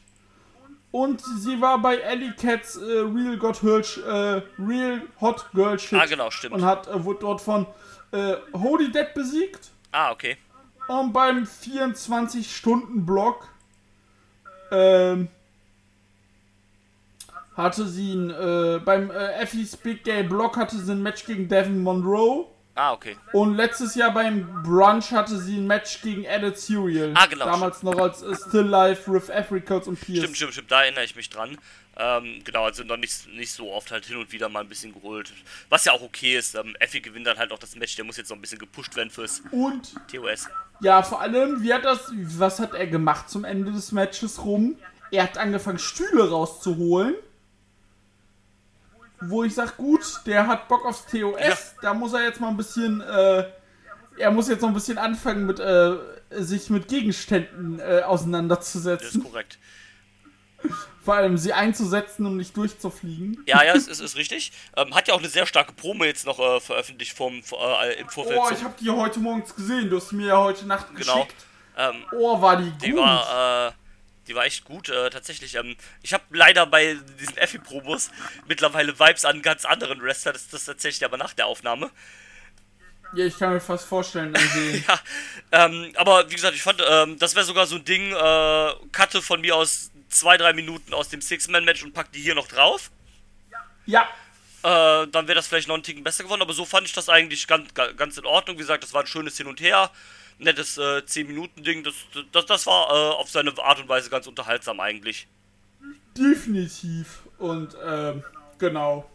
Und 0.91 1.21
sie 1.21 1.59
war 1.61 1.81
bei 1.81 1.97
Ellie 1.97 2.33
Cats 2.33 2.77
äh, 2.77 2.81
Real, 2.81 3.37
God 3.37 3.57
Hirsch, 3.57 3.97
äh, 3.97 4.41
Real 4.57 5.01
Hot 5.19 5.45
Girl 5.53 5.77
Shit. 5.77 5.99
Ah, 5.99 6.05
genau, 6.05 6.31
stimmt. 6.31 6.55
Und 6.55 6.63
hat, 6.63 6.87
äh, 6.87 7.03
wurde 7.03 7.19
dort 7.19 7.41
von 7.41 7.67
äh, 8.11 8.35
Holy 8.53 8.89
Dead 8.91 9.13
besiegt. 9.13 9.69
Ah, 9.91 10.11
okay. 10.11 10.37
Und 10.87 11.11
beim 11.11 11.43
24-Stunden-Block 11.43 13.49
ähm, 14.71 15.27
hatte 17.55 17.87
sie 17.87 18.13
ein, 18.13 18.29
äh, 18.29 18.79
beim 18.83 19.09
äh, 19.11 19.41
Effie's 19.41 19.75
Big 19.75 20.03
Gay 20.03 20.21
Block 20.23 20.55
hatte 20.55 20.77
sie 20.77 20.91
ein 20.91 21.01
Match 21.03 21.25
gegen 21.25 21.49
Devin 21.49 21.83
Monroe. 21.83 22.45
Ah, 22.77 22.93
okay. 22.93 23.17
Und 23.33 23.57
letztes 23.57 23.95
Jahr 23.95 24.13
beim 24.13 24.61
Brunch 24.63 25.11
hatte 25.11 25.35
sie 25.39 25.57
ein 25.57 25.65
Match 25.65 25.99
gegen 26.03 26.27
Added 26.27 26.57
Serial. 26.59 27.11
Ah, 27.15 27.25
genau, 27.25 27.45
Damals 27.45 27.81
noch 27.81 27.97
als 27.97 28.23
Still 28.47 28.61
Life 28.67 29.11
with 29.11 29.31
Africans 29.31 29.87
und 29.87 29.99
Pierce. 29.99 30.19
Stimmt, 30.19 30.37
stimmt, 30.37 30.53
stimmt, 30.53 30.71
da 30.71 30.83
erinnere 30.83 31.03
ich 31.03 31.15
mich 31.15 31.29
dran. 31.31 31.57
Ähm, 31.99 32.41
genau, 32.43 32.65
also 32.65 32.83
noch 32.83 32.97
nicht, 32.97 33.27
nicht 33.33 33.51
so 33.51 33.71
oft 33.71 33.89
halt 33.89 34.05
hin 34.05 34.17
und 34.17 34.31
wieder 34.31 34.47
mal 34.47 34.59
ein 34.59 34.69
bisschen 34.69 34.93
geholt. 34.93 35.33
Was 35.69 35.85
ja 35.85 35.93
auch 35.93 36.01
okay 36.03 36.37
ist. 36.37 36.53
Ähm, 36.53 36.75
Effie 36.79 37.01
gewinnt 37.01 37.25
dann 37.25 37.39
halt 37.39 37.51
auch 37.51 37.57
das 37.57 37.75
Match, 37.75 37.95
der 37.95 38.05
muss 38.05 38.17
jetzt 38.17 38.29
noch 38.29 38.37
ein 38.37 38.41
bisschen 38.41 38.59
gepusht 38.59 38.95
werden 38.95 39.09
fürs 39.09 39.41
Und 39.49 39.95
TOS. 40.11 40.47
ja, 40.79 41.01
vor 41.01 41.19
allem, 41.19 41.63
wie 41.63 41.73
hat 41.73 41.83
das, 41.83 42.11
was 42.13 42.59
hat 42.59 42.75
er 42.75 42.85
gemacht 42.85 43.31
zum 43.31 43.43
Ende 43.43 43.71
des 43.71 43.91
Matches 43.91 44.45
rum? 44.45 44.75
Er 45.09 45.23
hat 45.23 45.39
angefangen, 45.39 45.79
Stühle 45.79 46.29
rauszuholen. 46.29 47.15
Wo 49.21 49.43
ich 49.43 49.55
sag, 49.55 49.77
gut, 49.77 50.01
der 50.25 50.45
hat 50.47 50.67
Bock 50.67 50.85
aufs 50.85 51.05
TOS, 51.07 51.39
Ja. 51.39 51.55
da 51.81 51.93
muss 51.93 52.13
er 52.13 52.23
jetzt 52.23 52.39
mal 52.39 52.49
ein 52.49 52.57
bisschen, 52.57 53.01
äh, 53.01 53.45
er 54.17 54.31
muss 54.31 54.47
jetzt 54.47 54.61
noch 54.61 54.67
ein 54.69 54.73
bisschen 54.75 54.97
anfangen 54.97 55.45
mit, 55.45 55.59
äh, 55.59 55.95
sich 56.31 56.69
mit 56.69 56.87
Gegenständen 56.87 57.79
äh, 57.79 57.83
Das 57.87 57.97
ist 57.99 58.03
auseinanderzusetzen. 58.05 59.23
korrekt. 59.23 59.57
Vor 61.03 61.13
allem 61.15 61.37
sie 61.37 61.53
einzusetzen 61.53 62.25
und 62.25 62.35
nicht 62.37 62.57
durchzufliegen. 62.57 63.43
Ja, 63.47 63.63
ja, 63.63 63.73
es 63.73 63.87
ist, 63.87 64.01
ist 64.01 64.17
richtig. 64.17 64.51
Ähm, 64.75 64.93
hat 64.93 65.07
ja 65.07 65.13
auch 65.13 65.19
eine 65.19 65.29
sehr 65.29 65.45
starke 65.45 65.71
Promo 65.73 66.03
jetzt 66.03 66.25
noch 66.25 66.39
äh, 66.39 66.59
veröffentlicht 66.59 67.15
vom, 67.15 67.35
äh, 67.81 67.93
im 67.99 68.09
Vorfeld. 68.09 68.39
Oh, 68.41 68.49
ich 68.51 68.63
hab 68.63 68.75
die 68.77 68.89
heute 68.89 69.19
morgens 69.19 69.55
gesehen, 69.55 69.89
du 69.89 69.97
hast 69.97 70.11
mir 70.11 70.27
ja 70.27 70.37
heute 70.37 70.65
Nacht 70.67 70.87
Genau. 70.95 71.13
geschickt. 71.23 71.45
ähm, 71.77 72.03
Oh, 72.11 72.41
war 72.41 72.57
die 72.57 72.69
gut. 72.71 72.81
Die 72.85 72.95
war, 72.95 73.67
äh, 73.69 73.71
die 74.27 74.35
war 74.35 74.45
echt 74.45 74.63
gut, 74.65 74.89
äh, 74.89 75.09
tatsächlich. 75.09 75.55
Ähm, 75.55 75.75
ich 76.01 76.13
habe 76.13 76.23
leider 76.31 76.65
bei 76.65 76.97
diesen 77.19 77.37
Effi-Promos 77.37 78.11
mittlerweile 78.45 78.99
Vibes 78.99 79.25
an 79.25 79.41
ganz 79.41 79.65
anderen 79.65 80.01
Wrestler, 80.01 80.33
das, 80.33 80.47
das 80.49 80.65
tatsächlich 80.65 81.05
aber 81.05 81.17
nach 81.17 81.33
der 81.33 81.47
Aufnahme. 81.47 81.91
ja, 83.11 83.25
ich 83.25 83.37
kann 83.37 83.53
mir 83.53 83.59
fast 83.61 83.85
vorstellen. 83.87 84.33
Ja, 84.87 84.99
ähm, 85.51 85.91
aber 85.95 86.29
wie 86.29 86.35
gesagt, 86.35 86.55
ich 86.55 86.61
fand, 86.61 86.81
ähm, 86.87 87.17
das 87.19 87.35
wäre 87.35 87.45
sogar 87.45 87.65
so 87.67 87.75
ein 87.75 87.85
Ding, 87.85 88.11
äh, 88.11 88.73
Cutte 88.91 89.21
von 89.21 89.41
mir 89.41 89.55
aus 89.55 89.91
zwei, 90.09 90.37
drei 90.37 90.53
Minuten 90.53 90.93
aus 90.93 91.09
dem 91.09 91.21
Six-Man-Match 91.21 91.83
und 91.83 91.93
pack 91.93 92.11
die 92.11 92.21
hier 92.21 92.35
noch 92.35 92.47
drauf. 92.47 92.91
ja, 93.85 94.07
Äh, 94.63 95.07
dann 95.07 95.27
wäre 95.27 95.35
das 95.35 95.47
vielleicht 95.47 95.67
noch 95.67 95.75
einen 95.75 95.83
Ticken 95.83 96.03
besser 96.03 96.23
geworden, 96.23 96.41
aber 96.41 96.53
so 96.53 96.65
fand 96.65 96.87
ich 96.87 96.93
das 96.93 97.09
eigentlich 97.09 97.47
ganz, 97.47 97.73
ga- 97.73 97.91
ganz 97.93 98.17
in 98.17 98.25
Ordnung. 98.25 98.57
Wie 98.57 98.61
gesagt, 98.61 98.83
das 98.83 98.93
war 98.93 99.01
ein 99.01 99.07
schönes 99.07 99.37
Hin 99.37 99.47
und 99.47 99.61
Her. 99.61 99.91
Nettes 100.39 100.77
äh, 100.77 100.99
10-Minuten-Ding. 100.99 101.83
Das, 101.83 101.93
das, 102.31 102.45
das 102.45 102.67
war 102.67 102.89
äh, 102.89 103.15
auf 103.15 103.29
seine 103.29 103.57
Art 103.59 103.79
und 103.79 103.89
Weise 103.89 104.09
ganz 104.09 104.27
unterhaltsam 104.27 104.79
eigentlich. 104.79 105.27
definitiv. 106.17 107.23
Und, 107.37 107.75
ähm, 107.85 108.23
genau. 108.57 109.09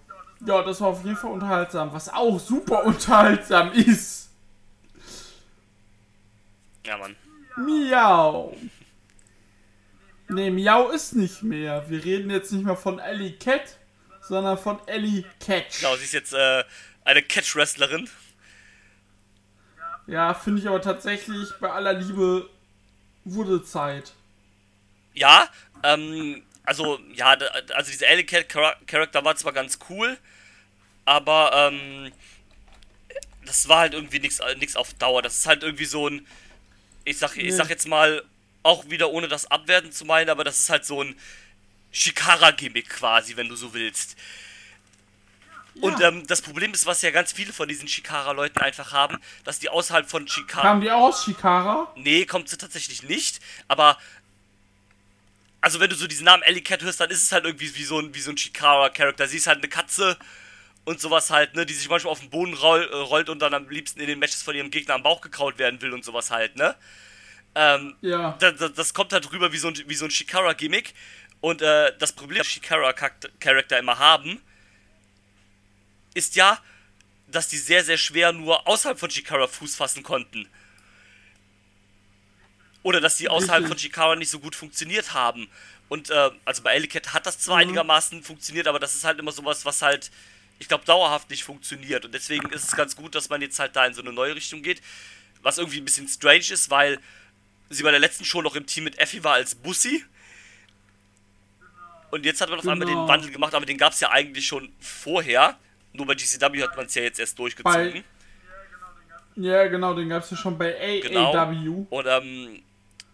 Ja, 0.45 0.63
das 0.63 0.81
war 0.81 0.89
auf 0.89 1.05
jeden 1.05 1.17
Fall 1.17 1.31
unterhaltsam. 1.33 1.93
Was 1.93 2.09
auch 2.09 2.39
super 2.41 2.85
unterhaltsam 2.85 3.73
ist. 3.73 4.31
Ja, 6.85 6.97
Mann. 6.99 7.15
Miau. 7.57 8.57
Nee, 10.29 10.51
Miau 10.51 10.91
ist 10.91 11.15
nicht 11.15 11.43
mehr. 11.43 11.89
Wir 11.89 12.05
reden 12.05 12.31
jetzt 12.31 12.51
nicht 12.53 12.65
mehr 12.65 12.77
von 12.77 12.99
Ellie 12.99 13.33
Cat, 13.33 13.79
sondern 14.23 14.59
von 14.59 14.81
Ellie 14.89 15.25
Catch. 15.39 15.81
Genau, 15.81 15.95
sie 15.97 16.05
ist 16.05 16.13
jetzt 16.13 16.33
äh, 16.33 16.65
eine 17.05 17.23
Catch-Wrestlerin. 17.23 18.09
Ja, 20.13 20.33
finde 20.35 20.61
ich 20.61 20.69
aber 20.69 20.81
tatsächlich 20.81 21.59
bei 21.61 21.71
aller 21.73 21.93
Liebe 21.95 22.49
wurde 23.25 23.65
Zeit. 23.65 24.15
Ja, 25.15 25.49
ähm, 25.83 26.43
also, 26.65 26.99
ja, 27.15 27.37
also 27.75 27.91
dieser 27.91 28.09
Alley 28.09 28.25
Cat 28.25 28.49
Chara- 28.51 28.77
Charakter 28.87 29.25
war 29.25 29.37
zwar 29.37 29.53
ganz 29.53 29.79
cool, 29.91 30.17
aber, 31.07 31.53
ähm, 31.55 32.13
das 33.45 33.69
war 33.69 33.81
halt 33.81 33.95
irgendwie 33.95 34.21
nichts 34.21 34.77
auf 34.77 34.95
Dauer. 34.95 35.23
Das 35.23 35.37
ist 35.39 35.47
halt 35.47 35.63
irgendwie 35.63 35.85
so 35.85 36.09
ein, 36.09 36.27
ich 37.05 37.19
sag, 37.19 37.37
ich 37.37 37.55
sag 37.57 37.71
jetzt 37.71 37.89
mal, 37.89 38.23
auch 38.63 38.91
wieder 38.91 39.11
ohne 39.11 39.29
das 39.29 39.51
abwerten 39.51 39.93
zu 39.93 40.05
meinen, 40.07 40.31
aber 40.31 40.45
das 40.45 40.61
ist 40.61 40.71
halt 40.71 40.85
so 40.87 41.03
ein 41.03 41.17
Shikara-Gimmick 41.93 42.89
quasi, 42.91 43.37
wenn 43.37 43.49
du 43.49 43.57
so 43.57 43.75
willst. 43.75 44.17
Und 45.81 46.01
ähm, 46.01 46.27
das 46.27 46.43
Problem 46.43 46.73
ist, 46.75 46.87
was 46.87 47.03
ja 47.03 47.11
ganz 47.11 47.33
viele 47.33 47.53
von 47.53 47.67
diesen 47.69 47.89
Shikara-Leuten 47.89 48.59
einfach 48.61 48.93
haben, 48.93 49.19
dass 49.45 49.59
die 49.59 49.69
außerhalb 49.69 50.09
von 50.09 50.29
Shikara. 50.29 50.63
Kam 50.63 50.81
die 50.81 50.91
auch 50.91 51.09
aus 51.09 51.25
Shikara? 51.25 51.91
Nee, 51.97 52.27
kommt 52.27 52.49
sie 52.49 52.59
tatsächlich 52.59 53.03
nicht. 53.03 53.41
Aber. 53.69 53.97
Also, 55.61 55.79
wenn 55.79 55.89
du 55.89 55.97
so 55.97 56.07
diesen 56.09 56.25
Namen 56.25 56.43
Ellie 56.43 56.63
Cat 56.63 56.83
hörst, 56.83 57.01
dann 57.01 57.11
ist 57.11 57.23
es 57.23 57.33
halt 57.33 57.45
irgendwie 57.45 57.75
wie 57.77 57.85
so 57.85 57.99
ein, 58.01 58.15
wie 58.15 58.21
so 58.21 58.31
ein 58.33 58.37
Shikara-Charakter. 58.37 59.29
Sie 59.29 59.37
ist 59.37 59.47
halt 59.47 59.59
eine 59.59 59.69
Katze 59.69 60.19
und 60.85 61.01
sowas 61.01 61.31
halt, 61.31 61.55
ne, 61.55 61.65
die 61.65 61.73
sich 61.75 61.89
manchmal 61.89 62.11
auf 62.11 62.21
den 62.21 62.31
Boden 62.31 62.55
roll, 62.55 62.89
äh, 62.93 62.97
rollt 62.97 63.29
und 63.29 63.39
dann 63.41 63.55
am 63.55 63.69
liebsten 63.71 64.01
in 64.01 64.09
den 64.09 64.19
Matches 64.19 64.43
von 64.43 64.57
ihrem 64.57 64.71
Gegner 64.71 64.95
am 64.95 65.05
Bauch 65.05 65.21
gekraut 65.21 65.59
werden 65.59 65.81
will 65.81 65.93
und 65.93 66.05
sowas 66.05 66.31
halt, 66.33 66.57
ne? 66.57 66.75
Ähm, 67.55 67.95
Ja. 68.01 68.37
da, 68.41 68.51
da, 68.51 68.69
das 68.69 68.93
kommt 68.93 69.13
halt 69.13 69.31
rüber 69.33 69.53
wie 69.53 69.59
so 69.59 69.69
ein, 69.69 69.77
wie 69.87 69.95
so 69.95 70.05
ein 70.05 70.11
Shikara-Gimmick. 70.11 70.95
Und 71.41 71.63
äh, 71.63 71.97
das 71.99 72.13
Problem, 72.13 72.39
das 72.39 72.49
Shikara-Charakter 72.49 73.79
immer 73.79 73.99
haben, 73.99 74.41
ist 76.15 76.37
ja, 76.37 76.59
dass 77.29 77.49
die 77.49 77.59
sehr, 77.59 77.83
sehr 77.85 77.99
schwer 77.99 78.33
nur 78.33 78.67
außerhalb 78.69 78.99
von 78.99 79.11
Shikara 79.11 79.47
Fuß 79.47 79.77
fassen 79.77 80.03
konnten. 80.03 80.47
Oder 82.83 83.01
dass 83.01 83.17
die 83.17 83.29
außerhalb 83.29 83.67
von 83.69 83.79
Shikara 83.79 84.17
nicht 84.17 84.31
so 84.31 84.41
gut 84.41 84.57
funktioniert 84.57 85.15
haben. 85.15 85.49
Und 85.89 86.11
äh, 86.11 86.31
also 86.45 86.63
bei 86.63 86.73
Ellicat 86.75 87.15
hat 87.15 87.27
das 87.27 87.39
zwar 87.39 87.57
Mhm. 87.57 87.63
einigermaßen 87.63 88.23
funktioniert, 88.23 88.67
aber 88.67 88.79
das 88.81 88.95
ist 88.95 89.05
halt 89.05 89.19
immer 89.19 89.31
sowas, 89.33 89.65
was 89.65 89.83
halt, 89.83 90.11
ich 90.59 90.69
glaube, 90.69 90.85
dauerhaft 90.85 91.31
nicht 91.31 91.45
funktioniert. 91.45 92.05
Und 92.05 92.13
deswegen 92.13 92.49
ist 92.51 92.65
es 92.65 92.73
ganz 92.77 92.97
gut, 92.97 93.15
dass 93.15 93.29
man 93.29 93.41
jetzt 93.41 93.59
halt 93.59 93.77
da 93.77 93.87
in 93.87 93.95
so 93.95 94.01
eine 94.03 94.13
neue 94.13 94.35
Richtung 94.35 94.63
geht. 94.63 94.83
Was 95.43 95.59
irgendwie 95.59 95.79
ein 95.81 95.85
bisschen 95.85 96.09
strange 96.09 96.51
ist, 96.51 96.71
weil 96.71 96.99
sie 97.71 97.83
bei 97.83 97.91
der 97.91 98.01
letzten 98.01 98.25
Show 98.25 98.43
noch 98.43 98.57
im 98.57 98.67
Team 98.67 98.85
mit 98.85 98.99
Effie 98.99 99.23
war 99.25 99.35
als 99.35 99.55
Bussi. 99.55 100.05
Und 102.11 102.25
jetzt 102.27 102.41
hat 102.41 102.51
man 102.51 102.59
auf 102.59 102.67
einmal 102.67 102.87
Genau. 102.87 103.05
den 103.05 103.09
Wandel 103.09 103.31
gemacht, 103.31 103.55
aber 103.55 103.65
den 103.65 103.79
gab 103.79 103.93
es 103.93 104.01
ja 104.01 104.11
eigentlich 104.11 104.47
schon 104.47 104.73
vorher. 104.81 105.59
Nur 105.93 106.07
bei 106.07 106.15
GCW 106.15 106.63
hat 106.63 106.77
man 106.77 106.87
es 106.87 106.95
ja 106.95 107.03
jetzt 107.03 107.19
erst 107.21 107.39
durchgezogen. 107.39 108.05
Ja, 109.37 109.67
genau, 109.69 109.95
den 109.95 110.09
gab 110.11 110.23
es 110.25 110.31
ja 110.31 110.37
schon 110.37 110.59
bei 110.59 111.01
Genau. 111.03 111.33
AAW. 111.35 111.87
Und 111.89 112.07
ähm, 112.07 112.63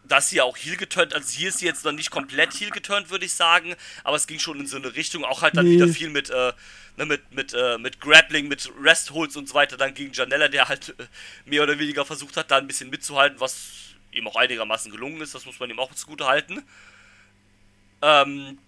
da 0.05 0.18
ist 0.18 0.31
sie 0.31 0.41
auch 0.41 0.57
heel 0.57 0.76
geturnt. 0.76 1.14
Also 1.14 1.31
hier 1.39 1.51
ist 1.51 1.59
sie 1.59 1.66
jetzt 1.66 1.85
noch 1.85 1.93
nicht 1.93 2.11
komplett 2.11 2.53
heel 2.55 2.70
geturnt, 2.70 3.11
würde 3.11 3.24
ich 3.24 3.35
sagen. 3.35 3.74
Aber 4.05 4.16
es 4.16 4.26
ging 4.26 4.39
schon 4.39 4.59
in 4.59 4.66
so 4.66 4.76
eine 4.76 4.95
Richtung. 4.97 5.24
Auch 5.24 5.43
halt 5.43 5.57
dann 5.57 5.66
Nee. 5.66 5.74
wieder 5.74 5.87
viel 5.89 6.11
mit, 6.11 6.31
äh, 6.31 6.53
ne, 6.97 7.07
mit, 7.07 7.33
mit, 7.33 7.53
äh, 7.55 7.79
mit 7.79 8.01
Grappling, 8.01 8.49
mit 8.49 8.70
Rest-Holds 8.83 9.37
und 9.37 9.49
so 9.49 9.55
weiter. 9.55 9.76
Dann 9.76 9.95
gegen 9.95 10.12
Janella, 10.12 10.49
der 10.49 10.68
halt 10.68 10.95
äh, 10.99 11.05
mehr 11.45 11.62
oder 11.62 11.79
weniger 11.79 12.05
versucht 12.05 12.37
hat, 12.37 12.51
da 12.51 12.57
ein 12.59 12.66
bisschen 12.66 12.91
mitzuhalten, 12.91 13.39
was 13.39 13.95
ihm 14.11 14.26
auch 14.26 14.37
einigermaßen 14.37 14.91
gelungen 14.91 15.20
ist. 15.20 15.35
Das 15.35 15.47
muss 15.47 15.61
man 15.61 15.70
ihm 15.70 15.79
auch 15.79 15.95
zugute 15.95 16.26
halten. 16.26 16.64
Ähm, 18.03 18.59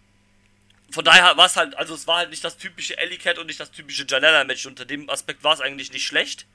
von 0.90 1.04
daher 1.04 1.36
war 1.36 1.46
es 1.46 1.56
halt, 1.56 1.76
also 1.76 1.94
es 1.94 2.06
war 2.06 2.18
halt 2.18 2.30
nicht 2.30 2.42
das 2.44 2.56
typische 2.56 2.96
Ellie 2.98 3.18
Cat 3.18 3.38
und 3.38 3.46
nicht 3.46 3.60
das 3.60 3.70
typische 3.70 4.04
Janella-Match. 4.08 4.66
Unter 4.66 4.84
dem 4.84 5.08
Aspekt 5.10 5.44
war 5.44 5.54
es 5.54 5.60
eigentlich 5.60 5.92
nicht 5.92 6.06
schlecht. 6.06 6.46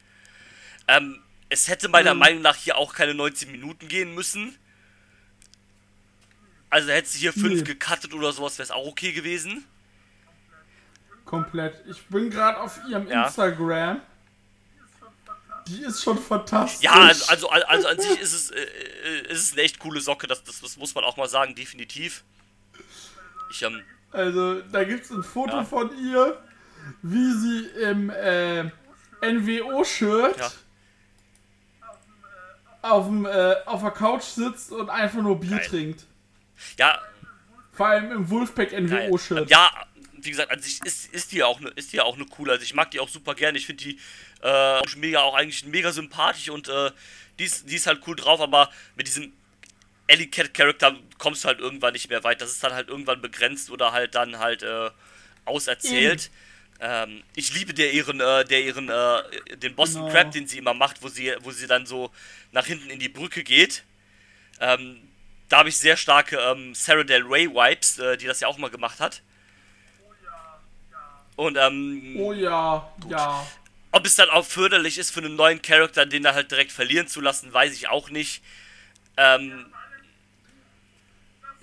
Ähm, 0.88 1.22
es 1.50 1.68
hätte 1.68 1.88
meiner 1.90 2.14
Mhm. 2.14 2.20
Meinung 2.20 2.42
nach 2.42 2.56
hier 2.56 2.78
auch 2.78 2.94
keine 2.94 3.14
19 3.14 3.52
Minuten 3.52 3.88
gehen 3.88 4.14
müssen. 4.16 4.58
Also 6.70 6.90
hätte 6.92 7.08
sie 7.10 7.20
hier 7.20 7.34
5 7.34 7.46
Nee. 7.60 7.62
gecuttet 7.64 8.14
oder 8.14 8.34
sowas, 8.34 8.58
wäre 8.58 8.66
es 8.66 8.72
auch 8.72 8.86
okay 8.88 9.14
gewesen. 9.14 9.66
Komplett. 11.24 11.82
Ich 11.90 12.02
bin 12.08 12.30
gerade 12.30 12.60
auf 12.60 12.80
ihrem 12.90 13.08
Ja. 13.08 13.26
Instagram. 13.28 14.02
Die 15.68 15.82
ist 15.82 16.04
schon 16.04 16.22
fantastisch. 16.22 16.84
Ja, 16.84 16.92
also, 16.94 17.26
also, 17.28 17.50
also 17.50 17.88
an 17.88 18.00
sich 18.00 18.20
ist 18.20 18.34
es, 18.34 18.52
äh, 18.52 18.60
äh, 18.62 19.32
ist 19.32 19.42
es 19.44 19.54
eine 19.54 19.64
echt 19.64 19.80
coole 19.80 20.00
Socke, 20.00 20.28
das, 20.28 20.44
das, 20.44 20.62
das 20.62 20.78
muss 20.78 20.94
man 20.94 21.04
auch 21.04 21.18
mal 21.18 21.28
sagen, 21.28 21.56
definitiv. 21.56 22.24
Ich, 23.50 23.64
ähm, 23.64 23.84
Also, 24.16 24.62
da 24.62 24.84
gibt 24.84 25.04
es 25.06 25.12
ein 25.12 25.24
Foto 25.24 25.58
Ja. 25.58 25.64
von 25.64 25.90
ihr, 25.98 26.42
wie 27.02 27.32
sie 27.34 27.66
im 27.82 28.10
äh, 28.10 28.64
NWO-Shirt 29.22 30.38
Ja. 30.38 30.52
auf, 32.82 33.06
dem, 33.08 33.26
äh, 33.26 33.56
auf 33.66 33.82
der 33.82 33.92
Couch 33.92 34.24
sitzt 34.24 34.72
und 34.72 34.90
einfach 34.90 35.22
nur 35.22 35.40
Bier 35.40 35.58
Geil. 35.58 35.68
trinkt. 35.68 36.06
ja, 36.78 37.00
Vor 37.74 37.88
allem 37.88 38.12
im 38.12 38.30
Wolfpack 38.30 38.72
NWO-Shirt. 38.74 39.50
ja, 39.50 39.70
wie 40.14 40.30
gesagt, 40.32 40.52
an 40.52 40.60
sich 40.62 40.80
ist, 40.86 41.14
ist 41.14 41.32
die 41.32 41.38
ja 41.38 41.46
auch 41.46 41.60
eine 41.60 41.70
ist 41.72 41.92
die 41.92 41.98
ja 41.98 42.04
auch 42.04 42.16
eine 42.16 42.26
coole. 42.26 42.54
Also 42.54 42.64
ich 42.64 42.74
mag 42.74 42.90
die 42.92 43.00
auch 43.00 43.10
super 43.10 43.36
gerne. 43.36 43.58
Ich 43.60 43.66
finde 43.68 43.84
die 43.84 44.00
äh, 44.42 44.82
mega 44.98 45.20
auch 45.22 45.36
eigentlich 45.36 45.66
mega 45.66 45.92
sympathisch 45.92 46.50
und 46.50 46.68
äh, 46.68 46.92
die, 47.38 47.44
ist, 47.44 47.70
die 47.70 47.76
ist 47.76 47.86
halt 47.86 48.02
cool 48.08 48.16
drauf, 48.16 48.40
aber 48.42 48.70
mit 48.96 49.06
diesem 49.08 49.34
Ellie 50.08 50.28
Cat 50.28 50.54
Charakter 50.54 50.96
kommst 51.18 51.44
du 51.44 51.48
halt 51.48 51.60
irgendwann 51.60 51.94
nicht 51.94 52.10
mehr 52.10 52.24
weit. 52.24 52.42
Das 52.42 52.52
ist 52.52 52.64
dann 52.64 52.74
halt 52.74 52.90
irgendwann 52.90 53.22
begrenzt 53.22 53.70
oder 53.72 53.92
halt 53.92 54.16
dann 54.16 54.40
halt 54.40 54.64
äh, 54.64 54.90
auserzählt. 55.46 56.30
Ähm, 56.80 57.24
ich 57.36 57.54
liebe 57.54 57.74
der 57.74 57.92
ihren, 57.94 58.20
äh, 58.20 58.44
der 58.46 58.62
ihren, 58.62 58.90
äh, 58.90 59.56
den 59.58 59.76
Boston 59.76 60.02
Genau. 60.04 60.14
Crab, 60.14 60.32
den 60.32 60.48
sie 60.48 60.58
immer 60.58 60.74
macht, 60.74 61.02
wo 61.02 61.08
sie, 61.08 61.34
wo 61.42 61.52
sie 61.52 61.68
dann 61.68 61.86
so 61.86 62.12
nach 62.52 62.66
hinten 62.66 62.90
in 62.90 63.00
die 63.00 63.10
Brücke 63.10 63.44
geht. 63.44 63.84
Ähm, 64.60 65.02
da 65.50 65.60
habe 65.60 65.70
ich 65.70 65.78
sehr 65.78 65.96
starke 65.98 66.38
ähm, 66.38 66.76
Sarah 66.76 67.04
Del 67.04 67.24
Rey 67.24 67.48
Vibes, 67.50 67.98
äh, 68.00 68.18
die 68.18 68.26
das 68.26 68.40
ja 68.42 68.48
auch 68.48 68.58
mal 68.58 68.70
gemacht 68.70 69.00
hat. 69.00 69.22
Und 71.36 71.58
ähm, 71.58 72.16
Oh 72.18 72.32
ja, 72.34 72.90
ja. 73.10 73.46
ob 73.92 74.06
es 74.06 74.16
dann 74.16 74.30
auch 74.30 74.46
förderlich 74.46 74.98
ist 74.98 75.12
für 75.12 75.20
einen 75.20 75.36
neuen 75.36 75.62
Charakter, 75.62 76.06
den 76.06 76.24
da 76.24 76.34
halt 76.34 76.50
direkt 76.52 76.72
verlieren 76.72 77.08
zu 77.08 77.20
lassen, 77.22 77.52
weiß 77.54 77.74
ich 77.74 77.90
auch 77.90 78.10
nicht. 78.10 78.42
Ähm, 79.18 79.66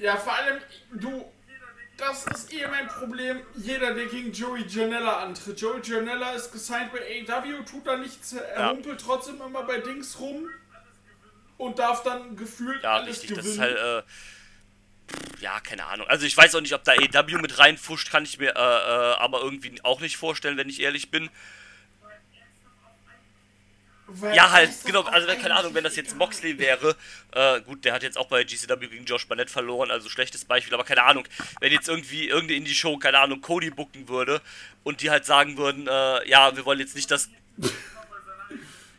Ja, 0.03 0.17
vor 0.17 0.35
allem, 0.35 0.61
du, 0.95 1.25
das 1.97 2.27
ist 2.27 2.53
eh 2.53 2.67
mein 2.67 2.89
Problem. 2.89 3.41
Jeder, 3.55 3.95
der 3.95 4.07
gegen 4.07 4.33
Joey 4.33 4.65
Janella 4.67 5.21
antritt. 5.21 5.61
Joey 5.61 5.81
Janella 5.81 6.33
ist 6.33 6.51
gesigned 6.51 6.91
bei 6.93 6.99
AEW, 6.99 7.63
tut 7.63 7.87
da 7.87 7.97
nichts, 7.97 8.33
er 8.33 8.71
humpelt 8.71 9.01
trotzdem 9.01 9.41
immer 9.41 9.63
bei 9.63 9.79
Dings 9.79 10.19
rum 10.19 10.49
und 11.57 11.79
darf 11.79 12.03
dann 12.03 12.35
gefühlt 12.35 12.83
ja, 12.83 12.95
alles 12.95 13.23
richtig, 13.23 13.37
das 13.37 13.45
gewinnen. 13.45 13.53
ist 13.53 13.61
halt, 13.61 14.05
äh, 15.39 15.41
ja, 15.41 15.61
keine 15.61 15.85
Ahnung. 15.87 16.09
Also 16.09 16.27
ich 16.27 16.37
weiß 16.37 16.53
auch 16.57 16.61
nicht, 16.61 16.75
ob 16.75 16.83
da 16.83 16.93
AEW 16.93 17.39
mit 17.39 17.61
reinfuscht, 17.61 18.11
kann 18.11 18.25
ich 18.25 18.39
mir 18.39 18.57
äh, 18.57 18.59
äh, 18.59 19.15
aber 19.19 19.41
irgendwie 19.43 19.73
auch 19.85 20.01
nicht 20.01 20.17
vorstellen, 20.17 20.57
wenn 20.57 20.69
ich 20.69 20.81
ehrlich 20.81 21.13
bin. 21.13 21.31
Ja, 24.35 24.51
halt, 24.51 24.71
genau, 24.85 25.03
also 25.03 25.27
keine 25.27 25.55
Ahnung, 25.55 25.75
wenn 25.75 25.85
das 25.85 25.97
jetzt 25.97 26.17
Moxley 26.17 26.59
wäre, 26.59 26.97
äh, 27.33 27.61
gut, 27.61 27.85
der 27.85 27.93
hat 27.95 28.03
jetzt 28.03 28.19
auch 28.19 28.27
bei 28.27 28.45
GCW 28.45 28.87
gegen 28.89 29.05
Josh 29.05 29.27
Barnett 29.27 29.51
verloren, 29.51 29.91
also 29.91 30.09
schlechtes 30.09 30.45
Beispiel, 30.45 30.75
aber 30.75 30.85
keine 30.85 31.03
Ahnung, 31.05 31.25
wenn 31.61 31.73
jetzt 31.73 31.89
irgendwie 31.89 32.29
irgendeine 32.29 32.59
Indie-Show, 32.59 32.97
keine 32.99 33.19
Ahnung, 33.19 33.41
Cody 33.41 33.71
booken 33.71 34.09
würde 34.09 34.41
und 34.83 35.01
die 35.01 35.11
halt 35.11 35.25
sagen 35.25 35.57
würden, 35.57 35.87
äh, 35.87 36.29
ja, 36.29 36.55
wir 36.57 36.65
wollen 36.65 36.81
jetzt 36.81 36.97
nicht, 36.97 37.11
dass 37.11 37.31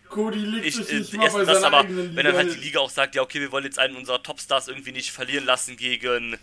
Cody 0.10 0.40
liegt 0.40 0.66
ich, 0.66 0.90
äh, 0.90 1.00
nicht 1.00 1.14
erstens 1.16 1.48
das, 1.48 1.64
aber 1.64 1.86
wenn 1.88 2.16
dann 2.26 2.36
halt 2.36 2.54
die 2.54 2.60
Liga 2.60 2.80
auch 2.80 2.90
sagt, 2.90 3.16
ja, 3.16 3.22
okay, 3.22 3.40
wir 3.40 3.52
wollen 3.52 3.66
jetzt 3.66 3.80
einen 3.80 3.96
unserer 3.96 4.22
Topstars 4.22 4.68
irgendwie 4.68 4.92
nicht 4.92 5.12
verlieren 5.12 5.46
lassen 5.46 5.76
gegen, 5.76 6.38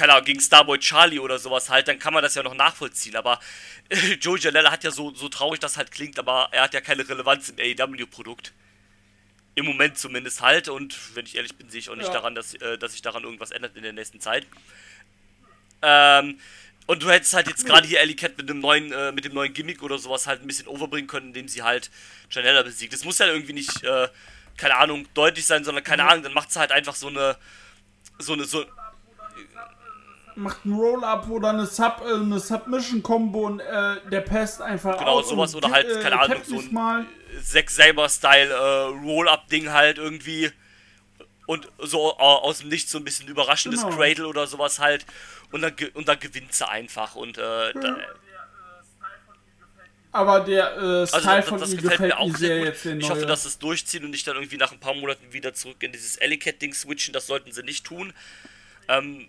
keine 0.00 0.14
Ahnung, 0.14 0.24
gegen 0.24 0.40
Starboy 0.40 0.78
Charlie 0.78 1.18
oder 1.18 1.38
sowas 1.38 1.68
halt, 1.68 1.86
dann 1.86 1.98
kann 1.98 2.14
man 2.14 2.22
das 2.22 2.34
ja 2.34 2.42
noch 2.42 2.54
nachvollziehen, 2.54 3.16
aber 3.16 3.38
äh, 3.90 4.14
Joey 4.14 4.40
Janela 4.40 4.70
hat 4.72 4.82
ja 4.82 4.90
so, 4.90 5.14
so 5.14 5.28
traurig 5.28 5.60
das 5.60 5.76
halt 5.76 5.90
klingt, 5.90 6.18
aber 6.18 6.48
er 6.52 6.62
hat 6.62 6.72
ja 6.72 6.80
keine 6.80 7.06
Relevanz 7.06 7.50
im 7.50 7.56
AEW-Produkt. 7.58 8.52
Im 9.56 9.66
Moment 9.66 9.98
zumindest 9.98 10.40
halt 10.40 10.68
und 10.68 10.96
wenn 11.14 11.26
ich 11.26 11.36
ehrlich 11.36 11.54
bin, 11.54 11.68
sehe 11.68 11.80
ich 11.80 11.90
auch 11.90 11.96
nicht 11.96 12.06
Ja. 12.06 12.14
daran, 12.14 12.34
dass, 12.34 12.54
äh, 12.54 12.78
dass 12.78 12.92
sich 12.92 13.02
daran 13.02 13.24
irgendwas 13.24 13.50
ändert 13.50 13.76
in 13.76 13.82
der 13.82 13.92
nächsten 13.92 14.20
Zeit. 14.20 14.46
Ähm, 15.82 16.38
und 16.86 17.02
du 17.02 17.10
hättest 17.10 17.34
halt 17.34 17.46
jetzt 17.46 17.66
gerade 17.66 17.86
hier 17.86 18.00
Ellie 18.00 18.16
Cat 18.16 18.38
mit 18.38 18.48
dem 18.48 18.60
neuen, 18.60 18.90
äh, 18.92 19.12
mit 19.12 19.24
dem 19.26 19.34
neuen 19.34 19.52
Gimmick 19.52 19.82
oder 19.82 19.98
sowas 19.98 20.26
halt 20.26 20.40
ein 20.40 20.46
bisschen 20.46 20.66
overbringen 20.66 21.08
können, 21.08 21.28
indem 21.28 21.46
sie 21.46 21.62
halt 21.62 21.90
Janella 22.30 22.62
besiegt. 22.62 22.92
Das 22.94 23.04
muss 23.04 23.18
ja 23.18 23.26
irgendwie 23.26 23.52
nicht, 23.52 23.82
äh, 23.84 24.08
keine 24.56 24.76
Ahnung, 24.76 25.06
deutlich 25.12 25.46
sein, 25.46 25.62
sondern 25.62 25.84
keine 25.84 26.08
Ahnung, 26.08 26.22
dann 26.22 26.32
macht 26.32 26.50
sie 26.52 26.58
halt 26.58 26.72
einfach 26.72 26.94
so 26.94 27.08
eine, 27.08 27.36
so 28.18 28.32
eine, 28.32 28.44
so, 28.44 28.64
macht 30.40 30.64
einen 30.64 30.74
Roll-Up 30.74 31.28
oder 31.28 31.50
eine, 31.50 31.66
Sub, 31.66 32.02
äh, 32.04 32.14
eine 32.14 32.40
Submission-Combo 32.40 33.46
und 33.46 33.60
äh, 33.60 33.96
der 34.10 34.20
passt 34.22 34.60
einfach 34.62 34.98
Genau, 34.98 35.18
aus 35.20 35.28
sowas 35.28 35.54
oder 35.54 35.70
halt, 35.70 35.86
äh, 35.88 36.00
keine 36.02 36.18
Ahnung, 36.20 36.42
so 36.44 36.58
ein- 36.58 36.72
mal. 36.72 37.06
Zack 37.44 37.70
Saber-Style 37.70 38.50
äh, 38.52 39.06
Roll-Up-Ding 39.06 39.70
halt 39.70 39.98
irgendwie. 39.98 40.50
Und 41.46 41.68
so 41.78 42.10
äh, 42.12 42.22
aus 42.22 42.58
dem 42.58 42.68
Nichts 42.68 42.90
so 42.92 42.98
ein 42.98 43.04
bisschen 43.04 43.26
überraschendes 43.28 43.82
Genau. 43.82 43.96
Cradle 43.96 44.26
oder 44.28 44.46
sowas 44.46 44.78
halt. 44.78 45.04
Und 45.52 45.62
dann, 45.62 45.74
ge- 45.76 45.90
und 45.94 46.06
dann 46.08 46.18
gewinnt 46.20 46.52
sie 46.54 46.68
einfach. 46.68 47.16
Und 47.16 47.38
äh, 47.38 47.72
da, 47.72 47.96
Aber 50.12 50.40
der 50.40 50.76
äh, 50.76 50.80
also 50.80 51.18
Style 51.18 51.36
das, 51.40 51.48
von 51.48 51.60
das 51.60 51.70
ihm 51.72 51.76
gefällt 51.82 51.92
gefällt 52.00 52.14
mir 52.14 52.18
auch 52.18 52.36
sehr 52.36 52.48
sehr 52.48 52.58
gut. 52.58 52.66
jetzt, 52.66 52.86
Ich 52.86 53.10
hoffe, 53.10 53.26
dass 53.26 53.44
es 53.44 53.58
durchziehen 53.58 54.04
und 54.04 54.10
nicht 54.10 54.26
dann 54.26 54.36
irgendwie 54.36 54.56
nach 54.56 54.72
ein 54.72 54.80
paar 54.80 54.94
Monaten 54.94 55.32
wieder 55.32 55.54
zurück 55.54 55.76
in 55.80 55.92
dieses 55.92 56.16
Ellie-Cat-Ding 56.16 56.74
switchen. 56.74 57.12
Das 57.12 57.26
sollten 57.26 57.52
sie 57.52 57.62
nicht 57.62 57.84
tun. 57.86 58.12
Ähm, 58.88 59.28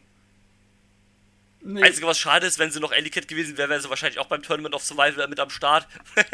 nee, 1.64 1.84
Einzige, 1.84 2.08
was 2.08 2.20
schade 2.20 2.48
ist, 2.48 2.60
wenn 2.60 2.72
sie 2.72 2.80
noch 2.80 2.92
Ellie 2.92 3.10
Cat 3.12 3.28
gewesen 3.28 3.58
wäre, 3.58 3.70
wäre 3.70 3.82
sie 3.82 3.90
wahrscheinlich 3.90 4.20
auch 4.20 4.28
beim 4.28 4.42
Tournament 4.44 4.76
of 4.76 4.84
Survival 4.84 5.28
mit 5.28 5.40
am 5.40 5.50
Start. 5.50 5.88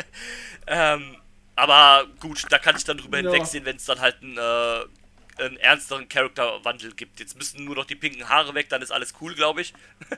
ähm, 0.68 1.18
aber 1.56 2.06
gut, 2.20 2.46
da 2.50 2.60
kann 2.60 2.76
ich 2.76 2.84
dann 2.84 2.98
drüber 2.98 3.18
Ja. 3.18 3.24
hinwegsehen, 3.24 3.66
wenn 3.66 3.78
es 3.78 3.86
dann 3.86 4.00
halt 4.00 4.22
einen, 4.22 4.38
äh, 4.38 5.42
einen 5.44 5.58
ernsteren 5.58 6.08
Charakterwandel 6.10 6.94
gibt. 6.94 7.20
Jetzt 7.20 7.36
müssen 7.38 7.64
nur 7.66 7.76
noch 7.76 7.86
die 7.86 7.96
pinken 7.96 8.28
Haare 8.30 8.54
weg, 8.54 8.70
dann 8.70 8.82
ist 8.82 8.92
alles 8.92 9.14
cool, 9.22 9.34
glaube 9.36 9.62
ich. 9.62 9.74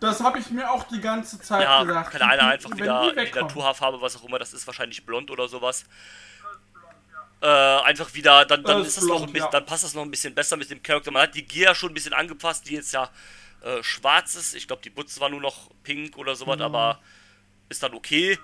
das 0.00 0.22
habe 0.22 0.38
ich 0.38 0.50
mir 0.50 0.70
auch 0.70 0.84
die 0.84 1.00
ganze 1.00 1.40
Zeit 1.40 1.62
Ja, 1.62 1.82
gedacht. 1.82 2.12
kann 2.12 2.22
einer 2.22 2.48
einfach 2.48 2.70
wieder 2.74 3.14
wegkommen. 3.14 3.48
Naturhaarfarbe, 3.48 4.00
was 4.00 4.16
auch 4.16 4.24
immer, 4.24 4.38
das 4.38 4.52
ist 4.52 4.66
wahrscheinlich 4.66 5.04
blond 5.04 5.30
oder 5.30 5.48
sowas. 5.48 5.84
Äh, 7.42 7.46
einfach 7.46 8.12
wieder, 8.12 8.44
dann, 8.44 8.62
dann 8.64 8.84
ist 8.84 8.98
das 8.98 9.04
noch 9.04 9.22
ein 9.22 9.32
bisschen, 9.32 9.50
dann 9.50 9.64
passt 9.64 9.82
das 9.84 9.94
noch 9.94 10.02
ein 10.02 10.10
bisschen 10.10 10.34
besser 10.34 10.56
mit 10.58 10.68
dem 10.70 10.82
Charakter. 10.82 11.10
Man 11.10 11.22
hat 11.22 11.34
die 11.34 11.44
Gear 11.46 11.74
schon 11.74 11.90
ein 11.90 11.94
bisschen 11.94 12.12
angepasst, 12.12 12.68
die 12.68 12.74
jetzt 12.74 12.92
ja 12.92 13.08
äh, 13.62 13.82
schwarz 13.82 14.34
ist. 14.34 14.54
Ich 14.54 14.66
glaube, 14.66 14.82
die 14.82 14.90
Butze 14.90 15.20
war 15.20 15.30
nur 15.30 15.40
noch 15.40 15.70
pink 15.82 16.18
oder 16.18 16.36
sowas, 16.36 16.56
Mhm. 16.56 16.62
aber 16.62 17.00
ist 17.70 17.82
dann 17.82 17.94
okay. 17.94 18.38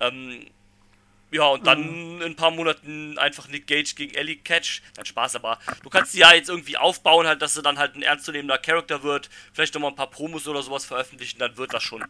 Ähm, 0.00 0.46
ja, 1.30 1.46
und 1.46 1.66
dann 1.66 2.16
Mhm. 2.16 2.20
in 2.20 2.32
ein 2.32 2.36
paar 2.36 2.50
Monaten 2.50 3.18
einfach 3.18 3.48
Nick 3.48 3.66
Gage 3.66 3.94
gegen 3.96 4.14
Ellie 4.14 4.36
Catch. 4.36 4.82
Nein, 4.96 5.06
Spaß, 5.06 5.36
aber 5.36 5.58
du 5.82 5.88
kannst 5.88 6.12
die 6.12 6.18
ja 6.18 6.32
jetzt 6.34 6.48
irgendwie 6.50 6.76
aufbauen, 6.76 7.26
halt, 7.26 7.40
dass 7.40 7.54
sie 7.54 7.62
dann 7.62 7.78
halt 7.78 7.94
ein 7.96 8.02
ernstzunehmender 8.02 8.58
Charakter 8.58 9.02
wird. 9.02 9.30
Vielleicht 9.54 9.72
nochmal 9.74 9.90
ein 9.92 9.96
paar 9.96 10.10
Promos 10.10 10.46
oder 10.46 10.62
sowas 10.62 10.84
veröffentlichen, 10.84 11.38
dann 11.38 11.56
wird 11.56 11.72
das 11.72 11.82
schon. 11.82 12.04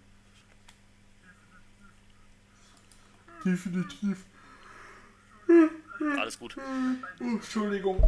Definitiv. 3.45 4.19
Alles 6.19 6.39
gut. 6.39 6.57
Entschuldigung. 7.21 8.03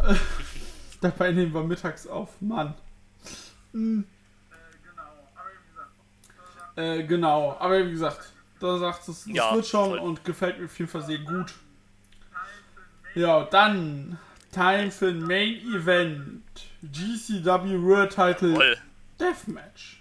Dabei 1.00 1.32
nehmen 1.32 1.52
wir 1.54 1.62
mittags 1.62 2.06
auf. 2.06 2.30
Mann. 2.40 2.74
Hm. 3.72 4.04
Äh, 6.76 7.04
genau. 7.04 7.56
Aber 7.58 7.84
wie 7.86 7.90
gesagt, 7.90 8.32
da 8.60 8.78
sagt 8.78 9.00
es, 9.00 9.06
das 9.24 9.26
Ja, 9.26 9.54
wird 9.54 9.66
schon 9.66 9.90
voll. 9.90 9.98
und 9.98 10.24
gefällt 10.24 10.58
mir 10.58 10.66
auf 10.66 10.78
jeden 10.78 10.90
Fall 10.90 11.02
sehr 11.02 11.18
gut. 11.18 11.54
Ja, 13.14 13.44
dann 13.44 14.18
Time 14.52 14.90
für 14.90 15.08
ein 15.08 15.20
Main 15.20 15.54
Event. 15.74 16.42
GCW 16.82 17.80
World 17.82 18.10
Title 18.14 18.54
Voll. 18.54 18.76
Deathmatch. 19.18 19.95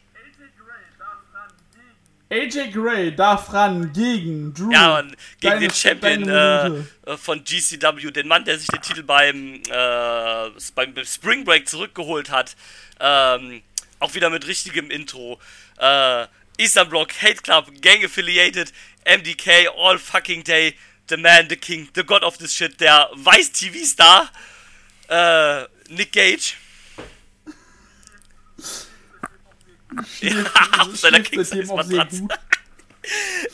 AJ 2.32 2.72
Gray 2.72 3.16
darf 3.16 3.54
ran 3.54 3.94
gegen 3.94 4.54
Drew. 4.54 4.72
Ja, 4.72 4.90
Mann, 4.90 5.16
gegen 5.40 5.54
Deine- 5.54 5.60
den 5.68 5.72
Champion 5.74 6.28
äh, 6.28 7.12
äh, 7.12 7.18
von 7.18 7.44
GCW, 7.44 8.12
den 8.12 8.28
Mann, 8.28 8.44
der 8.46 8.58
sich 8.58 8.68
den 8.68 8.82
Titel 8.82 9.04
beim, 9.04 9.62
äh, 9.70 10.50
beim 10.74 11.06
Spring 11.06 11.46
Break 11.46 11.70
zurückgeholt 11.70 12.30
hat. 12.32 12.56
Ähm, 13.00 13.62
auch 14.00 14.14
wieder 14.16 14.30
mit 14.30 14.48
richtigem 14.48 14.90
Intro. 14.90 15.40
Äh, 15.78 16.26
Eastern 16.58 16.90
Block, 16.90 17.14
Hate 17.22 17.42
Club, 17.42 17.70
Gang 17.82 18.04
Affiliated, 18.04 18.72
MDK, 19.04 19.68
All 19.78 20.00
Fucking 20.00 20.44
Day, 20.44 20.74
The 21.10 21.18
Man, 21.18 21.48
The 21.50 21.58
King, 21.58 21.90
The 21.94 22.04
God 22.04 22.24
of 22.24 22.38
this 22.38 22.54
Shit, 22.56 22.80
der 22.82 23.10
Weiß-TV-Star, 23.14 24.32
äh, 25.10 25.66
Nick 25.90 26.12
Gage. 26.14 26.56
Ja, 30.22 30.36
auf 30.80 30.96
seiner 30.96 31.20
gut. 31.20 31.30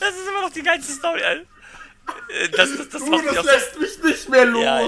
Das 0.00 0.14
ist 0.14 0.28
immer 0.28 0.40
noch 0.42 0.50
die 0.52 0.62
geilste 0.62 0.92
Story, 0.94 1.22
Alter. 1.22 1.42
Äh, 2.28 2.48
Das, 2.48 2.76
das, 2.76 2.88
das 2.88 3.04
Du, 3.04 3.20
das 3.20 3.44
lässt 3.44 3.78
mich 3.80 4.02
nicht 4.02 4.28
mehr 4.30 4.46
los. 4.46 4.62
Ja, 4.64 4.80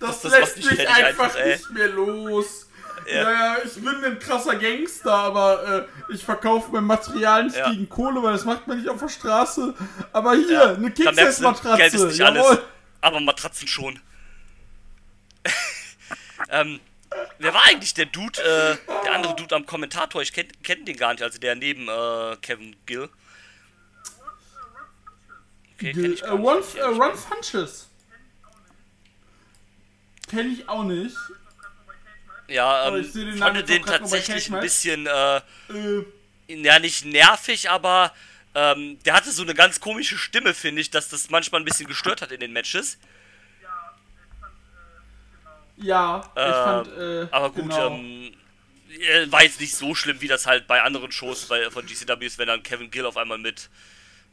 das, 0.00 0.22
lässt 0.24 0.56
mich 0.58 0.66
fertig 0.66 0.88
einfach, 0.88 1.34
ey. 1.34 1.52
nicht 1.52 1.70
mehr 1.70 1.88
los. 1.88 2.68
Ja. 3.06 3.14
Ja. 3.22 3.30
ja, 3.32 3.56
ich 3.64 3.74
bin 3.74 4.04
ein 4.04 4.18
krasser 4.18 4.54
Gangster, 4.56 5.12
aber 5.12 5.88
äh, 6.08 6.12
ich 6.14 6.22
verkaufe 6.24 6.70
mein 6.72 6.84
Material 6.84 7.44
nicht 7.44 7.56
Ja. 7.56 7.70
gegen 7.70 7.88
Kohle, 7.88 8.22
weil 8.22 8.32
das 8.34 8.44
macht 8.44 8.68
man 8.68 8.76
nicht 8.78 8.88
auf 8.88 9.00
der 9.00 9.08
Straße. 9.08 9.74
Aber 10.12 10.34
hier, 10.34 10.50
Ja. 10.52 10.74
eine 10.74 10.90
King-Size-Matratze. 10.90 11.76
Geld 11.78 11.94
ist 11.94 12.04
nicht 12.04 12.20
alles. 12.22 12.42
Jawohl. 12.44 12.62
Aber 13.00 13.20
Matratzen 13.20 13.66
schon. 13.66 13.98
ähm, 16.50 16.78
wer 17.38 17.54
war 17.54 17.64
eigentlich 17.66 17.94
der 17.94 18.06
Dude, 18.06 18.40
äh, 18.40 18.76
der 19.04 19.12
andere 19.12 19.34
Dude 19.36 19.54
am 19.54 19.66
Kommentator? 19.66 20.22
Ich 20.22 20.32
kenne 20.32 20.48
kenn 20.62 20.84
den 20.84 20.96
gar 20.96 21.12
nicht, 21.12 21.22
also 21.22 21.38
der 21.38 21.54
neben 21.54 21.88
äh, 21.88 22.36
Kevin 22.42 22.76
Gill. 22.86 23.08
Okay, 25.74 25.92
kenn 25.92 26.12
ich 26.12 26.22
Äh, 26.22 26.34
nicht. 26.34 26.74
Äh, 26.76 26.80
ehrlich 26.80 26.98
Ron 27.00 27.16
Funches. 27.16 27.88
Kenn 30.28 30.52
ich 30.52 30.68
auch 30.68 30.84
nicht. 30.84 31.16
Ja, 32.48 32.88
ähm, 32.88 32.96
ich 32.96 33.12
den 33.12 33.36
fand 33.38 33.68
den 33.68 33.84
tatsächlich 33.84 34.52
ein 34.52 34.60
bisschen, 34.60 35.06
äh, 35.06 35.36
Äh, 35.36 36.04
ja, 36.48 36.78
nicht 36.78 37.04
nervig, 37.04 37.70
aber 37.70 38.12
ähm, 38.54 38.98
der 39.04 39.14
hatte 39.14 39.32
so 39.32 39.42
eine 39.42 39.54
ganz 39.54 39.80
komische 39.80 40.18
Stimme, 40.18 40.52
finde 40.52 40.82
ich, 40.82 40.90
dass 40.90 41.08
das 41.08 41.30
manchmal 41.30 41.60
ein 41.62 41.64
bisschen 41.64 41.86
gestört 41.86 42.20
hat 42.20 42.32
in 42.32 42.40
den 42.40 42.52
Matches. 42.52 42.98
Ja, 45.82 46.20
ich 46.34 46.42
Ähm, 46.42 46.52
fand, 46.54 46.88
äh, 46.88 47.26
aber 47.30 47.50
gut, 47.50 47.62
genau. 47.64 47.86
ähm, 47.88 48.32
äh, 49.00 49.30
war 49.30 49.42
jetzt 49.42 49.60
nicht 49.60 49.74
so 49.74 49.94
schlimm, 49.94 50.20
wie 50.20 50.28
das 50.28 50.46
halt 50.46 50.66
bei 50.66 50.82
anderen 50.82 51.12
Shows 51.12 51.46
bei, 51.46 51.70
von 51.70 51.86
GCW 51.86 52.24
ist, 52.26 52.38
wenn 52.38 52.48
dann 52.48 52.62
Kevin 52.62 52.90
Gill 52.90 53.06
auf 53.06 53.16
einmal 53.16 53.38
mit 53.38 53.68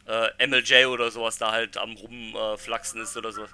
äh, 0.08 0.47
MLJ 0.47 0.86
oder 0.86 1.12
sowas 1.12 1.38
da 1.38 1.52
halt 1.52 1.78
am 1.78 1.93
rumflachsen 1.95 3.02
ist 3.02 3.16
oder 3.18 3.32
so. 3.32 3.45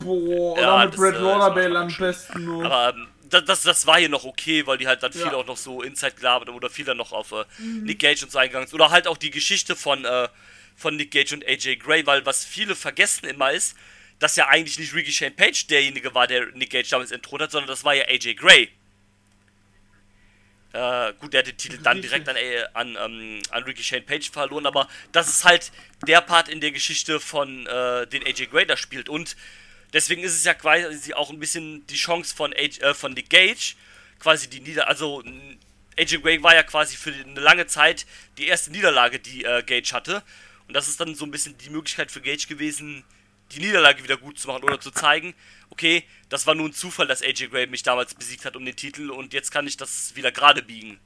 Boah, 0.00 0.58
ja, 0.58 0.74
oder 0.74 0.84
mit 0.84 0.94
das, 0.94 1.00
Brad 1.00 1.14
äh, 1.14 1.18
Lauderdale 1.18 1.78
am 1.78 1.96
besten 1.96 2.44
nur. 2.44 2.64
Aber 2.66 2.94
ähm, 2.96 3.08
das, 3.30 3.44
das, 3.44 3.62
das 3.62 3.86
war 3.86 3.98
hier 3.98 4.08
noch 4.08 4.24
okay, 4.24 4.66
weil 4.66 4.76
die 4.78 4.86
halt 4.86 5.02
dann 5.02 5.12
viel 5.12 5.22
Ja. 5.22 5.34
auch 5.34 5.46
noch 5.46 5.56
so 5.56 5.82
Inside 5.82 6.12
gelabert 6.16 6.48
oder 6.50 6.68
viel 6.68 6.84
dann 6.84 6.96
noch 6.96 7.12
auf 7.12 7.32
äh, 7.32 7.44
Nick 7.58 8.00
Gage 8.00 8.24
und 8.24 8.30
so 8.30 8.38
eingegangen 8.38 8.68
sind. 8.68 8.74
Oder 8.74 8.90
halt 8.90 9.06
auch 9.06 9.16
die 9.16 9.30
Geschichte 9.30 9.76
von, 9.76 10.04
äh, 10.04 10.28
von 10.76 10.96
Nick 10.96 11.10
Gage 11.12 11.34
und 11.34 11.46
AJ 11.46 11.76
Gray, 11.76 12.06
weil 12.06 12.26
was 12.26 12.44
viele 12.44 12.74
vergessen 12.74 13.26
immer 13.26 13.52
ist, 13.52 13.76
dass 14.18 14.36
ja 14.36 14.48
eigentlich 14.48 14.78
nicht 14.78 14.94
Ricky 14.94 15.12
Shane 15.12 15.34
Page 15.34 15.66
derjenige 15.66 16.14
war, 16.14 16.26
der 16.26 16.46
Nick 16.52 16.70
Gage 16.70 16.88
damals 16.90 17.10
entthront 17.10 17.42
hat, 17.42 17.50
sondern 17.50 17.68
das 17.68 17.84
war 17.84 17.94
ja 17.94 18.04
AJ 18.04 18.34
Gray. 18.34 18.70
Äh, 20.72 21.12
gut, 21.20 21.32
der 21.32 21.40
hat 21.40 21.46
den 21.46 21.56
Titel 21.56 21.78
dann 21.78 22.02
direkt 22.02 22.28
an, 22.28 22.36
an, 22.74 22.96
ähm, 23.00 23.42
an 23.50 23.62
Ricky 23.62 23.82
Shane 23.82 24.04
Page 24.04 24.30
verloren, 24.30 24.66
aber 24.66 24.88
das 25.12 25.28
ist 25.28 25.44
halt 25.44 25.70
der 26.06 26.20
Part 26.20 26.48
in 26.48 26.60
der 26.60 26.72
Geschichte 26.72 27.20
von 27.20 27.66
äh, 27.66 28.06
den 28.06 28.26
AJ 28.26 28.46
Gray 28.46 28.66
da 28.66 28.76
spielt 28.76 29.08
und 29.08 29.36
deswegen 29.92 30.22
ist 30.22 30.34
es 30.34 30.44
ja 30.44 30.54
quasi 30.54 31.14
auch 31.14 31.30
ein 31.30 31.38
bisschen 31.38 31.86
die 31.86 31.96
Chance 31.96 32.34
von, 32.34 32.52
H 32.52 32.80
äh, 32.80 32.94
von 32.94 33.12
Nick 33.12 33.30
Gage, 33.30 33.74
quasi 34.18 34.48
die 34.48 34.60
Nieder... 34.60 34.88
Also, 34.88 35.22
AJ 35.96 36.22
Gray 36.22 36.42
war 36.42 36.54
ja 36.54 36.62
quasi 36.62 36.96
für 36.96 37.12
eine 37.12 37.40
lange 37.40 37.66
Zeit 37.66 38.06
die 38.36 38.48
erste 38.48 38.72
Niederlage, 38.72 39.20
die 39.20 39.44
äh, 39.44 39.62
Gage 39.62 39.92
hatte. 39.92 40.22
Und 40.66 40.74
das 40.74 40.88
ist 40.88 41.00
dann 41.00 41.14
so 41.14 41.24
ein 41.24 41.30
bisschen 41.30 41.56
die 41.58 41.70
Möglichkeit 41.70 42.10
für 42.10 42.20
Gage 42.20 42.46
gewesen, 42.48 43.04
die 43.52 43.60
Niederlage 43.60 44.02
wieder 44.02 44.16
gut 44.16 44.38
zu 44.38 44.48
machen 44.48 44.64
oder 44.64 44.80
zu 44.80 44.90
zeigen, 44.90 45.34
okay, 45.70 46.04
das 46.28 46.46
war 46.46 46.54
nur 46.54 46.68
ein 46.68 46.72
Zufall, 46.72 47.06
dass 47.06 47.22
AJ 47.22 47.48
Gray 47.48 47.66
mich 47.66 47.82
damals 47.82 48.14
besiegt 48.14 48.44
hat 48.44 48.56
um 48.56 48.64
den 48.64 48.76
Titel 48.76 49.10
und 49.10 49.32
jetzt 49.32 49.50
kann 49.50 49.66
ich 49.66 49.76
das 49.76 50.14
wieder 50.16 50.32
gerade 50.32 50.62
biegen. 50.62 50.98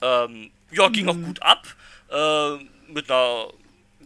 Ähm, 0.00 0.50
ja, 0.70 0.88
ging 0.88 1.08
auch 1.08 1.14
gut 1.14 1.42
ab. 1.42 1.66
Äh, 2.10 2.64
mit 2.92 3.10
einer 3.10 3.48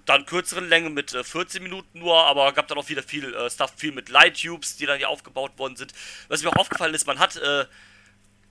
dann 0.05 0.27
kürzeren 0.27 0.68
Länge 0.68 0.91
mit 0.91 1.14
äh, 1.14 1.23
14 1.23 1.62
Minuten 1.62 2.01
nur, 2.01 2.16
aber 2.16 2.53
gab 2.53 2.66
dann 2.68 2.79
auch 2.79 2.89
wieder 2.89 3.03
viel 3.03 3.33
äh, 3.35 3.51
Stuff, 3.51 3.73
viel 3.77 3.93
mit 3.93 4.09
Light 4.09 4.41
Tubes, 4.41 4.77
die 4.77 4.87
dann 4.87 4.99
hier 4.99 5.09
aufgebaut 5.09 5.53
worden 5.59 5.77
sind. 5.77 5.93
Was 6.29 6.43
mir 6.43 6.51
auch 6.51 6.57
aufgefallen 6.57 6.95
ist, 6.95 7.07
man 7.07 7.18
hat, 7.18 7.37
äh, 7.37 7.66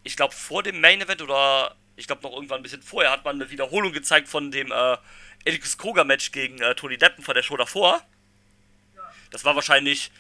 ich 0.04 0.16
glaube, 0.16 0.34
vor 0.34 0.64
dem 0.64 0.80
Main 0.80 1.02
Event 1.02 1.22
oder 1.22 1.76
ich 1.98 2.08
glaube 2.08 2.24
noch 2.24 2.34
irgendwann 2.34 2.62
ein 2.62 2.64
bisschen 2.64 2.82
vorher, 2.82 3.12
hat 3.12 3.26
man 3.26 3.36
eine 3.36 3.50
Wiederholung 3.50 3.92
gezeigt 3.92 4.28
von 4.28 4.52
dem 4.52 4.72
äh, 4.72 4.98
Elikus 5.46 5.78
Koga 5.78 6.04
Match 6.04 6.32
gegen 6.32 6.60
äh, 6.62 6.76
Tony 6.76 6.98
Deppen 6.98 7.24
von 7.24 7.34
der 7.36 7.44
Show 7.44 7.58
davor. 7.58 8.02
Das 9.32 9.44
war 9.46 9.56
wahrscheinlich 9.56 10.12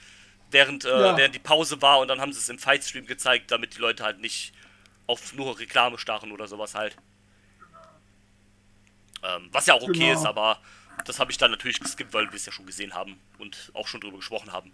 während, 0.49 0.85
äh, 0.85 0.89
Ja. 0.89 1.17
während 1.17 1.35
die 1.35 1.39
Pause 1.39 1.81
war 1.81 1.99
und 1.99 2.07
dann 2.07 2.19
haben 2.21 2.33
sie 2.33 2.39
es 2.39 2.49
im 2.49 2.59
Fightstream 2.59 3.05
gezeigt, 3.05 3.51
damit 3.51 3.75
die 3.75 3.79
Leute 3.81 4.03
halt 4.03 4.19
nicht 4.19 4.53
auf 5.07 5.33
nur 5.33 5.59
Reklame 5.59 5.97
starren 5.97 6.31
oder 6.31 6.47
sowas 6.47 6.75
halt. 6.75 6.95
Ähm, 9.23 9.49
was 9.51 9.65
ja 9.67 9.73
auch 9.75 9.83
okay 9.83 10.07
Genau. 10.09 10.13
ist, 10.13 10.25
aber 10.25 10.59
das 11.05 11.19
habe 11.19 11.31
ich 11.31 11.37
dann 11.37 11.51
natürlich 11.51 11.79
geskippt, 11.79 12.13
weil 12.13 12.27
wir 12.29 12.35
es 12.35 12.45
ja 12.45 12.51
schon 12.51 12.65
gesehen 12.65 12.93
haben 12.93 13.19
und 13.37 13.71
auch 13.73 13.87
schon 13.87 14.01
drüber 14.01 14.17
gesprochen 14.17 14.51
haben. 14.51 14.71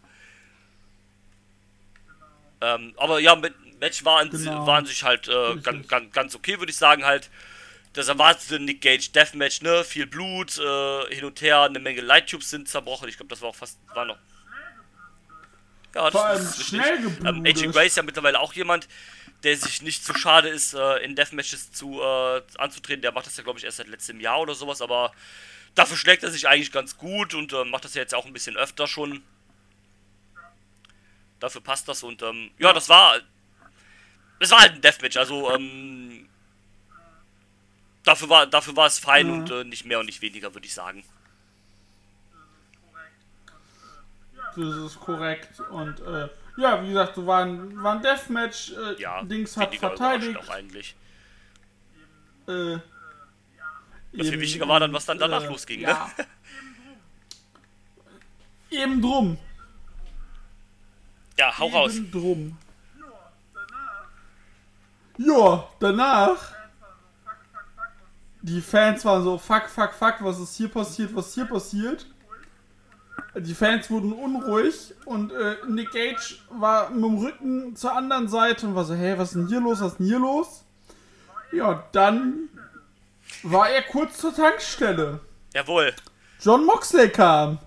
Ähm, 2.62 2.94
aber 2.98 3.20
ja, 3.20 3.36
mit 3.36 3.54
Match 3.80 4.04
war 4.06 4.20
an, 4.20 4.30
Genau. 4.30 4.66
war 4.66 4.78
an 4.78 4.86
sich 4.86 5.04
halt 5.04 5.28
äh, 5.28 5.56
ganz, 5.58 5.88
ganz, 5.88 6.14
ganz 6.14 6.36
okay, 6.36 6.60
würde 6.60 6.72
ich 6.72 6.78
sagen 6.78 7.06
halt. 7.06 7.30
Das 7.94 8.08
erwartete 8.08 8.60
Nick 8.60 8.82
Gage 8.82 9.10
Deathmatch, 9.14 9.62
ne? 9.62 9.84
Viel 9.84 10.06
Blut, 10.06 10.58
äh, 10.58 11.16
hin 11.16 11.26
und 11.26 11.42
her, 11.42 11.62
eine 11.62 11.80
Menge 11.80 12.02
Light 12.02 12.30
Tubes 12.30 12.50
sind 12.50 12.68
zerbrochen. 12.70 13.10
Ich 13.10 13.18
glaube, 13.18 13.30
das 13.30 13.42
war 13.42 13.50
auch 13.50 13.56
fast, 13.56 13.80
war 13.94 14.06
noch. 14.06 14.18
Ja, 15.96 16.12
Vor 16.12 16.26
allem 16.26 16.44
ist 16.44 16.64
schnell 16.64 17.00
Ähm. 17.26 17.44
AJ 17.46 17.68
Gray 17.72 17.88
ist 17.88 17.98
ja 17.98 18.04
mittlerweile 18.04 18.40
auch 18.40 18.54
jemand, 18.54 18.88
der 19.44 19.58
sich 19.58 19.82
nicht 19.82 20.06
zu 20.06 20.14
schade 20.14 20.50
ist, 20.50 20.74
äh, 20.74 20.98
in 20.98 21.16
Deathmatches 21.16 21.72
zu, 21.72 22.02
äh, 22.02 22.42
anzutreten. 22.58 23.02
Der 23.02 23.12
macht 23.12 23.26
das 23.26 23.38
ja, 23.38 23.44
glaube 23.44 23.58
ich, 23.60 23.66
erst 23.66 23.78
seit 23.78 23.88
letztem 23.88 24.20
Jahr 24.20 24.42
oder 24.42 24.54
sowas, 24.54 24.82
aber 24.82 25.12
dafür 25.76 25.98
schlägt 25.98 26.24
er 26.24 26.32
sich 26.32 26.48
eigentlich 26.48 26.72
ganz 26.72 26.98
gut 26.98 27.34
und 27.34 27.54
äh, 27.54 27.64
macht 27.66 27.86
das 27.86 27.94
ja 27.94 28.02
jetzt 28.02 28.14
auch 28.14 28.26
ein 28.26 28.34
bisschen 28.34 28.58
öfter 28.58 28.88
schon. 28.88 29.24
Dafür 31.40 31.62
passt 31.62 31.88
das 31.88 32.04
und 32.04 32.22
ähm, 32.22 32.52
ja, 32.58 32.74
das 32.74 32.90
war. 32.90 33.20
Es 34.40 34.52
war 34.52 34.60
halt 34.60 34.74
ein 34.74 34.82
Deathmatch, 34.82 35.18
also 35.18 35.52
ähm, 35.52 36.27
dafür 38.08 38.30
war 38.30 38.48
dafür 38.48 38.76
war 38.76 38.88
es 38.88 39.00
fein 39.00 39.28
Mhm. 39.28 39.34
und 39.40 39.52
äh, 39.52 39.64
nicht 39.64 39.86
mehr 39.86 40.00
und 40.00 40.06
nicht 40.06 40.22
weniger, 40.22 40.54
würde 40.54 40.66
ich 40.68 40.74
sagen. 40.74 41.04
Das 44.56 44.76
ist 44.76 45.00
korrekt. 45.00 45.60
Und 45.70 46.00
äh, 46.00 46.30
ja, 46.58 46.82
wie 46.84 46.88
gesagt, 46.88 47.24
war 47.26 47.44
ein, 47.46 47.82
war 47.84 47.94
ein 47.96 48.02
Deathmatch. 48.02 48.72
Äh, 48.72 49.00
Ja, 49.02 49.24
Dings 49.24 49.56
hat 49.56 49.76
verteidigt. 49.76 50.38
auch 50.40 50.50
eigentlich. 50.50 50.96
Äh, 52.48 52.78
Was 54.14 54.30
viel 54.30 54.40
wichtiger 54.40 54.68
war 54.68 54.80
dann, 54.80 54.94
was 54.94 55.06
dann 55.06 55.20
danach 55.20 55.44
äh, 55.44 55.48
losging, 55.48 55.82
ja. 55.82 56.10
ne? 56.18 56.26
Eben 58.72 59.02
drum. 59.02 59.38
Ja, 61.38 61.56
hau 61.60 61.68
raus. 61.68 61.96
Eben 61.96 62.12
drum. 62.12 62.58
Ja, 65.20 65.68
danach. 65.80 66.57
Die 68.48 68.62
Fans 68.62 69.04
waren 69.04 69.24
so, 69.24 69.38
fuck, 69.38 69.68
fuck, 69.68 69.94
fuck, 69.94 70.16
was 70.22 70.40
ist 70.40 70.56
hier 70.56 70.70
passiert, 70.70 71.14
was 71.14 71.28
ist 71.28 71.34
hier 71.34 71.46
passiert. 71.46 72.06
Die 73.36 73.54
Fans 73.54 73.90
wurden 73.90 74.14
unruhig 74.14 74.94
und 75.04 75.34
äh, 75.34 75.58
Nick 75.68 75.92
Gage 75.92 76.38
war 76.50 76.90
mit 76.90 77.04
dem 77.04 77.18
Rücken 77.18 77.76
zur 77.76 77.92
anderen 77.94 78.30
Seite 78.30 78.66
und 78.66 78.74
war 78.74 78.86
so, 78.86 78.96
hey, 78.96 79.18
was 79.18 79.30
ist 79.30 79.36
denn 79.36 79.48
hier 79.48 79.60
los, 79.60 79.82
was 79.82 79.92
ist 79.92 79.98
denn 79.98 80.06
hier 80.06 80.20
los? 80.20 80.64
Ja, 81.52 81.84
dann 81.92 82.48
war 83.44 83.70
er 83.70 83.82
kurz 83.82 84.18
zur 84.18 84.34
Tankstelle. 84.34 85.20
Jawohl. 85.54 85.94
John 86.40 86.66
Moxley 86.66 87.10
kam. 87.10 87.60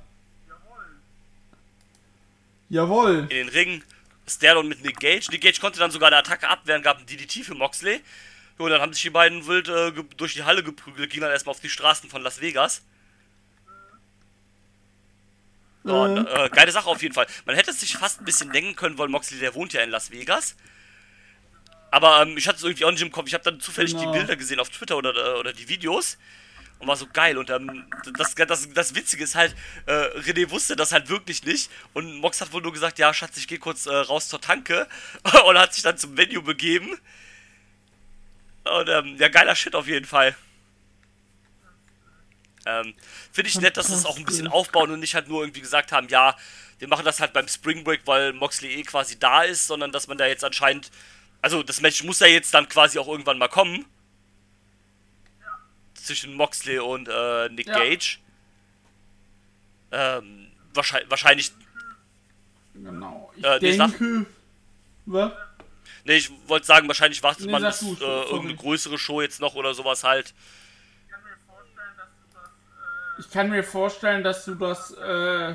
Jawohl. 2.70 3.18
in 3.24 3.28
den 3.28 3.48
Ring. 3.50 3.82
Stallone 4.26 4.68
mit 4.70 4.82
Nick 4.82 4.98
Gage. 4.98 5.26
Nick 5.30 5.42
Gage 5.42 5.60
konnte 5.60 5.78
dann 5.78 5.90
sogar 5.90 6.06
eine 6.06 6.16
Attacke 6.16 6.48
abwehren, 6.48 6.82
gab 6.82 6.98
ein 6.98 7.06
DDT 7.06 7.44
für 7.44 7.54
Moxley. 7.54 8.00
Und 8.64 8.70
dann 8.70 8.80
haben 8.80 8.92
sich 8.92 9.02
die 9.02 9.10
beiden 9.10 9.46
wild 9.46 9.68
äh, 9.68 9.92
durch 10.16 10.34
die 10.34 10.44
Halle 10.44 10.62
geprügelt, 10.62 11.10
gingen 11.10 11.22
dann 11.22 11.30
erstmal 11.32 11.54
auf 11.54 11.60
die 11.60 11.70
Straßen 11.70 12.10
von 12.10 12.22
Las 12.22 12.40
Vegas. 12.40 12.82
Ja, 15.84 16.08
Mhm. 16.08 16.26
äh, 16.26 16.48
geile 16.50 16.72
Sache 16.72 16.88
auf 16.88 17.00
jeden 17.02 17.14
Fall. 17.14 17.26
Man 17.46 17.56
hätte 17.56 17.70
es 17.70 17.80
sich 17.80 17.96
fast 17.96 18.20
ein 18.20 18.24
bisschen 18.24 18.52
denken 18.52 18.76
können, 18.76 18.98
weil 18.98 19.08
Moxley, 19.08 19.38
der 19.38 19.54
wohnt 19.54 19.72
ja 19.72 19.80
in 19.80 19.90
Las 19.90 20.10
Vegas. 20.10 20.56
Aber 21.90 22.22
ähm, 22.22 22.36
ich 22.36 22.46
hatte 22.46 22.58
es 22.58 22.64
irgendwie 22.64 22.84
auch 22.84 22.90
nicht 22.90 23.02
im 23.02 23.10
Kopf. 23.10 23.26
Ich 23.28 23.34
habe 23.34 23.44
dann 23.44 23.60
zufällig 23.60 23.92
Genau. 23.92 24.12
die 24.12 24.18
Bilder 24.18 24.36
gesehen 24.36 24.60
auf 24.60 24.68
Twitter 24.68 24.96
oder, 24.96 25.14
äh, 25.14 25.38
oder 25.38 25.52
die 25.52 25.68
Videos. 25.68 26.18
Und 26.78 26.86
war 26.86 26.96
so 26.96 27.06
geil. 27.12 27.36
Und 27.36 27.50
ähm, 27.50 27.84
das, 28.16 28.34
das, 28.34 28.72
das 28.72 28.94
Witzige 28.94 29.24
ist 29.24 29.34
halt, 29.34 29.54
äh, 29.86 29.92
René 30.20 30.50
wusste 30.50 30.76
das 30.76 30.92
halt 30.92 31.08
wirklich 31.08 31.44
nicht. 31.44 31.70
Und 31.92 32.14
Mox 32.16 32.40
hat 32.40 32.52
wohl 32.52 32.62
nur 32.62 32.72
gesagt, 32.72 32.98
ja, 32.98 33.12
Schatz, 33.12 33.36
ich 33.36 33.48
gehe 33.48 33.58
kurz 33.58 33.86
äh, 33.86 33.94
raus 33.94 34.28
zur 34.28 34.40
Tanke. 34.40 34.86
und 35.46 35.58
hat 35.58 35.74
sich 35.74 35.82
dann 35.82 35.98
zum 35.98 36.16
Venue 36.16 36.42
begeben. 36.42 36.96
Und 38.64 38.88
ähm, 38.88 39.16
ja, 39.18 39.28
geiler 39.28 39.54
Shit 39.56 39.74
auf 39.74 39.86
jeden 39.86 40.06
Fall. 40.06 40.36
Ähm, 42.66 42.94
Finde 43.32 43.48
ich 43.48 43.58
nett, 43.60 43.76
dass 43.76 43.86
sie 43.88 43.94
es 43.94 44.04
auch 44.04 44.18
ein 44.18 44.24
bisschen 44.24 44.46
aufbauen 44.48 44.90
und 44.90 45.00
nicht 45.00 45.14
halt 45.14 45.28
nur 45.28 45.42
irgendwie 45.42 45.60
gesagt 45.62 45.92
haben, 45.92 46.08
ja, 46.08 46.36
wir 46.78 46.88
machen 46.88 47.04
das 47.04 47.20
halt 47.20 47.32
beim 47.32 47.48
Spring 47.48 47.84
Break, 47.84 48.02
weil 48.06 48.32
Moxley 48.34 48.68
eh 48.74 48.82
quasi 48.82 49.18
da 49.18 49.42
ist, 49.42 49.66
sondern 49.66 49.92
dass 49.92 50.08
man 50.08 50.18
da 50.18 50.26
jetzt 50.26 50.44
anscheinend, 50.44 50.90
also 51.40 51.62
das 51.62 51.80
Match 51.80 52.04
muss 52.04 52.20
ja 52.20 52.26
jetzt 52.26 52.52
dann 52.52 52.68
quasi 52.68 52.98
auch 52.98 53.08
irgendwann 53.08 53.38
mal 53.38 53.48
kommen. 53.48 53.86
Zwischen 55.94 56.34
Moxley 56.34 56.78
und 56.78 57.08
äh, 57.08 57.48
Nick 57.50 57.66
Ja. 57.66 57.78
Gage. 57.78 58.18
Ähm, 59.92 60.48
wahrscheinlich, 60.74 61.10
wahrscheinlich, 61.10 61.52
Genau. 62.74 63.32
Ich 63.36 63.44
Äh, 63.44 63.58
denke. 63.58 64.26
Was? 65.06 65.32
Ne, 66.04 66.14
ich 66.14 66.30
wollte 66.46 66.66
sagen, 66.66 66.88
wahrscheinlich 66.88 67.22
wartet 67.22 67.46
Nee, 67.46 67.52
man 67.52 67.62
bis 67.62 67.82
äh, 67.82 68.04
irgendeine 68.04 68.56
größere 68.56 68.98
Show 68.98 69.20
jetzt 69.20 69.40
noch 69.40 69.54
oder 69.54 69.74
sowas 69.74 70.04
halt. 70.04 70.34
Ich 73.18 73.30
kann 73.30 73.50
mir 73.50 73.62
vorstellen, 73.62 74.24
dass 74.24 74.46
du 74.46 74.54
das, 74.54 74.92
äh, 74.92 75.54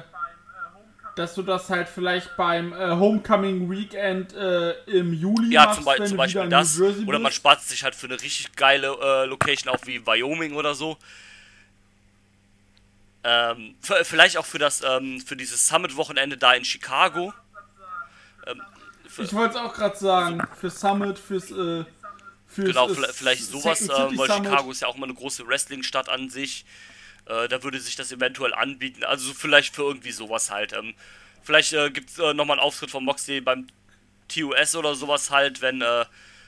dass 1.16 1.34
du 1.34 1.42
das 1.42 1.70
halt 1.70 1.90
vielleicht 1.90 2.38
beim 2.38 2.74
äh, 2.74 2.92
Homecoming 2.92 3.72
Weekend 3.72 4.34
äh, 4.34 4.74
im 4.84 5.14
Juli 5.14 5.52
Ja, 5.52 5.66
machst, 5.66 5.78
zum, 5.78 5.86
Be 5.86 6.00
wenn 6.00 6.08
zum 6.08 6.18
Beispiel 6.18 6.50
das. 6.50 6.80
Oder 6.80 7.18
man 7.18 7.32
spart 7.32 7.62
sich 7.64 7.84
halt 7.84 7.96
für 7.96 8.06
eine 8.06 8.22
richtig 8.22 8.56
geile 8.56 8.96
äh, 9.02 9.26
Location 9.26 9.74
auf 9.74 9.88
wie 9.88 10.06
Wyoming 10.06 10.54
oder 10.54 10.76
so. 10.76 10.98
Ähm, 13.24 13.74
vielleicht 13.82 14.38
auch 14.38 14.46
für 14.46 14.60
das, 14.60 14.84
ähm, 14.84 15.20
für 15.20 15.36
dieses 15.36 15.68
Summit-Wochenende 15.68 16.38
da 16.38 16.54
in 16.54 16.64
Chicago. 16.64 17.34
Ich 19.18 19.34
wollte 19.34 19.56
es 19.56 19.62
auch 19.62 19.74
gerade 19.74 19.98
sagen, 19.98 20.42
für 20.60 20.70
Summit, 20.70 21.18
fürs, 21.20 21.52
äh, 21.52 21.86
fürs 22.48 22.68
Genau, 22.68 22.88
vielleicht, 22.88 23.44
sowas, 23.44 23.82
äh, 23.82 23.90
weil 23.90 24.28
Summit. 24.28 24.50
Chicago 24.50 24.72
ist 24.72 24.82
ja 24.82 24.88
auch 24.88 24.96
immer 24.96 25.06
eine 25.06 25.14
große 25.14 25.48
Wrestling-Stadt 25.48 26.10
an 26.10 26.30
sich. 26.30 26.66
Äh, 27.26 27.48
da 27.48 27.64
würde 27.64 27.80
sich 27.80 27.96
das 27.96 28.12
eventuell 28.12 28.54
anbieten. 28.54 29.04
Also 29.04 29.34
vielleicht 29.34 29.76
für 29.76 29.84
irgendwie 29.84 30.12
sowas 30.12 30.52
halt. 30.52 30.74
Ähm, 30.74 30.94
vielleicht 31.42 31.74
äh, 31.74 31.90
gibt 31.90 32.10
es 32.10 32.20
äh, 32.20 32.34
nochmal 32.34 32.58
einen 32.58 32.66
Auftritt 32.66 32.92
von 32.92 33.04
Moxley 33.04 33.42
beim 33.42 33.68
TUS 34.28 34.76
oder 34.76 34.96
sowas 34.96 35.32
halt, 35.32 35.62
wenn 35.62 35.82
äh, 35.82 36.06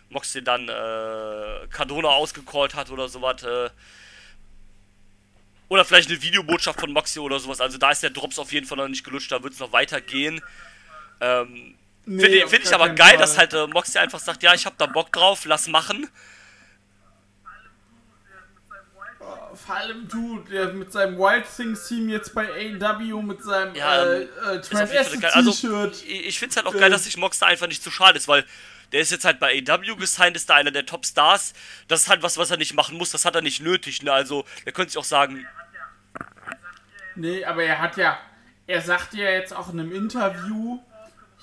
Moxley 0.10 0.44
dann 0.44 0.70
äh, 0.70 1.68
Cardona 1.70 2.10
ausgecallt 2.10 2.76
hat 2.76 2.90
oder 2.92 3.10
sowas. 3.10 3.44
Äh, 3.44 3.70
oder 5.70 5.84
vielleicht 5.84 6.10
eine 6.10 6.22
Videobotschaft 6.22 6.80
von 6.80 6.94
Moxley 6.94 7.22
oder 7.22 7.40
sowas. 7.40 7.60
Also 7.60 7.78
da 7.78 7.92
ist 7.92 8.04
der 8.04 8.12
Drops 8.12 8.40
auf 8.40 8.54
jeden 8.54 8.66
Fall 8.66 8.78
noch 8.78 8.88
nicht 8.88 9.04
gelutscht, 9.04 9.32
da 9.32 9.44
wird 9.44 9.54
es 9.54 9.60
noch 9.60 9.74
weitergehen. 9.74 10.42
Ähm, 11.20 11.76
Nee, 12.10 12.22
Finde 12.24 12.48
find 12.48 12.64
ich 12.64 12.74
aber 12.74 12.90
geil, 12.90 13.10
Fall. 13.10 13.18
dass 13.18 13.38
halt 13.38 13.54
äh, 13.54 13.68
Moxley 13.68 14.00
einfach 14.00 14.20
sagt, 14.20 14.42
ja, 14.42 14.54
ich 14.54 14.66
hab 14.66 14.78
da 14.78 14.86
Bock 14.86 15.12
drauf, 15.12 15.44
lass 15.44 15.68
machen. 15.68 16.10
Vor 19.54 19.76
allem 19.76 20.08
du, 20.08 20.40
der 20.50 20.72
mit 20.72 20.94
seinem 20.94 21.18
Wild 21.18 21.44
Things 21.54 21.86
Team 21.88 22.08
jetzt 22.08 22.34
bei 22.34 22.48
AEW 22.48 23.22
mit 23.22 23.44
seinem 23.44 23.76
Ja, 23.76 24.04
äh, 24.06 24.22
ähm, 24.22 24.30
äh, 24.62 25.18
geil. 25.18 25.32
Also, 25.34 25.52
T-Shirt. 25.52 26.04
ich 26.08 26.42
es 26.42 26.56
halt 26.56 26.66
auch 26.66 26.76
Äh, 26.76 26.80
geil, 26.80 26.90
dass 26.90 27.04
sich 27.04 27.18
Mox 27.18 27.40
da 27.40 27.48
einfach 27.48 27.68
nicht 27.68 27.84
zu 27.84 27.92
schade 27.92 28.18
ist, 28.18 28.30
weil 28.30 28.46
der 28.94 29.02
ist 29.02 29.12
jetzt 29.12 29.26
halt 29.26 29.40
bei 29.42 29.62
AW 29.68 29.96
gesigned, 29.98 30.38
ist 30.38 30.50
da 30.50 30.56
einer 30.56 30.72
der 30.72 30.86
Top-Stars. 30.86 31.52
Das 31.90 32.04
ist 32.04 32.08
halt 32.08 32.24
was, 32.24 32.38
was 32.38 32.52
er 32.52 32.58
nicht 32.58 32.74
machen 32.74 32.98
muss, 32.98 33.12
das 33.12 33.26
hat 33.26 33.36
er 33.36 33.42
nicht 33.42 33.60
nötig, 33.62 34.02
ne? 34.02 34.14
Also, 34.14 34.46
der 34.66 34.72
könnte 34.72 34.92
sich 34.92 34.98
auch 34.98 35.04
sagen, 35.04 35.46
Nee, 37.16 37.44
aber 37.44 37.64
er 37.64 37.82
hat 37.82 37.98
ja, 37.98 38.18
er 38.68 38.82
sagte 38.82 39.18
ja 39.18 39.30
jetzt 39.32 39.54
auch 39.54 39.74
in 39.74 39.80
einem 39.80 39.92
Interview, 39.92 40.80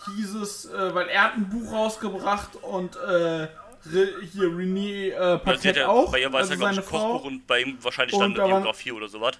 hieß 0.07 0.35
es, 0.35 0.67
äh, 0.67 0.95
weil 0.95 1.09
er 1.09 1.25
hat 1.25 1.35
ein 1.35 1.49
Buch 1.49 1.73
rausgebracht 1.73 2.57
und 2.63 2.97
äh, 2.97 3.49
Re, 3.87 4.09
hier 4.33 4.49
René 4.49 5.11
äh, 5.11 5.39
Paquette 5.39 5.81
ja, 5.81 5.89
auch, 5.89 6.11
bei 6.11 6.21
ihr 6.21 6.33
war 6.33 6.41
es 6.41 6.51
also 6.51 6.63
ja, 6.63 6.71
glaube 6.71 6.73
ich, 6.73 6.79
ein 6.79 6.85
Frau. 6.85 7.13
Kochbuch 7.13 7.25
und 7.27 7.47
bei 7.47 7.61
ihm 7.61 7.79
wahrscheinlich 7.83 8.19
dann 8.19 8.39
eine 8.39 8.49
Biografie 8.49 8.93
oder 8.93 9.09
sowas. 9.09 9.35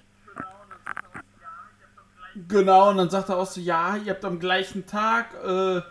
Genau, 2.47 2.89
und 2.89 2.97
dann 2.97 3.09
sagt 3.09 3.29
er 3.29 3.37
auch 3.37 3.45
so, 3.45 3.61
ja, 3.61 3.95
ihr 3.95 4.13
habt 4.13 4.25
am 4.25 4.39
gleichen 4.39 4.85
Tag, 4.85 5.33
äh, 5.45 5.81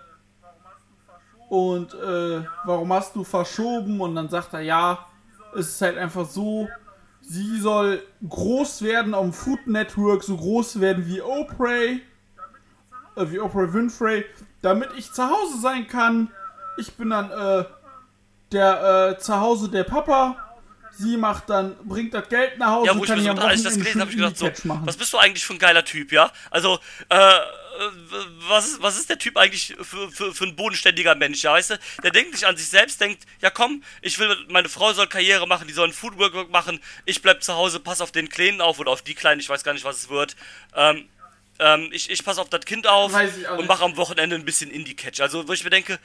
und 1.49 1.95
äh, 1.95 2.43
warum 2.65 2.93
hast 2.93 3.15
du 3.15 3.23
verschoben? 3.25 4.01
Und 4.01 4.15
dann 4.17 4.29
sagt 4.29 4.55
er, 4.55 4.61
ja, 4.61 5.07
es 5.55 5.69
ist 5.69 5.83
halt 5.83 5.99
einfach 5.99 6.27
so, 6.27 6.69
sie 7.21 7.61
soll 7.61 8.03
groß 8.29 8.83
werden 8.83 9.15
am 9.15 9.33
Food 9.33 9.67
Network, 9.67 10.23
so 10.25 10.37
groß 10.37 10.81
werden 10.81 11.07
wie 11.07 11.23
Oprah, 11.23 11.99
äh, 13.17 13.31
wie 13.31 13.41
Oprah 13.41 13.73
Winfrey, 13.73 14.25
damit 14.63 14.91
ich 14.97 15.13
zu 15.13 15.29
Hause 15.29 15.61
sein 15.61 15.87
kann. 15.87 16.31
Ich 16.77 16.93
bin 16.95 17.11
dann 17.11 17.31
äh, 17.31 17.65
der 18.53 19.17
äh, 19.17 19.19
zu 19.19 19.39
Hause 19.39 19.69
der 19.69 19.85
Papa. 19.85 20.37
Sie 20.97 21.17
macht 21.17 21.51
dann, 21.51 21.77
bringt 21.85 22.15
das 22.15 22.29
Geld 22.29 22.57
nach 22.59 22.69
Hause, 22.69 22.87
Ja, 22.87 22.97
wo 22.97 23.03
ich 23.03 23.11
kann 23.11 23.21
mir 23.21 23.35
so, 23.35 23.43
als 23.43 23.59
ich 23.59 23.65
das 23.65 23.75
gelesen 23.75 24.01
habe, 24.01 24.11
ich 24.13 24.17
gedacht 24.17 24.37
so, 24.37 24.49
machen. 24.69 24.87
was 24.87 24.97
bist 24.97 25.13
du 25.13 25.19
eigentlich 25.19 25.45
für 25.45 25.55
ein 25.55 25.59
geiler 25.59 25.85
Typ, 25.85 26.13
ja? 26.13 26.31
Also, 26.53 26.79
äh, 27.09 27.39
was 28.49 28.67
ist, 28.69 28.83
was 28.83 28.97
ist 28.97 29.11
der 29.11 29.19
Typ 29.19 29.37
eigentlich 29.37 29.75
für, 29.81 30.09
für, 30.11 30.33
für 30.33 30.45
ein 30.45 30.55
bodenständiger 30.55 31.17
Mensch, 31.17 31.43
ja, 31.43 31.53
weißt 31.53 31.71
du? 31.71 31.79
Der 32.05 32.13
denkt 32.13 32.33
nicht 32.33 32.45
an 32.45 32.57
sich 32.57 32.69
selbst, 32.69 33.01
denkt, 33.01 33.25
ja 33.41 33.51
komm, 33.51 33.83
ich 34.03 34.19
will, 34.21 34.37
meine 34.49 34.69
Frau 34.69 34.93
soll 34.93 35.09
Karriere 35.09 35.49
machen, 35.49 35.67
die 35.67 35.75
soll 35.75 35.89
ein 35.89 35.93
Foodwork 35.93 36.51
machen, 36.51 36.81
ich 37.05 37.23
bleib 37.23 37.43
zu 37.43 37.55
Hause, 37.55 37.81
pass 37.81 38.01
auf 38.01 38.13
den 38.13 38.29
Kleinen 38.29 38.61
auf 38.61 38.79
oder 38.79 38.93
auf 38.93 39.03
die 39.03 39.15
Kleinen, 39.15 39.41
ich 39.41 39.49
weiß 39.49 39.65
gar 39.65 39.73
nicht, 39.73 39.85
was 39.85 39.97
es 39.97 40.09
wird. 40.09 40.37
Ähm, 40.77 41.09
ähm, 41.59 41.89
ich, 41.93 42.11
ich 42.11 42.25
pass 42.25 42.39
auf 42.39 42.49
das 42.51 42.65
Kind 42.65 42.87
auf 42.87 43.13
auch 43.15 43.59
und 43.59 43.67
mache 43.67 43.85
am 43.85 43.97
Wochenende 43.97 44.37
ein 44.37 44.45
bisschen 44.45 44.71
Indie-Catch. 44.71 45.21
Also, 45.21 45.47
wo 45.47 45.53
ich 45.53 45.63
mir 45.65 45.71
denke, 45.71 45.99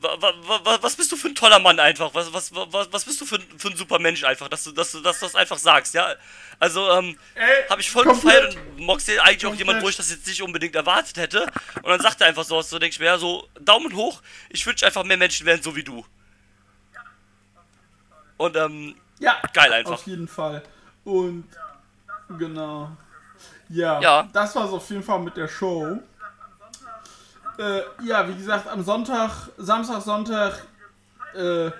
wa, 0.00 0.16
wa, 0.20 0.32
wa, 0.64 0.78
was 0.82 0.96
bist 0.96 1.10
du 1.12 1.16
für 1.16 1.28
ein 1.28 1.34
toller 1.34 1.58
Mann 1.58 1.78
einfach? 1.80 2.14
Was, 2.14 2.32
was, 2.32 2.50
was, 2.54 2.92
was 2.92 3.04
bist 3.04 3.20
du 3.20 3.26
für, 3.26 3.36
ein- 3.36 3.58
für 3.58 3.68
ein 3.68 3.76
super 3.76 3.98
Mensch 3.98 4.24
einfach, 4.24 4.48
dass 4.48 4.64
du, 4.64 4.72
dass 4.72 4.92
du, 4.92 5.00
dass 5.00 5.20
du 5.20 5.26
das 5.26 5.34
einfach 5.34 5.58
sagst, 5.58 5.94
ja? 5.94 6.14
Also, 6.58 6.90
ähm, 6.92 7.18
habe 7.68 7.80
ich 7.82 7.90
voll 7.90 8.04
komplett. 8.04 8.52
gefeiert 8.52 8.56
und 8.76 8.86
Moxley 8.86 9.18
eigentlich 9.18 9.44
auch 9.44 9.50
Komplett. 9.50 9.58
jemand, 9.66 9.82
wo 9.84 9.88
ich 9.90 9.96
das 9.96 10.10
jetzt 10.10 10.26
nicht 10.26 10.42
unbedingt 10.42 10.74
erwartet 10.74 11.16
hätte. 11.18 11.42
Und 11.82 11.86
dann 11.90 12.00
sagt 12.00 12.20
er 12.22 12.28
einfach 12.28 12.44
so, 12.44 12.60
so 12.62 12.78
denke 12.78 12.94
ich 12.94 12.98
mir, 13.00 13.06
ja, 13.06 13.18
so, 13.18 13.48
Daumen 13.60 13.94
hoch, 13.94 14.22
ich 14.48 14.64
wünsche 14.66 14.86
einfach 14.86 15.04
mehr 15.04 15.16
Menschen 15.18 15.44
werden 15.46 15.62
so 15.62 15.76
wie 15.76 15.84
du. 15.84 16.04
Und, 18.38 18.56
ähm, 18.56 18.94
Ja, 19.18 19.40
Geil 19.52 19.72
einfach. 19.72 19.92
Auf 19.94 20.06
jeden 20.06 20.28
Fall. 20.28 20.62
Und 21.04 21.44
genau. 22.38 22.96
Ja, 23.68 24.00
Ja. 24.00 24.28
das 24.32 24.54
war's 24.54 24.70
auf 24.70 24.88
jeden 24.90 25.02
Fall 25.02 25.20
mit 25.20 25.36
der 25.36 25.48
Show. 25.48 25.98
Äh, 27.58 27.80
ja, 28.04 28.28
wie 28.28 28.34
gesagt, 28.34 28.68
am 28.68 28.82
Sonntag, 28.84 29.48
Samstag, 29.56 30.02
Sonntag, 30.02 30.62
äh, 31.34 31.70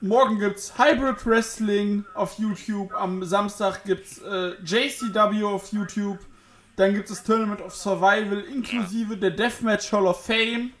morgen 0.00 0.38
gibt's 0.38 0.72
Hybrid 0.76 1.24
Wrestling 1.26 2.04
auf 2.14 2.38
YouTube, 2.38 2.92
am 2.94 3.24
Samstag 3.24 3.84
gibt's 3.84 4.18
äh, 4.18 4.54
JCW 4.64 5.44
auf 5.44 5.72
YouTube, 5.72 6.18
dann 6.76 6.94
gibt 6.94 7.08
es 7.08 7.22
Tournament 7.22 7.60
of 7.60 7.74
Survival 7.74 8.40
inklusive 8.40 9.16
der 9.16 9.30
Deathmatch 9.30 9.92
Hall 9.92 10.06
of 10.06 10.24
Fame 10.24 10.72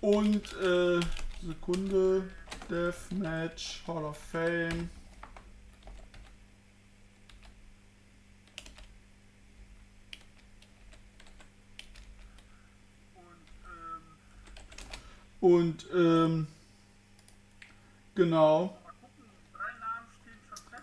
und 0.00 0.42
äh, 0.62 1.00
Sekunde, 1.46 2.22
Deathmatch 2.70 3.82
Hall 3.86 4.04
of 4.04 4.16
Fame. 4.30 4.88
Und 15.42 15.86
ähm, 15.92 16.46
genau. 18.14 18.78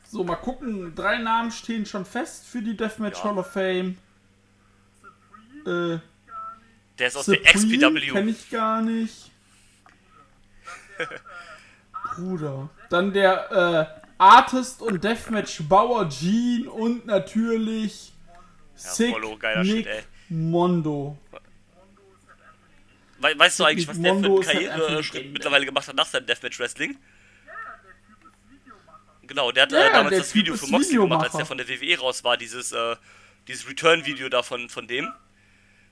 So, 0.03 0.23
mal 0.25 0.35
gucken. 0.35 0.93
Drei 0.95 1.17
Namen 1.19 1.49
stehen 1.51 1.85
schon 1.85 2.03
fest 2.03 2.45
für 2.45 2.61
die 2.61 2.75
Deathmatch 2.75 3.19
Ja. 3.19 3.23
Hall 3.23 3.37
of 3.37 3.51
Fame. 3.51 3.97
Äh, 5.65 5.99
der 6.97 7.07
ist 7.07 7.15
aus 7.15 7.27
der 7.27 7.37
Supreme 7.37 7.99
XPW. 7.99 8.11
kenne 8.11 8.31
ich 8.31 8.49
gar 8.49 8.81
nicht. 8.81 9.31
Bruder. 12.15 12.69
Dann 12.89 13.13
der 13.13 13.51
äh, 13.95 14.01
Artist 14.17 14.81
und 14.81 15.01
Deathmatch 15.01 15.61
Bauer 15.69 16.09
Jean 16.09 16.67
und 16.67 17.05
natürlich 17.05 18.11
Sick 18.75 19.13
Follow, 19.13 19.37
geiler 19.37 19.63
Shit, 19.63 19.75
Nick 19.77 19.85
ey. 19.87 20.03
Mondo. 20.27 21.17
We 23.19 23.37
weißt 23.37 23.59
du 23.59 23.65
eigentlich, 23.65 23.87
was 23.87 24.01
der 24.01 24.13
für 24.13 24.25
einen 24.25 24.35
halt 24.37 24.45
Karriereschritt 24.45 25.13
Legende. 25.15 25.33
mittlerweile 25.33 25.65
gemacht 25.65 25.87
hat 25.87 25.95
nach 25.95 26.05
seinem 26.07 26.25
Deathmatch 26.25 26.59
Wrestling? 26.59 26.97
Genau, 29.23 29.51
der 29.51 29.63
hat 29.63 29.71
Ja, 29.71 29.87
äh, 29.87 29.91
damals 29.91 30.09
der 30.09 30.19
das 30.19 30.27
Typ 30.29 30.35
Video 30.41 30.55
für 30.55 30.67
Moxley 30.67 30.95
gemacht, 30.97 31.25
als 31.25 31.33
der 31.33 31.45
von 31.45 31.57
der 31.57 31.67
WWE 31.67 31.99
raus 31.99 32.23
war, 32.23 32.35
dieses, 32.37 32.71
äh, 32.71 32.95
dieses 33.47 33.67
Return-Video 33.69 34.27
da 34.29 34.41
von, 34.41 34.69
von 34.69 34.87
dem. 34.87 35.11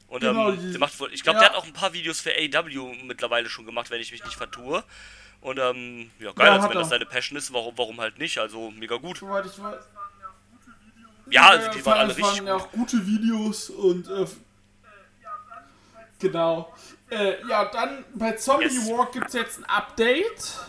Und 0.07 0.21
Genau, 0.21 0.51
ähm, 0.51 0.71
der 0.71 0.79
macht 0.79 0.93
ich 1.11 1.21
glaube, 1.21 1.37
ja. 1.37 1.43
der 1.43 1.49
hat 1.49 1.55
auch 1.57 1.65
ein 1.65 1.73
paar 1.73 1.93
Videos 1.93 2.19
für 2.21 2.31
AW 2.31 3.03
mittlerweile 3.03 3.49
schon 3.49 3.65
gemacht, 3.65 3.91
wenn 3.91 4.01
ich 4.01 4.11
mich 4.11 4.23
nicht 4.23 4.37
vertue. 4.37 4.83
Und 5.41 5.59
ähm, 5.59 6.09
ja, 6.19 6.31
geil, 6.31 6.47
Ja, 6.47 6.53
also 6.53 6.69
wenn 6.69 6.77
das 6.77 6.87
er. 6.87 6.91
seine 6.91 7.05
Passion 7.05 7.37
ist, 7.37 7.53
warum, 7.53 7.77
warum 7.77 7.99
halt 8.01 8.17
nicht? 8.17 8.39
Also 8.39 8.71
mega 8.71 8.95
gut. 8.95 9.17
Soweit 9.17 9.45
ich 9.45 9.61
weiß. 9.61 9.83
Ja, 11.29 11.49
also 11.49 11.69
die 11.71 11.85
waren 11.85 11.97
alle 11.99 12.09
richtig 12.15 12.23
waren 12.37 12.47
ja 12.47 12.55
auch 12.55 12.71
gute 12.71 13.05
Videos 13.05 13.69
und 13.69 14.07
äh, 14.07 14.25
genau. 16.19 16.73
Äh, 17.09 17.35
ja, 17.47 17.65
dann 17.65 18.03
bei 18.15 18.33
Zombie 18.33 18.65
Yes. 18.65 18.87
Walk 18.89 19.13
gibt 19.13 19.27
es 19.27 19.33
jetzt 19.33 19.59
ein 19.59 19.65
Update. 19.65 20.59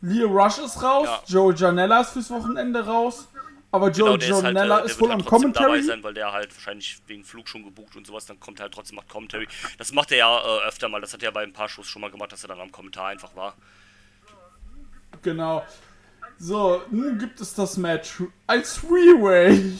Leo 0.00 0.28
Rush 0.28 0.58
ist 0.58 0.82
raus, 0.82 1.06
Ja. 1.08 1.22
Joe 1.26 1.54
Janella 1.54 2.00
ist 2.02 2.10
fürs 2.10 2.30
Wochenende 2.30 2.84
raus. 2.84 3.26
Aber 3.70 3.90
Joe 3.90 4.06
Genau, 4.06 4.16
der 4.16 4.28
ist 4.28 4.34
halt, 4.34 4.44
äh, 4.44 4.46
Janella 4.48 4.78
ist 4.78 5.00
wohl 5.00 5.08
halt 5.10 5.20
am 5.20 5.26
trotzdem 5.26 5.52
dabei 5.52 5.64
Commentary. 5.66 5.82
sein, 5.86 6.02
weil 6.02 6.14
der 6.14 6.32
halt 6.32 6.54
wahrscheinlich 6.54 6.98
wegen 7.06 7.24
Flug 7.24 7.48
schon 7.48 7.64
gebucht 7.64 7.96
und 7.96 8.06
sowas, 8.06 8.24
dann 8.26 8.38
kommt 8.40 8.60
er 8.60 8.64
halt 8.64 8.74
trotzdem 8.74 8.96
macht 8.96 9.08
Commentary. 9.08 9.46
Das 9.76 9.92
macht 9.92 10.10
er 10.12 10.18
ja 10.18 10.38
äh, 10.38 10.68
öfter 10.68 10.88
mal, 10.88 11.00
das 11.00 11.12
hat 11.12 11.22
er 11.22 11.26
ja 11.26 11.30
bei 11.32 11.42
ein 11.42 11.52
paar 11.52 11.68
Shows 11.68 11.86
schon 11.86 12.00
mal 12.00 12.10
gemacht, 12.10 12.32
dass 12.32 12.42
er 12.44 12.48
dann 12.48 12.60
am 12.60 12.72
Kommentar 12.72 13.08
einfach 13.08 13.34
war. 13.36 13.56
Genau. 15.22 15.64
So, 16.38 16.82
nun 16.90 17.18
gibt 17.18 17.40
es 17.40 17.54
das 17.54 17.76
Match. 17.76 18.22
Ein 18.46 18.62
Three-Way. 18.62 19.76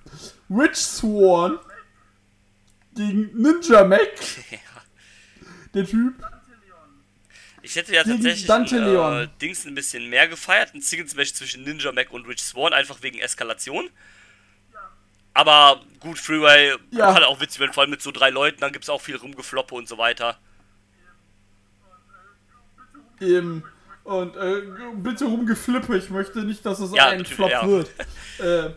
Rich 0.50 0.76
Swan 0.76 1.58
gegen 2.94 3.30
Ninja 3.34 3.84
Mac. 3.84 4.00
Der 5.76 5.84
Typ. 5.86 6.14
Ich 7.60 7.76
hätte 7.76 7.92
ja 7.94 8.02
Gegen 8.02 8.16
tatsächlich 8.16 8.46
Dante 8.46 8.76
äh. 8.76 9.28
Dings 9.42 9.66
ein 9.66 9.74
bisschen 9.74 10.08
mehr 10.08 10.26
gefeiert, 10.26 10.72
ein 10.74 10.80
Singles-Match 10.80 11.34
zwischen 11.34 11.64
Ninja 11.64 11.92
Mac 11.92 12.12
und 12.12 12.26
Rich 12.26 12.42
Swan, 12.42 12.72
einfach 12.72 13.02
wegen 13.02 13.18
Eskalation. 13.18 13.90
Aber 15.34 15.82
gut, 16.00 16.18
Freeway 16.18 16.74
Ja. 16.92 17.12
halt 17.12 17.24
auch 17.24 17.40
witzig, 17.40 17.60
wenn 17.60 17.72
vor 17.74 17.82
allem 17.82 17.90
mit 17.90 18.00
so 18.00 18.10
drei 18.10 18.30
Leuten, 18.30 18.60
dann 18.60 18.72
gibt's 18.72 18.88
auch 18.88 19.02
viel 19.02 19.16
Rumgefloppe 19.16 19.74
und 19.74 19.86
so 19.86 19.98
weiter. 19.98 20.38
Eben. 23.20 23.62
Und 24.04 24.36
äh, 24.36 24.62
bitte 24.94 25.24
rumgeflippe, 25.26 25.98
ich 25.98 26.08
möchte 26.08 26.44
nicht, 26.44 26.64
dass 26.64 26.78
es 26.78 26.94
Ja, 26.94 27.08
ein 27.08 27.26
Flop 27.26 27.50
ja. 27.50 27.66
wird. 27.66 27.90
Äh, 28.38 28.70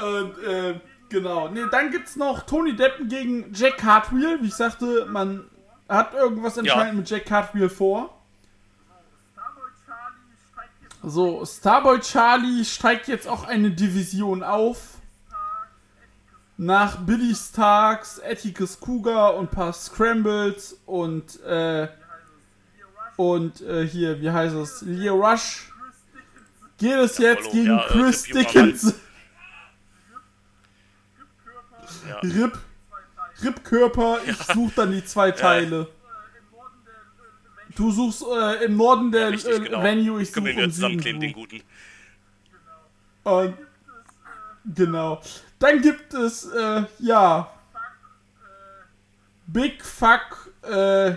und 0.00 0.38
äh, 0.44 0.80
Genau. 1.08 1.48
Nee, 1.48 1.64
dann 1.70 1.90
gibt's 1.90 2.16
noch 2.16 2.42
Tony 2.42 2.76
Deppen 2.76 3.08
gegen 3.08 3.52
Jack 3.54 3.78
Cartwheel. 3.78 4.42
Wie 4.42 4.48
ich 4.48 4.54
sagte, 4.54 5.06
man 5.06 5.44
hat 5.88 6.14
irgendwas 6.14 6.58
anscheinend 6.58 6.96
mit 6.96 7.10
Jack 7.10 7.26
Cartwheel 7.26 7.68
vor. 7.68 8.14
So, 11.02 11.44
Starboy 11.44 12.00
Charlie 12.00 12.64
steigt 12.64 13.08
jetzt 13.08 13.28
auch 13.28 13.44
eine 13.44 13.70
Division 13.70 14.42
auf. 14.42 14.96
Nach 16.56 16.96
Billy 16.96 17.34
Starks, 17.36 18.20
Atticus 18.20 18.80
Cougar 18.80 19.36
und 19.36 19.46
ein 19.46 19.50
paar 19.50 19.72
Scrambles 19.72 20.76
und 20.86 21.40
äh, 21.44 21.86
und 23.16 23.60
äh, 23.60 23.86
hier, 23.86 24.20
wie 24.20 24.30
heißt 24.30 24.54
es? 24.56 24.82
Leo 24.82 25.14
Rush 25.14 25.72
geht 26.78 26.94
es 26.94 27.18
jetzt 27.18 27.46
Hallo, 27.46 27.52
gegen 27.52 27.76
ja, 27.76 27.84
Chris 27.88 28.22
Dickinson. 28.24 28.94
Ja. 32.06 32.18
Rip, 32.20 32.58
Rip 33.42 33.64
Körper, 33.64 34.18
ich 34.26 34.36
such 34.36 34.72
dann 34.76 34.92
die 34.92 35.04
zwei 35.04 35.30
Teile. 35.30 35.88
Du 37.76 37.90
suchst 37.90 38.22
äh, 38.22 38.64
im 38.64 38.76
Norden 38.76 39.12
der 39.12 39.30
Richtig, 39.30 39.56
äh, 39.56 39.60
genau. 39.60 39.82
Venue, 39.82 40.20
ich 40.20 40.32
suche 40.32 40.50
im 40.50 40.70
zusammenkleben, 40.72 41.20
den 41.20 41.30
Süden. 41.30 41.40
guten. 41.40 41.62
Und, 43.24 43.54
genau. 44.74 45.20
Dann 45.58 45.80
gibt 45.80 46.12
es, 46.14 46.44
äh, 46.46 46.84
ja, 46.98 47.50
Big 49.46 49.84
Fuck, 49.84 50.50
äh, 50.62 51.14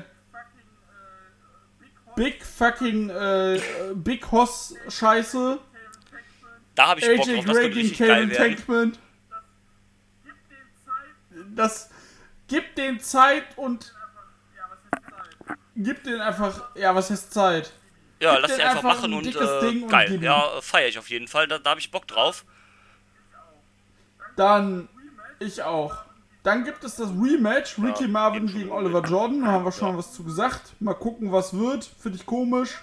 Big 2.15 2.43
fucking, 2.43 3.09
äh, 3.09 3.59
Big 3.95 4.31
Hoss 4.31 4.75
Scheiße. 4.89 5.59
Da 6.75 6.87
habe 6.87 6.99
ich 6.99 7.05
Bock 7.05 7.27
AJ 7.27 7.35
drauf, 7.35 7.45
das 7.45 7.57
geil 7.57 8.29
Calvin. 8.29 8.31
Tankman. 8.31 8.97
Das 11.55 11.89
gibt 12.47 12.77
den 12.77 12.99
Zeit 12.99 13.43
und 13.57 13.93
gibt 15.75 16.05
den 16.05 16.21
einfach, 16.21 16.75
ja, 16.75 16.93
was 16.95 17.09
heißt 17.09 17.33
Zeit? 17.33 17.71
Ja, 18.19 18.33
Gib 18.33 18.41
lass 18.43 18.55
den 18.55 18.67
einfach 18.67 18.83
machen 18.83 19.13
ein 19.13 19.17
und 19.17 19.35
äh, 19.35 19.67
und 19.83 19.87
geil. 19.87 20.13
ihm. 20.13 20.21
ja, 20.23 20.61
feiere 20.61 20.89
ich 20.89 20.99
auf 20.99 21.09
jeden 21.09 21.27
Fall. 21.27 21.47
Da, 21.47 21.57
da 21.57 21.71
habe 21.71 21.79
ich 21.79 21.89
Bock 21.89 22.07
drauf. 22.07 22.45
Dann 24.35 24.87
ich 25.39 25.63
auch. 25.63 25.95
Dann 26.43 26.63
gibt 26.63 26.83
es 26.83 26.95
das 26.95 27.09
Rematch, 27.09 27.77
Ricky 27.79 28.03
Ja, 28.03 28.09
Marvin 28.09 28.47
gegen. 28.47 28.71
Oliver 28.71 29.01
Jordan. 29.01 29.41
Da 29.41 29.47
haben 29.51 29.65
wir 29.65 29.71
schon 29.71 29.97
was 29.97 30.13
zu 30.13 30.23
gesagt. 30.23 30.73
Mal 30.79 30.93
gucken, 30.93 31.31
was 31.31 31.57
wird. 31.57 31.83
Finde 31.83 32.17
ich 32.17 32.25
komisch. 32.25 32.79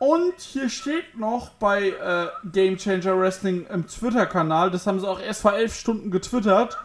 Und 0.00 0.40
hier 0.40 0.70
steht 0.70 1.18
noch 1.18 1.50
bei 1.50 1.90
äh, 1.90 2.28
Game 2.50 2.78
Changer 2.78 3.20
Wrestling 3.20 3.66
im 3.66 3.86
Twitter-Kanal, 3.86 4.70
das 4.70 4.86
haben 4.86 4.98
sie 4.98 5.06
auch 5.06 5.20
erst 5.20 5.42
vor 5.42 5.52
elf 5.52 5.78
Stunden 5.78 6.10
getwittert. 6.10 6.78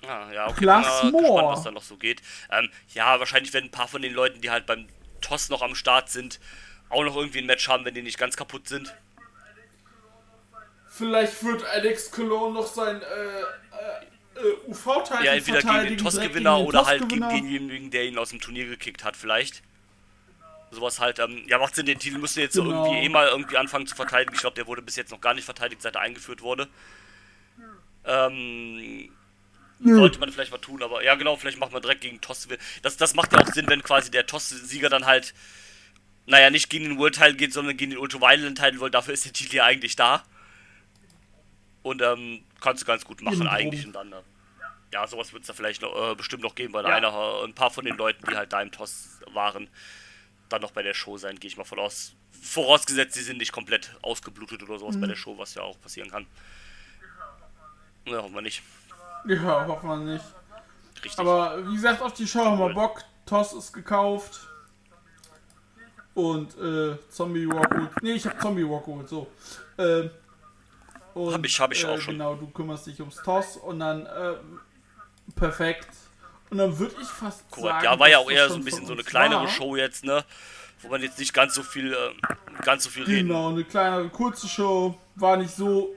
Ja, 0.00 0.32
ja, 0.32 0.46
okay, 0.48 0.64
Plus 0.64 1.00
bin 1.02 1.10
more. 1.10 1.22
gespannt, 1.24 1.48
was 1.48 1.62
da 1.64 1.70
noch 1.70 1.82
so 1.82 1.98
geht. 1.98 2.22
Ähm, 2.50 2.70
ja, 2.94 3.20
wahrscheinlich 3.20 3.52
werden 3.52 3.66
ein 3.66 3.70
paar 3.70 3.86
von 3.86 4.00
den 4.00 4.14
Leuten, 4.14 4.40
die 4.40 4.48
halt 4.48 4.64
beim 4.64 4.86
TOS 5.20 5.50
noch 5.50 5.60
am 5.60 5.74
Start 5.74 6.08
sind, 6.08 6.40
auch 6.88 7.04
noch 7.04 7.14
irgendwie 7.14 7.40
ein 7.40 7.46
Match 7.46 7.68
haben, 7.68 7.84
wenn 7.84 7.92
die 7.92 8.00
nicht 8.00 8.16
ganz 8.16 8.34
kaputt 8.34 8.66
sind. 8.66 8.94
Vielleicht 10.88 11.44
wird 11.44 11.66
Alex 11.66 12.10
Cologne 12.10 12.54
noch 12.54 12.66
sein 12.66 13.02
äh, 13.02 13.04
äh, 13.04 14.48
äh, 14.48 14.70
UV-Titel 14.70 15.22
Ja, 15.22 15.34
entweder 15.34 15.60
gegen 15.60 15.86
den 15.86 15.98
TOS-Gewinner 15.98 16.60
oder 16.60 16.86
halt 16.86 17.06
gegen 17.10 17.28
denjenigen, 17.28 17.90
der 17.90 18.06
ihn 18.06 18.16
aus 18.16 18.30
dem 18.30 18.40
Turnier 18.40 18.66
gekickt 18.66 19.04
hat, 19.04 19.18
vielleicht. 19.18 19.62
Sowas 20.70 21.00
halt, 21.00 21.18
ähm, 21.18 21.42
ja, 21.46 21.58
macht 21.58 21.74
Sinn, 21.74 21.86
den 21.86 21.98
Titel 21.98 22.18
müsste 22.18 22.40
jetzt 22.42 22.54
Genau. 22.54 22.70
irgendwie 22.70 23.04
eh 23.06 23.08
mal 23.08 23.28
irgendwie 23.28 23.56
anfangen 23.56 23.86
zu 23.86 23.94
verteidigen. 23.96 24.34
Ich 24.34 24.40
glaube, 24.40 24.54
der 24.54 24.66
wurde 24.66 24.82
bis 24.82 24.96
jetzt 24.96 25.10
noch 25.10 25.20
gar 25.20 25.32
nicht 25.34 25.44
verteidigt, 25.44 25.80
seit 25.82 25.94
er 25.94 26.02
eingeführt 26.02 26.42
wurde. 26.42 26.68
Ähm, 28.04 29.10
sollte 29.80 30.18
man 30.18 30.32
vielleicht 30.32 30.50
mal 30.50 30.58
tun, 30.58 30.82
aber 30.82 31.02
ja, 31.04 31.14
genau, 31.14 31.36
vielleicht 31.36 31.58
macht 31.58 31.72
man 31.72 31.80
direkt 31.82 32.00
gegen 32.00 32.20
TOS. 32.20 32.48
Das, 32.82 32.96
das 32.96 33.14
macht 33.14 33.32
ja 33.32 33.38
auch 33.40 33.46
Sinn, 33.46 33.66
wenn 33.68 33.82
quasi 33.82 34.10
der 34.10 34.26
TOS-Sieger 34.26 34.88
dann 34.88 35.06
halt, 35.06 35.34
naja, 36.26 36.50
nicht 36.50 36.68
gegen 36.68 36.84
den 36.84 36.98
World-Title 36.98 37.34
geht, 37.34 37.52
sondern 37.52 37.76
gegen 37.76 37.92
den 37.92 37.98
Ultra-Violent-Title, 38.00 38.80
weil 38.80 38.90
dafür 38.90 39.14
ist 39.14 39.24
der 39.24 39.32
Titel 39.32 39.56
ja 39.56 39.64
eigentlich 39.64 39.94
da. 39.96 40.24
Und 41.82 42.02
ähm, 42.02 42.42
kannst 42.60 42.82
du 42.82 42.86
ganz 42.86 43.04
gut 43.04 43.22
machen 43.22 43.34
Eben 43.34 43.44
drum. 43.44 43.54
eigentlich 43.54 43.86
und 43.86 43.92
dann, 43.92 44.12
äh, 44.12 44.16
ja, 44.92 45.06
sowas 45.06 45.32
wird 45.32 45.42
es 45.42 45.46
da 45.46 45.52
vielleicht 45.54 45.80
noch, 45.82 46.12
äh, 46.12 46.14
bestimmt 46.16 46.42
noch 46.42 46.54
geben, 46.56 46.72
weil 46.72 46.84
Ja. 46.84 46.94
einer, 46.96 47.08
äh, 47.12 47.44
ein 47.44 47.54
paar 47.54 47.70
von 47.70 47.84
den 47.84 47.96
Leuten, 47.96 48.24
die 48.28 48.36
halt 48.36 48.52
da 48.52 48.60
im 48.60 48.72
TOS 48.72 49.20
waren, 49.32 49.68
dann 50.48 50.62
noch 50.62 50.70
bei 50.72 50.82
der 50.82 50.94
Show 50.94 51.16
sein, 51.18 51.38
gehe 51.38 51.48
ich 51.48 51.56
mal 51.56 51.64
von 51.64 51.78
aus. 51.78 52.12
Vorausgesetzt, 52.42 53.14
sie 53.14 53.22
sind 53.22 53.38
nicht 53.38 53.52
komplett 53.52 53.96
ausgeblutet 54.02 54.62
oder 54.62 54.78
sowas 54.78 54.96
bei 54.96 55.06
Mhm. 55.06 55.10
der 55.10 55.16
Show, 55.16 55.36
was 55.38 55.54
ja 55.54 55.62
auch 55.62 55.80
passieren 55.80 56.10
kann. 56.10 56.26
Ja, 58.06 58.22
hoffen 58.22 58.34
wir 58.34 58.42
nicht. 58.42 58.62
Ja, 59.26 59.66
hoffen 59.66 59.88
wir 59.88 59.96
nicht. 60.14 60.24
Richtig. 61.04 61.18
Aber 61.18 61.66
wie 61.68 61.74
gesagt, 61.74 62.00
auf 62.02 62.14
die 62.14 62.26
Show 62.26 62.44
haben 62.44 62.58
wir. 62.58 62.72
Bock. 62.74 63.02
Toss 63.26 63.52
ist 63.52 63.72
gekauft. 63.72 64.40
Und 66.14 66.56
äh, 66.58 66.96
Zombie 67.10 67.46
Walk 67.48 67.70
geholt. 67.70 68.02
Nee, 68.02 68.12
ich 68.12 68.26
hab 68.26 68.40
Zombie 68.40 68.68
Walk 68.68 68.84
geholt, 68.86 69.08
so. 69.08 69.30
Ähm, 69.78 70.10
und, 71.14 71.32
Hab 71.34 71.44
ich- 71.44 71.60
hab 71.60 71.72
ich 71.72 71.84
äh, 71.84 71.86
auch 71.86 72.00
schon. 72.00 72.14
Genau, 72.14 72.34
du 72.34 72.48
kümmerst 72.48 72.86
dich 72.86 72.98
ums 73.00 73.16
Toss 73.22 73.56
und 73.56 73.78
dann 73.80 74.06
äh, 74.06 74.34
perfekt. 75.36 75.88
Und 76.50 76.58
dann 76.58 76.78
würde 76.78 76.94
ich 77.00 77.08
fast 77.08 77.50
Korrekt. 77.50 77.82
sagen. 77.82 77.84
Ja, 77.84 77.98
war 77.98 78.08
ja 78.08 78.18
auch 78.18 78.30
eher 78.30 78.48
so 78.48 78.54
ein 78.54 78.64
bisschen 78.64 78.86
so 78.86 78.92
eine 78.92 79.04
kleinere 79.04 79.42
war. 79.42 79.48
Show 79.48 79.76
jetzt, 79.76 80.04
ne? 80.04 80.24
Wo 80.80 80.88
man 80.88 81.02
jetzt 81.02 81.18
nicht 81.18 81.34
ganz 81.34 81.54
so 81.54 81.62
viel, 81.62 81.92
äh, 81.92 81.96
ganz 82.64 82.84
so 82.84 82.90
viel 82.90 83.02
reden. 83.04 83.28
Genau, 83.28 83.50
eine 83.50 83.64
kleinere, 83.64 84.08
kurze 84.08 84.48
Show. 84.48 84.98
War 85.16 85.36
nicht 85.36 85.54
so, 85.54 85.94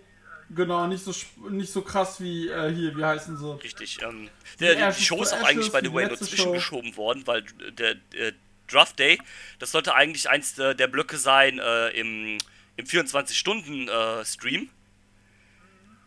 genau, 0.50 0.88
nicht 0.88 1.04
so, 1.04 1.14
nicht 1.50 1.72
so 1.72 1.82
krass 1.82 2.20
wie 2.20 2.50
äh, 2.50 2.74
hier, 2.74 2.98
wie 2.98 3.06
heißen 3.06 3.38
sie? 3.38 3.64
Richtig. 3.64 4.00
Ähm, 4.02 4.30
der, 4.60 4.76
die, 4.76 4.98
die 4.98 5.04
Show 5.04 5.22
ist 5.22 5.34
auch 5.34 5.44
eigentlich 5.44 5.72
by 5.72 5.80
the 5.84 5.94
way 5.94 6.08
nur 6.08 6.18
zwischengeschoben 6.18 6.98
worden, 6.98 7.26
weil 7.28 7.44
der, 7.78 7.96
der 7.96 8.34
Draft 8.68 8.98
Day, 9.00 9.20
das 9.60 9.72
sollte 9.72 9.94
eigentlich 9.94 10.30
eins 10.30 10.56
der, 10.56 10.74
der 10.74 10.88
Blöcke 10.88 11.18
sein 11.18 11.60
äh, 11.60 11.90
im, 11.90 12.38
im 12.78 12.86
24-Stunden-Stream. 12.86 14.70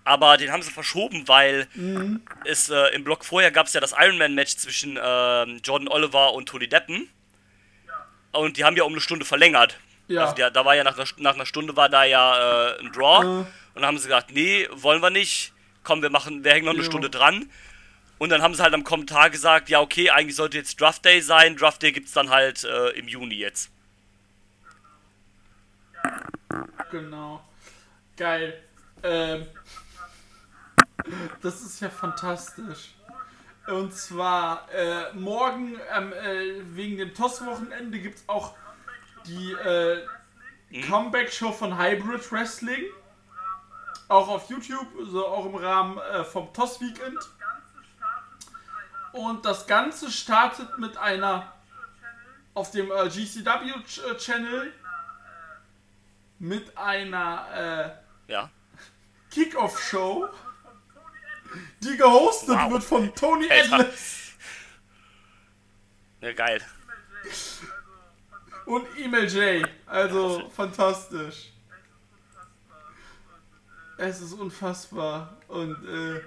Aber 0.05 0.37
den 0.37 0.53
haben 0.53 0.63
sie 0.63 0.71
verschoben, 0.71 1.27
weil 1.29 1.67
Mhm. 1.75 2.21
es 2.45 2.69
äh, 2.69 2.95
im 2.95 3.05
Block 3.05 3.25
vorher 3.25 3.51
gab 3.51 3.67
es 3.67 3.73
ja 3.73 3.81
das 3.81 3.95
Ironman-Match 3.99 4.57
zwischen 4.57 4.99
ähm, 5.03 5.61
Jordan 5.65 5.89
Oliver 5.89 6.35
und 6.35 6.47
Tony 6.49 6.69
Deppen. 6.69 7.09
Und 8.33 8.57
die 8.57 8.65
haben 8.65 8.77
ja 8.77 8.83
um 8.85 8.93
eine 8.93 9.01
Stunde 9.01 9.25
verlängert. 9.25 9.79
Ja. 10.09 10.23
Also 10.25 10.35
der, 10.35 10.51
da 10.51 10.65
war 10.65 10.75
ja 10.75 10.85
nach 10.85 10.99
einer, 10.99 11.07
nach 11.19 11.35
einer 11.35 11.47
Stunde 11.47 11.77
war 11.77 11.89
da 11.89 12.05
ja 12.05 12.73
äh, 12.77 12.81
ein 12.81 12.93
Draw. 12.93 13.23
Äh. 13.23 13.27
Und 13.27 13.49
dann 13.75 13.87
haben 13.87 13.97
sie 13.99 14.05
gesagt, 14.09 14.31
nee, 14.33 14.69
wollen 14.73 15.01
wir 15.03 15.11
nicht. 15.11 15.53
Komm, 15.85 16.03
wir 16.03 16.11
machen, 16.11 16.45
wir 16.45 16.53
hängen 16.53 16.67
noch 16.67 16.73
eine 16.75 16.83
Jo. 16.83 16.87
Stunde 16.91 17.09
dran. 17.11 17.51
Und 18.19 18.29
dann 18.31 18.43
haben 18.43 18.55
sie 18.55 18.63
halt 18.63 18.75
am 18.75 18.85
Kommentar 18.85 19.31
gesagt, 19.31 19.69
ja 19.71 19.81
okay, 19.81 20.11
eigentlich 20.11 20.37
sollte 20.37 20.57
jetzt 20.59 20.81
Draft 20.81 21.05
Day 21.05 21.21
sein. 21.23 21.57
Draft 21.57 21.83
Day 21.83 21.93
gibt's 21.93 22.13
dann 22.13 22.29
halt 22.31 22.65
äh, 22.65 22.91
im 22.91 23.09
Juni 23.09 23.37
jetzt. 23.37 23.71
Genau. 26.91 27.43
Geil. 28.17 28.55
Ähm, 29.03 29.47
das 31.43 31.63
ist 31.63 31.81
ja 31.81 31.91
fantastisch. 31.91 32.95
Und 33.67 33.95
zwar 33.95 34.69
äh, 34.73 35.13
morgen 35.15 35.81
ähm, 35.95 36.13
äh, 36.13 36.63
wegen 36.77 36.99
dem 36.99 37.15
TOS-Wochenende 37.15 37.99
gibt 37.99 38.19
es 38.19 38.29
auch 38.29 38.55
die 39.27 39.53
äh, 39.53 40.07
Comeback-Show 40.87 41.53
von 41.53 41.79
Hybrid 41.79 42.31
Wrestling. 42.31 42.85
Auch 44.09 44.29
auf 44.29 44.51
YouTube, 44.51 44.87
so 45.11 45.27
auch 45.27 45.47
im 45.47 45.55
Rahmen 45.55 45.99
äh, 45.99 46.25
vom 46.25 46.53
TOS-Weekend. 46.53 47.19
Und 49.13 49.47
das 49.47 49.67
Ganze 49.67 50.11
startet 50.11 50.79
mit 50.79 50.99
einer 50.99 51.53
auf 52.53 52.71
dem 52.71 52.91
äh, 52.91 53.09
GCW-Channel 53.09 54.73
mit 56.39 56.77
einer 56.77 57.97
äh, 58.29 58.33
Ja. 58.33 58.51
Kickoff-Show, 59.31 60.29
die 61.83 61.97
gehostet 61.97 62.51
Wow. 62.57 62.73
wird 62.73 62.85
von 62.85 63.15
Tony. 63.15 63.47
Atlas 63.51 64.33
Ja, 66.21 66.33
geil. 66.33 66.61
und 68.67 68.87
Email 68.99 69.27
J. 69.29 69.69
Also 69.87 70.49
fantastisch. 70.55 71.51
Es 73.97 74.21
ist 74.21 74.33
unfassbar. 74.33 75.37
Und 75.49 75.77
äh, 75.87 76.21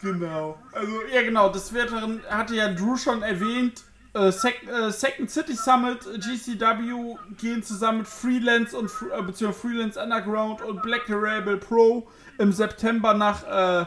genau. 0.00 0.58
Also 0.72 1.02
ja 1.12 1.22
genau, 1.22 1.48
des 1.50 1.74
Weiteren 1.74 2.22
hatte 2.28 2.54
ja 2.54 2.72
Drew 2.72 2.96
schon 2.96 3.22
erwähnt. 3.22 3.82
Äh, 4.14 4.30
Sec 4.30 4.62
äh, 4.68 4.90
Second 4.90 5.30
City 5.30 5.54
Summit, 5.56 6.00
GCW 6.20 7.16
gehen 7.38 7.62
zusammen 7.62 7.98
mit 7.98 8.08
Freelance 8.08 8.76
und 8.76 8.90
äh, 9.10 9.22
beziehungsweise 9.22 9.52
Freelance 9.68 10.00
Underground 10.00 10.60
und 10.62 10.82
Black 10.82 11.08
Rebel 11.08 11.56
Pro 11.56 12.08
im 12.38 12.52
September 12.52 13.14
nach 13.14 13.42
äh, 13.82 13.86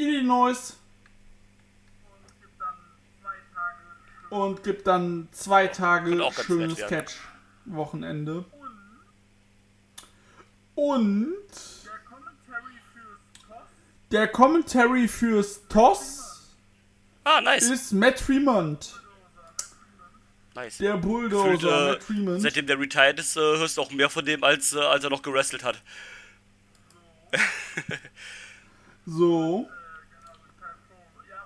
Illinois 0.00 0.74
und 4.30 4.62
gibt 4.62 4.86
dann 4.86 5.28
zwei 5.32 5.66
Tage 5.66 6.20
schönes. 6.44 6.78
Catch-Wochenende. 6.78 8.44
Und 10.74 11.34
der 14.10 14.28
Commentary 14.28 15.08
fürs 15.08 15.66
TOS 15.68 16.48
Ah, 17.24 17.40
nice. 17.42 17.64
ist 17.68 17.92
Matt 17.92 18.18
Tremont. 18.18 19.00
nice. 20.54 20.78
Der 20.78 20.96
Bulldozer 20.96 21.50
Gefühlt, 21.52 21.72
äh, 21.72 21.88
Matt 21.90 22.00
Tremont. 22.06 22.40
seitdem 22.42 22.66
der 22.66 22.78
retired 22.80 23.18
ist, 23.20 23.36
äh, 23.36 23.40
hörst 23.40 23.76
du 23.76 23.82
auch 23.82 23.90
mehr 23.90 24.08
von 24.08 24.24
dem, 24.24 24.42
als, 24.42 24.72
äh, 24.72 24.78
als 24.80 25.04
er 25.04 25.10
noch 25.10 25.22
gewrestelt 25.22 25.62
hat. 25.64 25.82
So. 29.06 29.68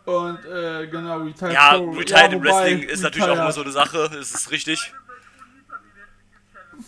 Und, 0.04 0.44
äh, 0.44 0.86
genau, 0.88 1.18
Retired 1.22 1.52
Ja, 1.54 1.74
Pro. 1.78 1.90
retired 1.92 2.32
im 2.34 2.40
wobei, 2.40 2.48
Wrestling 2.50 2.82
ist 2.82 3.00
natürlich 3.02 3.26
auch 3.26 3.32
immer 3.32 3.48
retired. 3.48 3.54
so 3.54 3.62
eine 3.62 3.72
Sache, 3.72 3.98
es 4.20 4.34
ist 4.34 4.50
richtig. 4.50 4.92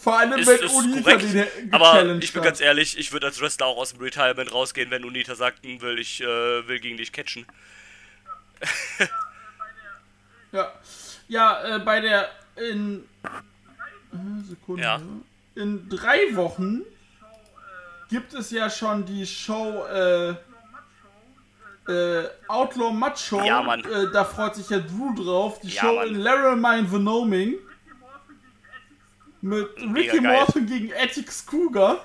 Vor 0.02 0.18
allem, 0.18 0.38
Ist, 0.38 0.46
wenn 0.48 0.58
ist 0.58 0.74
Unita 0.74 1.10
korrekt. 1.12 1.32
den 1.32 1.72
Aber 1.72 1.92
gechallenged 1.92 2.24
ich 2.24 2.32
bin 2.32 2.42
ganz 2.42 2.60
ehrlich, 2.60 2.98
ich 2.98 3.12
würde 3.12 3.26
als 3.26 3.40
Wrestler 3.40 3.66
auch 3.66 3.78
aus 3.78 3.92
dem 3.92 4.00
Retirement 4.02 4.52
rausgehen, 4.52 4.90
wenn 4.90 5.04
Unita 5.04 5.34
sagt, 5.34 5.64
hm, 5.64 5.80
will 5.80 5.98
ich 5.98 6.20
äh, 6.20 6.26
will 6.68 6.80
gegen 6.80 6.96
dich 6.98 7.12
catchen. 7.12 7.46
Ja, 10.52 10.72
ja 11.28 11.76
äh, 11.76 11.78
bei 11.80 12.00
der 12.00 12.28
in 12.56 13.04
äh, 13.24 14.42
Sekunde. 14.48 14.82
Ja. 14.82 15.00
In 15.54 15.88
drei 15.88 16.34
Wochen 16.34 16.82
gibt 18.10 18.34
es 18.34 18.50
ja 18.50 18.68
schon 18.70 19.04
die 19.06 19.26
Show 19.26 19.84
äh, 19.86 20.34
äh, 21.88 22.24
Outlaw 22.48 22.92
Macho. 22.92 23.42
Ja, 23.42 23.62
Mann. 23.62 23.80
Äh, 23.84 24.10
da 24.12 24.24
freut 24.24 24.54
sich 24.56 24.68
ja 24.70 24.78
Drew 24.78 25.14
drauf. 25.14 25.60
Die 25.60 25.68
Ja, 25.68 25.82
Show 25.82 25.94
Mann. 25.96 26.08
in 26.08 26.14
Laramie, 26.20 26.90
Wyoming. 26.90 27.54
Mit 29.40 29.78
Mega 29.78 29.92
Ricky 30.12 30.22
geil. 30.22 30.32
Morton 30.32 30.66
gegen 30.66 30.90
Atticus 30.92 31.44
Cougar. 31.46 31.98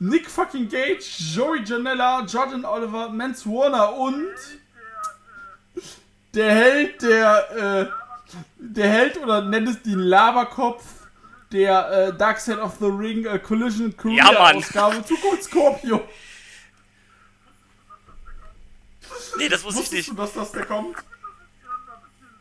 Nick 0.00 0.30
fucking 0.30 0.68
Gage, 0.68 1.04
Joey 1.34 1.62
Janella, 1.64 2.24
Jordan 2.24 2.64
Oliver, 2.64 3.08
Mance 3.08 3.44
Warner 3.48 3.92
und 3.94 4.28
der 6.34 6.52
Held, 6.54 7.02
der, 7.02 7.88
äh, 7.90 8.32
der 8.58 8.88
Held 8.88 9.16
oder 9.20 9.42
nennt 9.42 9.68
es 9.68 9.82
den 9.82 9.98
Laberkopf 9.98 10.84
der 11.50 11.90
äh, 11.90 12.16
Dark 12.16 12.38
Side 12.38 12.60
of 12.60 12.76
the 12.78 12.86
Ring 12.86 13.24
äh, 13.26 13.38
Collision 13.40 13.96
Career 13.96 14.16
Ja. 14.32 14.52
Ausgabe 14.52 15.04
Zukunft 15.04 15.44
Scorpio. 15.44 16.06
Nee, 19.38 19.48
das 19.48 19.64
wusste 19.64 19.82
ich 19.82 19.92
nicht. 19.92 20.10
du, 20.10 20.14
dass 20.14 20.32
das 20.32 20.52
der 20.52 20.64
kommt? 20.64 20.96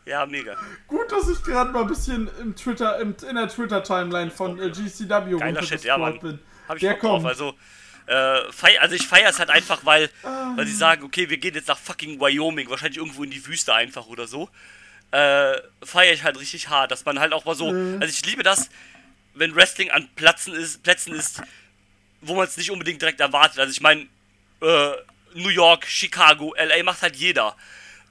Ja, 0.05 0.25
mega. 0.25 0.55
Gut, 0.87 1.11
dass 1.11 1.27
ich 1.27 1.43
gerade 1.43 1.71
mal 1.71 1.81
ein 1.81 1.87
bisschen 1.87 2.29
im 2.39 2.55
Twitter, 2.55 2.97
im, 2.99 3.13
in 3.27 3.35
der 3.35 3.49
Twitter-Timeline 3.49 4.31
von 4.31 4.57
äh, 4.59 4.69
GCW 4.69 5.37
Geiler 5.37 5.63
Shit, 5.63 5.83
ja, 5.83 5.97
Mann. 5.97 6.19
bin. 6.19 6.39
Hab 6.67 6.77
ich 6.77 6.81
der 6.81 6.91
Bock 6.91 7.01
drauf. 7.01 7.11
kommt. 7.11 7.25
Also, 7.25 7.53
äh, 8.05 8.51
fei 8.53 8.79
also 8.79 8.95
ich 8.95 9.05
feiere 9.05 9.29
es 9.29 9.39
halt 9.39 9.49
einfach, 9.49 9.83
weil, 9.83 10.09
weil 10.55 10.65
sie 10.65 10.73
sagen, 10.73 11.03
okay, 11.03 11.29
wir 11.29 11.37
gehen 11.37 11.55
jetzt 11.55 11.67
nach 11.67 11.77
fucking 11.77 12.21
Wyoming, 12.21 12.69
wahrscheinlich 12.69 12.97
irgendwo 12.97 13.23
in 13.25 13.31
die 13.31 13.45
Wüste 13.45 13.73
einfach 13.73 14.07
oder 14.07 14.27
so. 14.27 14.49
Äh, 15.11 15.57
feiere 15.83 16.13
ich 16.13 16.23
halt 16.23 16.39
richtig 16.39 16.69
hart, 16.69 16.91
dass 16.91 17.03
man 17.03 17.19
halt 17.19 17.33
auch 17.33 17.43
mal 17.43 17.55
so. 17.55 17.67
Also 17.67 18.05
ich 18.05 18.25
liebe 18.25 18.43
das, 18.43 18.69
wenn 19.33 19.55
Wrestling 19.55 19.91
an 19.91 20.07
Plätzen 20.15 20.53
ist, 20.53 20.83
Plätzen 20.83 21.13
ist, 21.13 21.41
wo 22.21 22.35
man 22.35 22.47
es 22.47 22.55
nicht 22.55 22.71
unbedingt 22.71 23.01
direkt 23.01 23.19
erwartet. 23.19 23.59
Also 23.59 23.71
ich 23.71 23.81
meine, 23.81 24.07
äh, 24.61 24.91
New 25.33 25.49
York, 25.49 25.85
Chicago, 25.85 26.53
LA 26.57 26.83
macht 26.83 27.01
halt 27.01 27.15
jeder. 27.15 27.55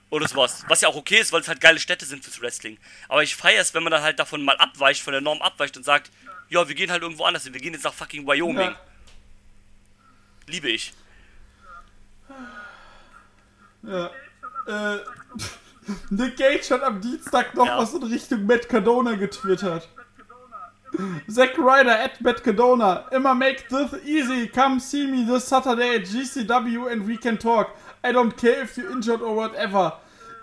Oder 0.09 0.29
sowas. 0.29 0.65
Was 0.69 0.81
ja 0.83 0.89
auch 0.89 0.95
okay 0.97 1.19
ist, 1.19 1.33
weil 1.33 1.41
es 1.41 1.49
halt 1.49 1.61
geile 1.61 1.81
Städte 1.81 2.07
sind 2.07 2.23
fürs 2.25 2.41
Wrestling. 2.41 2.79
Aber 3.09 3.23
ich 3.25 3.35
feiere 3.35 3.61
es, 3.61 3.75
wenn 3.75 3.83
man 3.83 3.91
dann 3.91 4.03
halt 4.03 4.19
davon 4.21 4.45
mal 4.45 4.57
abweicht, 4.57 5.03
von 5.03 5.13
der 5.13 5.21
Norm 5.21 5.43
abweicht 5.43 5.77
und 5.77 5.83
sagt, 5.83 6.11
ja, 6.49 6.67
wir 6.69 6.75
gehen 6.77 6.93
halt 6.93 7.03
irgendwo 7.03 7.25
anders 7.25 7.43
hin. 7.45 7.53
Wir 7.55 7.61
gehen 7.61 7.73
jetzt 7.75 7.83
nach 7.83 7.93
fucking 7.95 8.25
Wyoming. 8.27 8.71
Ja. 8.71 8.81
Liebe 10.47 10.69
ich. 10.71 10.93
Ja. 13.83 14.11
Äh, 14.67 14.99
Nick 16.11 16.37
Gage 16.37 16.71
hat 16.71 16.83
am 16.83 17.01
Dienstag 17.01 17.55
noch 17.55 17.67
Ja. 17.67 17.79
was 17.79 17.95
in 17.95 18.03
Richtung 18.05 18.47
Matt 18.47 18.69
Cardona 18.69 19.15
getwittert. 19.15 19.89
Zack 21.31 21.57
Ryder 21.59 21.91
at 21.91 22.21
Matt 22.21 22.43
Cardona. 22.43 23.07
Immer 23.13 23.35
make 23.35 23.69
this 23.69 23.95
easy. 24.05 24.47
Come 24.49 24.81
see 24.81 25.07
me 25.07 25.25
this 25.25 25.45
Saturday 25.45 25.97
at 25.97 26.03
GCW 26.03 26.91
and 26.91 27.07
we 27.07 27.17
can 27.17 27.37
talk. 27.39 27.77
I 28.05 28.13
don't 28.13 28.37
care 28.37 28.63
if 28.63 28.77
you're 28.77 28.91
injured 28.93 29.21
or 29.23 29.35
whatever. 29.35 29.93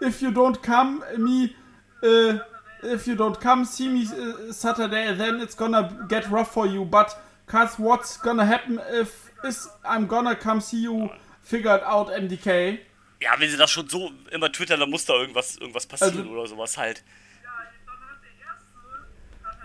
If 0.01 0.21
you 0.21 0.31
don't 0.31 0.61
come 0.61 1.03
me, 1.17 1.55
uh, 2.03 2.39
if 2.83 3.07
you 3.07 3.15
don't 3.15 3.39
come 3.39 3.65
see 3.65 3.87
me 3.87 4.05
uh, 4.07 4.51
Saturday, 4.51 5.13
then 5.15 5.39
it's 5.39 5.55
gonna 5.55 6.05
get 6.09 6.29
rough 6.29 6.51
for 6.53 6.67
you. 6.67 6.83
But 6.85 7.15
cause 7.47 7.79
what's 7.79 8.17
gonna 8.17 8.45
happen 8.45 8.79
if 8.91 9.31
is 9.43 9.67
I'm 9.85 10.07
gonna 10.07 10.35
come 10.35 10.61
see 10.61 10.81
you 10.83 11.09
figured 11.41 11.81
out 11.85 12.09
MDK. 12.09 12.79
Ja, 13.21 13.39
wenn 13.39 13.49
sie 13.49 13.55
das 13.57 13.71
schon 13.71 13.87
so 13.87 14.11
immer 14.31 14.51
twittern, 14.51 14.81
dann 14.81 14.89
muss 14.89 15.05
da 15.05 15.13
irgendwas, 15.13 15.55
irgendwas 15.57 15.85
passieren 15.85 16.17
Also- 16.19 16.29
oder 16.31 16.47
sowas 16.47 16.77
halt. 16.77 17.03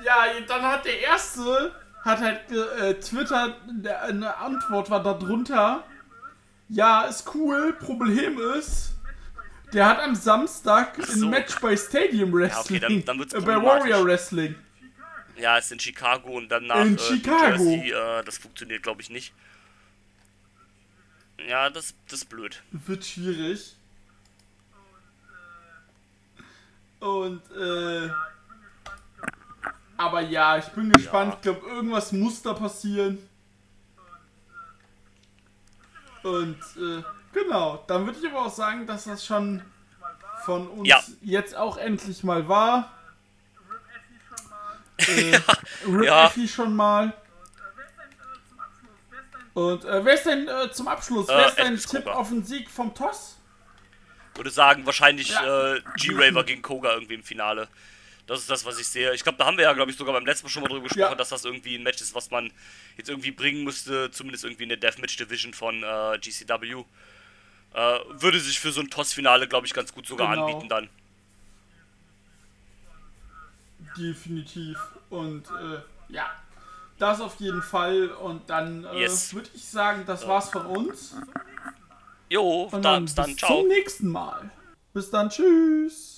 Ja, 0.05 0.25
dann 0.47 0.63
hat 0.63 0.85
der 0.85 1.01
erste, 1.01 1.73
hat 2.05 2.21
halt 2.21 2.51
äh, 2.51 2.95
Twitter, 3.01 3.57
der, 3.69 4.03
eine 4.05 4.37
Antwort 4.37 4.91
war 4.91 5.03
da 5.03 5.15
drunter. 5.15 5.85
Ja, 6.69 7.03
ist 7.05 7.35
cool, 7.35 7.73
Problem 7.75 8.39
ist, 8.39 8.93
der 9.73 9.87
hat 9.87 9.99
am 10.01 10.15
Samstag 10.15 10.97
so. 11.05 11.25
ein 11.27 11.31
Match 11.31 11.59
bei 11.61 11.77
Stadium 11.77 12.33
Wrestling. 12.33 12.81
dann- 12.81 13.05
dann 13.05 13.19
wird's 13.19 13.35
äh, 13.35 13.41
bei. 13.41 13.57
Warrior 13.63 14.05
Wrestling. 14.05 14.55
Ja, 15.37 15.57
ist 15.59 15.71
in 15.73 15.79
Chicago 15.79 16.31
und 16.37 16.49
dann 16.49 16.67
nach 16.67 16.85
In 16.85 16.97
äh, 16.97 16.99
Chicago. 16.99 17.63
Jersey. 17.71 17.91
Äh, 17.93 18.25
das 18.25 18.39
funktioniert, 18.39 18.83
glaube 18.83 19.03
ich, 19.03 19.11
nicht. 19.11 19.33
Ja, 21.49 21.71
das, 21.71 21.95
das 22.09 22.21
ist 22.21 22.29
blöd. 22.29 22.63
Wird 22.73 23.05
schwierig. 23.05 23.77
Und, 27.01 27.43
äh. 27.53 28.11
Aber 29.99 30.21
ja, 30.23 30.57
ich 30.57 30.65
bin 30.69 30.91
gespannt. 30.93 31.35
Ich 31.35 31.41
glaube, 31.43 31.67
irgendwas 31.69 32.13
muss 32.13 32.41
da 32.41 32.55
passieren. 32.55 33.19
Und, 36.23 36.57
äh, 36.77 37.03
genau. 37.33 37.85
Dann 37.87 38.07
würde 38.07 38.19
ich 38.19 38.27
aber 38.27 38.47
auch 38.47 38.53
sagen, 38.55 38.87
dass 38.87 39.05
das 39.05 39.25
schon 39.27 39.63
von 40.45 40.67
uns 40.69 40.89
Ja. 40.89 41.03
jetzt 41.21 41.55
auch 41.57 41.77
endlich 41.77 42.25
mal 42.25 42.49
war. 42.49 42.93
Äh, 45.07 45.39
Rip 45.87 46.05
Ja. 46.07 46.27
Effie 46.27 46.49
schon 46.49 46.75
mal. 46.75 47.13
Und 49.55 49.85
äh, 49.85 50.05
wer 50.05 50.15
ist 50.15 50.27
denn 50.27 50.49
äh, 50.49 50.73
zum 50.73 50.89
Abschluss? 50.89 51.29
Äh, 51.29 51.37
wer 51.37 51.47
ist 51.49 51.59
dein 51.59 51.77
Tipp 51.77 52.05
Koga. 52.05 52.17
auf 52.17 52.29
den 52.31 52.45
Sieg 52.45 52.69
vom 52.69 52.93
TOS? 52.93 53.37
Würde 54.35 54.51
sagen, 54.51 54.85
wahrscheinlich 54.87 55.29
Ja. 55.31 55.75
äh, 55.75 55.83
G-Raver 55.97 56.43
gegen 56.43 56.63
Koga 56.63 56.95
irgendwie 56.95 57.15
im 57.15 57.23
Finale. 57.23 57.69
Das 58.29 58.41
ist 58.41 58.51
das, 58.51 58.65
was 58.65 58.79
ich 58.79 58.87
sehe. 58.87 59.13
Ich 59.15 59.23
glaube, 59.23 59.39
da 59.39 59.47
haben 59.47 59.57
wir 59.57 59.65
ja, 59.65 59.73
glaube 59.73 59.91
ich, 59.91 59.97
sogar 59.97 60.13
beim 60.15 60.27
letzten 60.27 60.47
Mal 60.47 60.51
schon 60.51 60.63
mal 60.63 60.69
drüber 60.69 60.83
gesprochen, 60.85 61.01
Ja. 61.01 61.15
dass 61.15 61.31
das 61.31 61.45
irgendwie 61.45 61.75
ein 61.77 61.83
Match 61.83 62.01
ist, 62.03 62.15
was 62.15 62.31
man 62.31 62.53
jetzt 62.97 63.09
irgendwie 63.09 63.31
bringen 63.31 63.65
müsste, 63.65 64.11
zumindest 64.11 64.45
irgendwie 64.45 64.65
in 64.65 64.69
der 64.69 64.79
Deathmatch-Division 64.79 65.55
von 65.55 65.83
äh, 65.83 66.19
GCW. 66.21 66.85
Äh, 67.75 67.99
würde 68.11 68.39
sich 68.39 68.61
für 68.61 68.71
so 68.71 68.81
ein 68.83 68.91
TOS-Finale, 68.91 69.49
glaube 69.49 69.67
ich, 69.67 69.73
ganz 69.75 69.93
gut 69.93 70.07
sogar 70.07 70.31
Genau. 70.31 70.47
anbieten 70.47 70.69
dann. 70.69 70.89
Definitiv. 73.97 74.77
Und 75.11 75.47
äh, 75.49 76.13
ja, 76.13 76.27
das 76.99 77.21
auf 77.21 77.37
jeden 77.41 77.63
Fall. 77.63 78.09
Und 78.09 78.49
dann 78.51 78.85
äh, 78.85 79.01
Yes. 79.01 79.33
würde 79.35 79.49
ich 79.55 79.65
sagen, 79.65 80.05
das 80.07 80.27
war's 80.27 80.51
von 80.51 80.67
uns. 80.67 81.17
Jo, 82.29 82.65
Und 82.65 82.73
dann, 82.73 82.83
dann 82.83 83.05
bis 83.07 83.15
dann, 83.15 83.27
bis 83.31 83.37
ciao. 83.39 83.61
zum 83.61 83.69
nächsten 83.69 84.09
Mal. 84.09 84.51
Bis 84.93 85.11
dann, 85.11 85.31
tschüss. 85.31 86.18